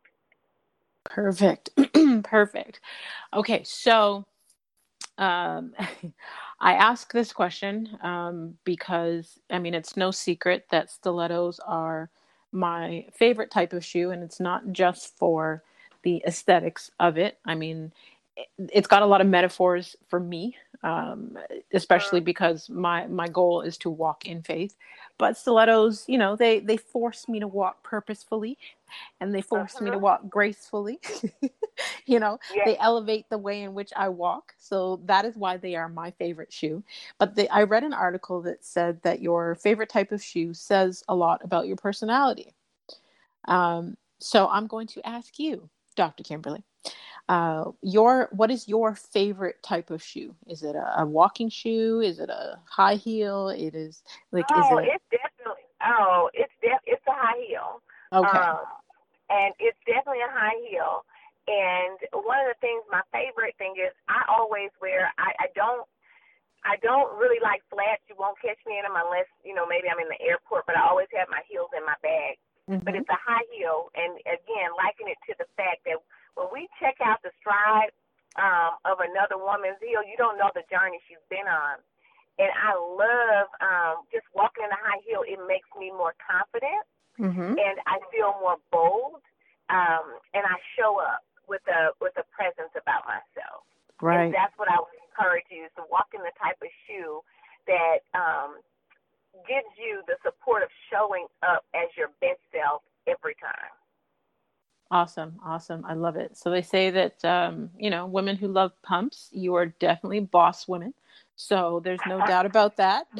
Perfect. 1.09 1.73
Perfect. 2.23 2.79
Okay, 3.33 3.63
so 3.63 4.25
um, 5.17 5.73
I 6.61 6.73
ask 6.73 7.11
this 7.11 7.31
question 7.31 7.97
um, 8.01 8.55
because, 8.63 9.39
I 9.49 9.59
mean, 9.59 9.73
it's 9.73 9.97
no 9.97 10.11
secret 10.11 10.65
that 10.71 10.89
stilettos 10.89 11.59
are 11.65 12.09
my 12.51 13.05
favorite 13.13 13.51
type 13.51 13.73
of 13.73 13.85
shoe, 13.85 14.11
and 14.11 14.23
it's 14.23 14.39
not 14.39 14.71
just 14.71 15.17
for 15.17 15.63
the 16.03 16.23
aesthetics 16.25 16.89
of 16.99 17.17
it. 17.17 17.37
I 17.45 17.55
mean, 17.55 17.91
it's 18.57 18.87
got 18.87 19.03
a 19.03 19.05
lot 19.05 19.21
of 19.21 19.27
metaphors 19.27 19.95
for 20.07 20.19
me, 20.19 20.55
um, 20.83 21.37
especially 21.73 22.21
because 22.21 22.69
my 22.69 23.05
my 23.07 23.27
goal 23.27 23.61
is 23.61 23.77
to 23.79 23.89
walk 23.89 24.25
in 24.25 24.41
faith. 24.41 24.75
But 25.19 25.37
stilettos, 25.37 26.05
you 26.07 26.17
know, 26.17 26.35
they 26.35 26.59
they 26.59 26.77
force 26.77 27.27
me 27.27 27.39
to 27.41 27.47
walk 27.47 27.83
purposefully, 27.83 28.57
and 29.19 29.35
they 29.35 29.41
force 29.41 29.75
uh-huh. 29.75 29.83
me 29.83 29.91
to 29.91 29.97
uh-huh. 29.97 30.03
walk 30.03 30.29
gracefully. 30.29 30.99
you 32.05 32.19
know, 32.19 32.39
yes. 32.55 32.65
they 32.65 32.77
elevate 32.77 33.29
the 33.29 33.37
way 33.37 33.61
in 33.61 33.73
which 33.73 33.91
I 33.95 34.09
walk. 34.09 34.53
So 34.57 35.01
that 35.05 35.25
is 35.25 35.35
why 35.35 35.57
they 35.57 35.75
are 35.75 35.89
my 35.89 36.11
favorite 36.11 36.51
shoe. 36.51 36.83
But 37.17 37.35
the, 37.35 37.53
I 37.53 37.63
read 37.63 37.83
an 37.83 37.93
article 37.93 38.41
that 38.43 38.65
said 38.65 39.01
that 39.03 39.21
your 39.21 39.55
favorite 39.55 39.89
type 39.89 40.11
of 40.11 40.23
shoe 40.23 40.53
says 40.53 41.03
a 41.07 41.15
lot 41.15 41.43
about 41.43 41.67
your 41.67 41.77
personality. 41.77 42.53
Um, 43.45 43.97
so 44.19 44.47
I'm 44.47 44.67
going 44.67 44.87
to 44.87 45.05
ask 45.05 45.37
you, 45.37 45.69
Dr. 45.95 46.23
Kimberly 46.23 46.63
uh, 47.29 47.69
your 47.83 48.27
what 48.31 48.49
is 48.49 48.67
your 48.67 48.95
favorite 48.95 49.61
type 49.61 49.91
of 49.91 50.01
shoe? 50.01 50.33
Is 50.47 50.63
it 50.63 50.75
a, 50.75 51.01
a, 51.01 51.05
walking 51.05 51.47
shoe? 51.47 52.01
Is 52.01 52.17
it 52.17 52.27
a 52.27 52.57
high 52.65 52.95
heel? 52.95 53.49
It 53.49 53.75
is 53.75 54.01
like 54.31 54.45
oh, 54.51 54.79
is 54.79 54.87
it? 54.87 54.97
it's 54.97 55.05
definitely 55.13 55.69
oh, 55.85 56.29
it's 56.33 56.51
def- 56.59 56.89
it's 56.89 57.05
a 57.05 57.13
high 57.13 57.37
heel. 57.45 57.85
Okay. 58.11 58.33
Um, 58.33 58.65
and 59.29 59.53
it's 59.61 59.77
definitely 59.85 60.25
a 60.25 60.33
high 60.33 60.57
heel. 60.73 61.05
And 61.45 62.01
one 62.25 62.41
of 62.41 62.49
the 62.49 62.57
things, 62.65 62.81
my 62.89 63.05
favorite 63.13 63.53
thing 63.61 63.77
is, 63.77 63.93
I 64.09 64.25
always 64.25 64.73
wear. 64.81 65.13
I, 65.21 65.29
I 65.37 65.47
don't. 65.53 65.85
I 66.65 66.75
don't 66.81 67.13
really 67.15 67.39
like 67.39 67.61
flats. 67.69 68.03
You 68.09 68.17
won't 68.19 68.35
catch 68.41 68.59
me 68.67 68.81
in 68.81 68.83
them 68.89 68.97
unless 68.97 69.29
you 69.45 69.53
know 69.53 69.69
maybe 69.69 69.85
I'm 69.85 70.01
in 70.01 70.09
the 70.09 70.17
airport. 70.17 70.65
But 70.65 70.81
I 70.81 70.89
always 70.89 71.13
have 71.13 71.29
my 71.29 71.45
heels 71.45 71.69
in 71.77 71.85
my 71.85 71.95
bag. 72.01 72.41
Mm-hmm. 72.65 72.85
But 72.89 72.97
it's 72.97 73.09
a 73.09 73.21
high 73.21 73.45
heel, 73.53 73.93
and 73.93 74.17
again, 74.25 74.73
liken 74.73 75.13
it 75.13 75.21
to 75.29 75.37
the 75.37 75.49
fact 75.53 75.85
that 75.85 76.01
when 76.39 76.49
we 76.55 76.71
check 76.79 77.03
out 77.03 77.19
the 77.19 77.35
stride 77.43 77.91
um, 78.39 78.79
of 78.87 79.03
another 79.03 79.35
woman's 79.35 79.83
heel, 79.83 79.99
you 80.07 80.15
don't 80.15 80.39
know 80.39 80.47
the 80.55 80.63
journey 80.71 81.03
she's 81.11 81.21
been 81.27 81.45
on. 81.45 81.83
And 82.39 82.47
I 82.55 82.71
love 82.71 83.51
um, 83.59 84.07
just 84.15 84.23
walking 84.31 84.63
in 84.63 84.71
a 84.71 84.79
high 84.79 85.03
heel. 85.03 85.27
It 85.27 85.43
makes 85.43 85.67
me 85.75 85.91
more 85.91 86.15
confident, 86.23 86.87
mm-hmm. 87.19 87.59
and 87.59 87.75
I 87.83 87.99
feel 88.15 88.39
more 88.39 88.55
bold, 88.71 89.19
um, 89.67 90.07
and 90.31 90.47
I 90.47 90.55
show 90.79 91.03
up 91.03 91.27
with 91.51 91.59
a 91.67 91.91
with 91.99 92.15
a 92.15 92.23
presence 92.31 92.71
about 92.79 93.03
myself. 93.03 93.67
Right. 93.99 94.31
And 94.31 94.33
that's 94.33 94.55
what 94.55 94.71
I 94.71 94.79
would 94.79 94.95
encourage 95.03 95.51
you 95.51 95.67
is 95.67 95.73
to 95.75 95.83
walk 95.91 96.15
in 96.15 96.23
the 96.23 96.31
type 96.39 96.55
of 96.63 96.71
shoe 96.87 97.19
that 97.67 98.07
um, 98.15 98.63
gives 99.43 99.67
you 99.75 99.99
the 100.07 100.15
support 100.23 100.63
of 100.63 100.71
showing 100.87 101.27
up 101.43 101.67
as 101.75 101.91
your 101.99 102.15
best 102.23 102.39
self 102.55 102.87
every 103.03 103.35
time. 103.35 103.75
Awesome, 104.91 105.39
awesome. 105.45 105.85
I 105.85 105.93
love 105.93 106.15
it. 106.15 106.35
So 106.35 106.49
they 106.49 106.63
say 106.63 106.89
that 106.89 107.23
um, 107.23 107.69
you 107.77 107.91
know, 107.91 108.07
women 108.07 108.35
who 108.35 108.47
love 108.47 108.71
pumps, 108.81 109.29
you 109.31 109.53
are 109.55 109.67
definitely 109.67 110.21
boss 110.21 110.67
women. 110.67 110.93
So 111.35 111.79
there's 111.83 111.99
no 112.07 112.19
doubt 112.25 112.47
about 112.47 112.77
that. 112.77 113.05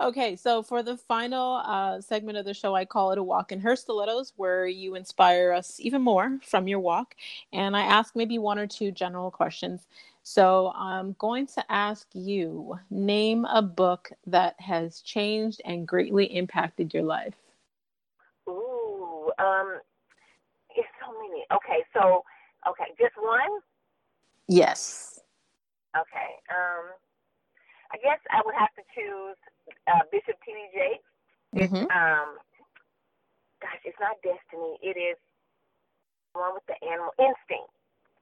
okay, 0.00 0.36
so 0.36 0.62
for 0.62 0.84
the 0.84 0.96
final 0.96 1.54
uh, 1.64 2.00
segment 2.00 2.38
of 2.38 2.44
the 2.44 2.54
show, 2.54 2.76
I 2.76 2.84
call 2.84 3.10
it 3.10 3.18
a 3.18 3.22
walk 3.22 3.50
in 3.50 3.58
her 3.60 3.74
stilettos, 3.74 4.32
where 4.36 4.68
you 4.68 4.94
inspire 4.94 5.52
us 5.52 5.80
even 5.80 6.02
more 6.02 6.38
from 6.42 6.68
your 6.68 6.80
walk, 6.80 7.16
and 7.52 7.76
I 7.76 7.82
ask 7.82 8.14
maybe 8.14 8.38
one 8.38 8.58
or 8.58 8.68
two 8.68 8.92
general 8.92 9.32
questions. 9.32 9.86
So 10.22 10.72
I'm 10.76 11.16
going 11.18 11.46
to 11.48 11.64
ask 11.70 12.06
you 12.12 12.78
name 12.90 13.44
a 13.46 13.62
book 13.62 14.10
that 14.26 14.54
has 14.60 15.00
changed 15.00 15.60
and 15.64 15.88
greatly 15.88 16.26
impacted 16.26 16.94
your 16.94 17.04
life. 17.04 17.34
Um, 19.38 19.80
it's 20.74 20.88
so 21.00 21.12
many. 21.12 21.44
Okay, 21.52 21.84
so 21.92 22.22
okay, 22.68 22.92
just 22.98 23.14
one. 23.16 23.60
Yes. 24.48 25.20
Okay. 25.96 26.30
Um, 26.52 26.92
I 27.92 27.96
guess 28.02 28.20
I 28.30 28.42
would 28.44 28.54
have 28.54 28.72
to 28.76 28.84
choose 28.94 29.38
uh, 29.88 30.04
Bishop 30.12 30.36
T.D. 30.44 30.58
Jakes. 30.74 31.10
Mm-hmm. 31.56 31.88
Um, 31.88 32.28
gosh, 33.62 33.80
it's 33.84 33.98
not 34.00 34.20
Destiny. 34.22 34.76
It 34.82 34.98
is 34.98 35.16
one 36.32 36.52
with 36.52 36.66
the 36.68 36.76
animal 36.84 37.16
instinct. 37.18 37.72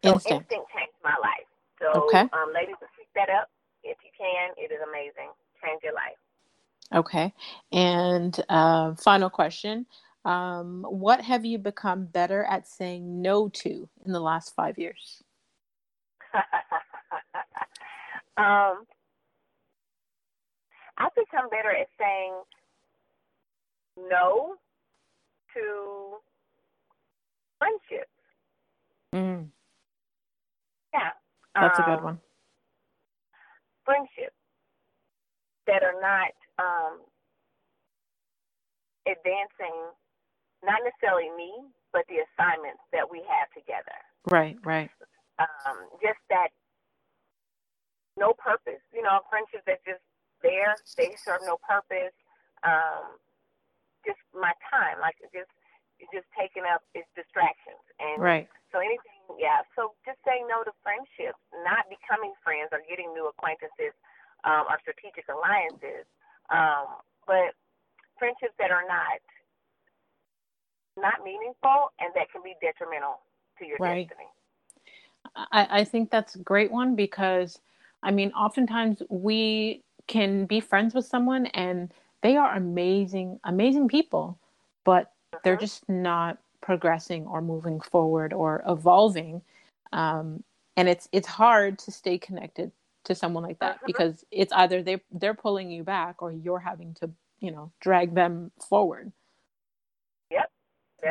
So 0.04 0.14
instinct. 0.14 0.52
instinct 0.52 0.70
changed 0.70 1.00
my 1.02 1.16
life. 1.18 1.48
So, 1.82 2.06
okay. 2.06 2.30
um, 2.30 2.54
ladies, 2.54 2.76
pick 2.94 3.10
that 3.16 3.28
up 3.28 3.50
if 3.82 3.98
you 4.04 4.12
can. 4.16 4.54
It 4.56 4.70
is 4.70 4.80
amazing. 4.86 5.34
Change 5.58 5.82
your 5.82 5.94
life. 5.94 6.20
Okay. 6.94 7.32
And 7.72 8.38
uh, 8.48 8.94
final 8.94 9.30
question 9.30 9.86
um, 10.24 10.84
what 10.88 11.20
have 11.20 11.44
you 11.44 11.58
become 11.58 12.06
better 12.06 12.44
at 12.44 12.66
saying 12.66 13.20
no 13.20 13.48
to 13.50 13.88
in 14.06 14.12
the 14.12 14.20
last 14.20 14.54
five 14.54 14.78
years? 14.78 15.22
um, 18.36 18.84
I've 20.96 21.14
become 21.14 21.48
better 21.50 21.70
at 21.70 21.88
saying 21.98 22.32
no 24.08 24.54
to 25.54 26.16
friendships. 27.58 28.10
Mm. 29.14 29.48
Yeah. 30.92 31.10
That's 31.54 31.78
um, 31.78 31.84
a 31.84 31.88
good 31.88 31.98
um, 31.98 32.04
one. 32.04 32.18
Friendships 33.84 34.34
that 35.66 35.82
are 35.82 36.00
not 36.00 36.32
um, 36.58 37.00
advancing 39.06 39.92
not 40.64 40.80
necessarily 40.82 41.30
me, 41.36 41.52
but 41.92 42.04
the 42.08 42.24
assignments 42.26 42.82
that 42.90 43.06
we 43.06 43.22
have 43.28 43.48
together. 43.54 43.96
Right, 44.26 44.56
right. 44.64 44.90
Um, 45.38 45.88
just 46.02 46.20
that 46.30 46.50
no 48.16 48.32
purpose. 48.34 48.82
You 48.92 49.02
know, 49.02 49.20
friendships 49.30 49.64
that 49.66 49.84
just 49.84 50.02
there, 50.42 50.74
they 50.96 51.14
serve 51.18 51.42
no 51.46 51.58
purpose. 51.62 52.14
Um, 52.62 53.18
just 54.06 54.20
my 54.32 54.52
time, 54.70 55.00
like 55.00 55.16
just 55.32 55.50
just 56.12 56.28
taking 56.36 56.66
up 56.68 56.82
its 56.92 57.08
distractions. 57.16 57.80
And 58.00 58.20
right. 58.20 58.48
So 58.74 58.82
anything, 58.82 59.38
yeah. 59.38 59.62
So 59.78 59.94
just 60.02 60.18
saying 60.26 60.50
no 60.50 60.66
to 60.66 60.74
friendships, 60.82 61.38
not 61.62 61.86
becoming 61.86 62.34
friends 62.42 62.74
or 62.74 62.82
getting 62.90 63.14
new 63.14 63.30
acquaintances 63.30 63.94
um, 64.42 64.66
or 64.66 64.76
strategic 64.82 65.24
alliances, 65.30 66.04
um, 66.50 67.00
but 67.24 67.54
friendships 68.18 68.54
that 68.58 68.74
are 68.74 68.84
not 68.86 69.22
not 70.96 71.24
meaningful 71.24 71.92
and 72.00 72.12
that 72.14 72.30
can 72.30 72.42
be 72.42 72.54
detrimental 72.60 73.20
to 73.58 73.66
your 73.66 73.76
right. 73.78 74.08
destiny. 74.08 74.28
I, 75.34 75.80
I 75.80 75.84
think 75.84 76.10
that's 76.10 76.34
a 76.34 76.38
great 76.38 76.70
one 76.70 76.94
because 76.94 77.58
I 78.04 78.10
mean, 78.10 78.32
oftentimes 78.32 79.02
we 79.08 79.82
can 80.06 80.44
be 80.44 80.60
friends 80.60 80.94
with 80.94 81.06
someone 81.06 81.46
and 81.46 81.90
they 82.22 82.36
are 82.36 82.54
amazing, 82.54 83.40
amazing 83.44 83.88
people, 83.88 84.38
but 84.84 85.04
uh-huh. 85.32 85.40
they're 85.42 85.56
just 85.56 85.88
not 85.88 86.38
progressing 86.60 87.26
or 87.26 87.40
moving 87.40 87.80
forward 87.80 88.32
or 88.32 88.62
evolving. 88.68 89.42
Um, 89.92 90.44
and 90.76 90.88
it's 90.88 91.08
it's 91.12 91.28
hard 91.28 91.78
to 91.80 91.90
stay 91.90 92.18
connected 92.18 92.72
to 93.04 93.14
someone 93.14 93.42
like 93.42 93.58
that 93.60 93.76
uh-huh. 93.76 93.86
because 93.86 94.24
it's 94.30 94.52
either 94.52 94.82
they 94.82 95.00
they're 95.10 95.34
pulling 95.34 95.70
you 95.70 95.82
back 95.82 96.22
or 96.22 96.32
you're 96.32 96.58
having 96.58 96.94
to 96.94 97.10
you 97.40 97.50
know 97.50 97.72
drag 97.80 98.14
them 98.14 98.50
forward. 98.68 99.12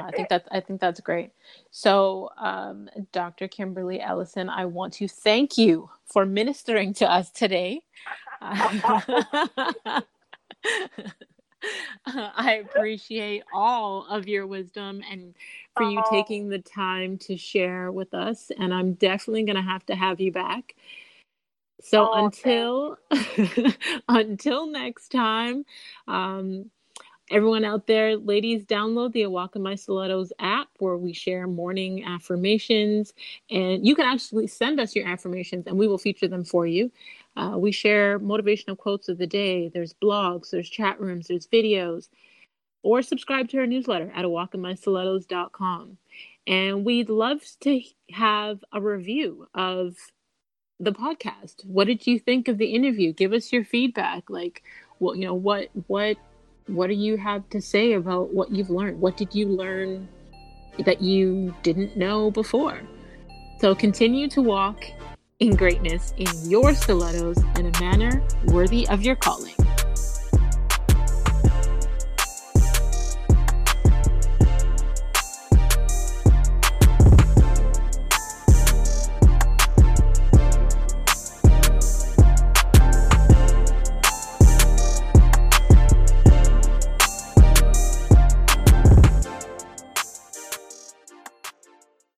I 0.02 0.12
think 0.12 0.30
that's 0.30 0.48
I 0.52 0.60
think 0.60 0.82
that's 0.82 1.00
great. 1.02 1.32
So, 1.72 2.30
um, 2.38 2.90
Dr. 3.12 3.48
Kimberly 3.48 4.02
Ellison, 4.02 4.50
I 4.50 4.66
want 4.66 4.94
to 4.96 5.08
thank 5.08 5.58
you 5.58 5.90
for 6.06 6.26
ministering 6.26 6.94
to 6.96 7.12
us 7.12 7.32
today. 7.32 7.82
I 12.06 12.64
appreciate 12.66 13.44
all 13.54 14.06
of 14.08 14.28
your 14.28 14.46
wisdom 14.48 15.02
and 15.10 15.34
for 15.76 15.84
you 15.84 16.02
taking 16.04 16.50
the 16.50 16.60
time 16.60 17.18
to 17.20 17.38
share 17.38 17.92
with 17.92 18.14
us. 18.14 18.52
And 18.58 18.74
I'm 18.74 18.94
definitely 18.94 19.44
going 19.44 19.56
to 19.56 19.62
have 19.62 19.86
to 19.88 19.96
have 19.96 20.20
you 20.20 20.32
back. 20.32 20.76
So 21.82 22.10
oh, 22.12 22.14
until 22.14 22.98
until 24.08 24.68
next 24.68 25.10
time, 25.10 25.66
um, 26.08 26.72
everyone 27.34 27.66
out 27.66 27.88
there, 27.88 28.16
ladies, 28.16 28.64
download 28.64 29.12
the 29.12 29.24
A 29.24 29.30
Walk 29.30 29.56
in 29.56 29.64
My 29.64 29.74
Stilettos 29.74 30.32
app 30.40 30.68
where 30.78 30.98
we 30.98 31.14
share 31.14 31.48
morning 31.48 32.06
affirmations. 32.06 33.14
And 33.50 33.86
you 33.86 33.96
can 33.96 34.06
actually 34.06 34.48
send 34.48 34.80
us 34.80 34.96
your 34.96 35.08
affirmations 35.08 35.66
and 35.66 35.78
we 35.78 35.88
will 35.88 35.98
feature 35.98 36.28
them 36.28 36.44
for 36.44 36.68
you. 36.68 36.92
Uh, 37.36 37.56
we 37.58 37.72
share 37.72 38.20
motivational 38.20 38.78
quotes 38.78 39.10
of 39.10 39.18
the 39.18 39.26
day. 39.26 39.70
There's 39.70 39.96
blogs, 39.96 40.52
there's 40.52 40.70
chat 40.70 41.02
rooms, 41.02 41.28
there's 41.28 41.48
videos. 41.48 42.10
Or 42.84 43.02
subscribe 43.02 43.50
to 43.50 43.58
our 43.60 43.66
newsletter 43.68 44.12
at 44.14 44.26
awalkinmystilettos.com. 44.26 45.98
And 46.46 46.86
we'd 46.86 47.10
love 47.10 47.42
to 47.62 47.82
have 48.12 48.64
a 48.72 48.80
review 48.80 49.48
of 49.56 49.96
the 50.80 50.92
podcast. 50.92 51.66
What 51.66 51.88
did 51.88 52.06
you 52.06 52.20
think 52.20 52.48
of 52.48 52.58
the 52.58 52.76
interview? 52.76 53.14
Give 53.14 53.34
us 53.34 53.52
your 53.52 53.64
feedback. 53.64 54.30
Like, 54.30 54.64
what 55.00 55.18
you 55.18 55.26
know, 55.26 55.34
what 55.34 55.70
what 55.88 56.18
what 56.68 56.88
do 56.88 56.94
you 56.94 57.18
have 57.18 57.50
to 57.50 57.62
say 57.62 57.94
about 57.94 58.34
what 58.34 58.52
you've 58.52 58.70
learned? 58.70 59.00
What 59.00 59.18
did 59.18 59.34
you 59.36 59.48
learn 59.48 60.08
that 60.86 61.02
you 61.02 61.54
didn't 61.64 61.98
know 61.98 62.32
before? 62.32 62.82
So 63.60 63.76
continue 63.76 64.28
to 64.30 64.42
walk 64.42 64.84
in 65.40 65.56
greatness 65.56 66.14
in 66.18 66.28
your 66.50 66.74
stilettos 66.74 67.38
in 67.58 67.66
a 67.66 67.80
manner 67.80 68.22
worthy 68.46 68.88
of 68.88 69.02
your 69.04 69.16
calling. 69.16 69.56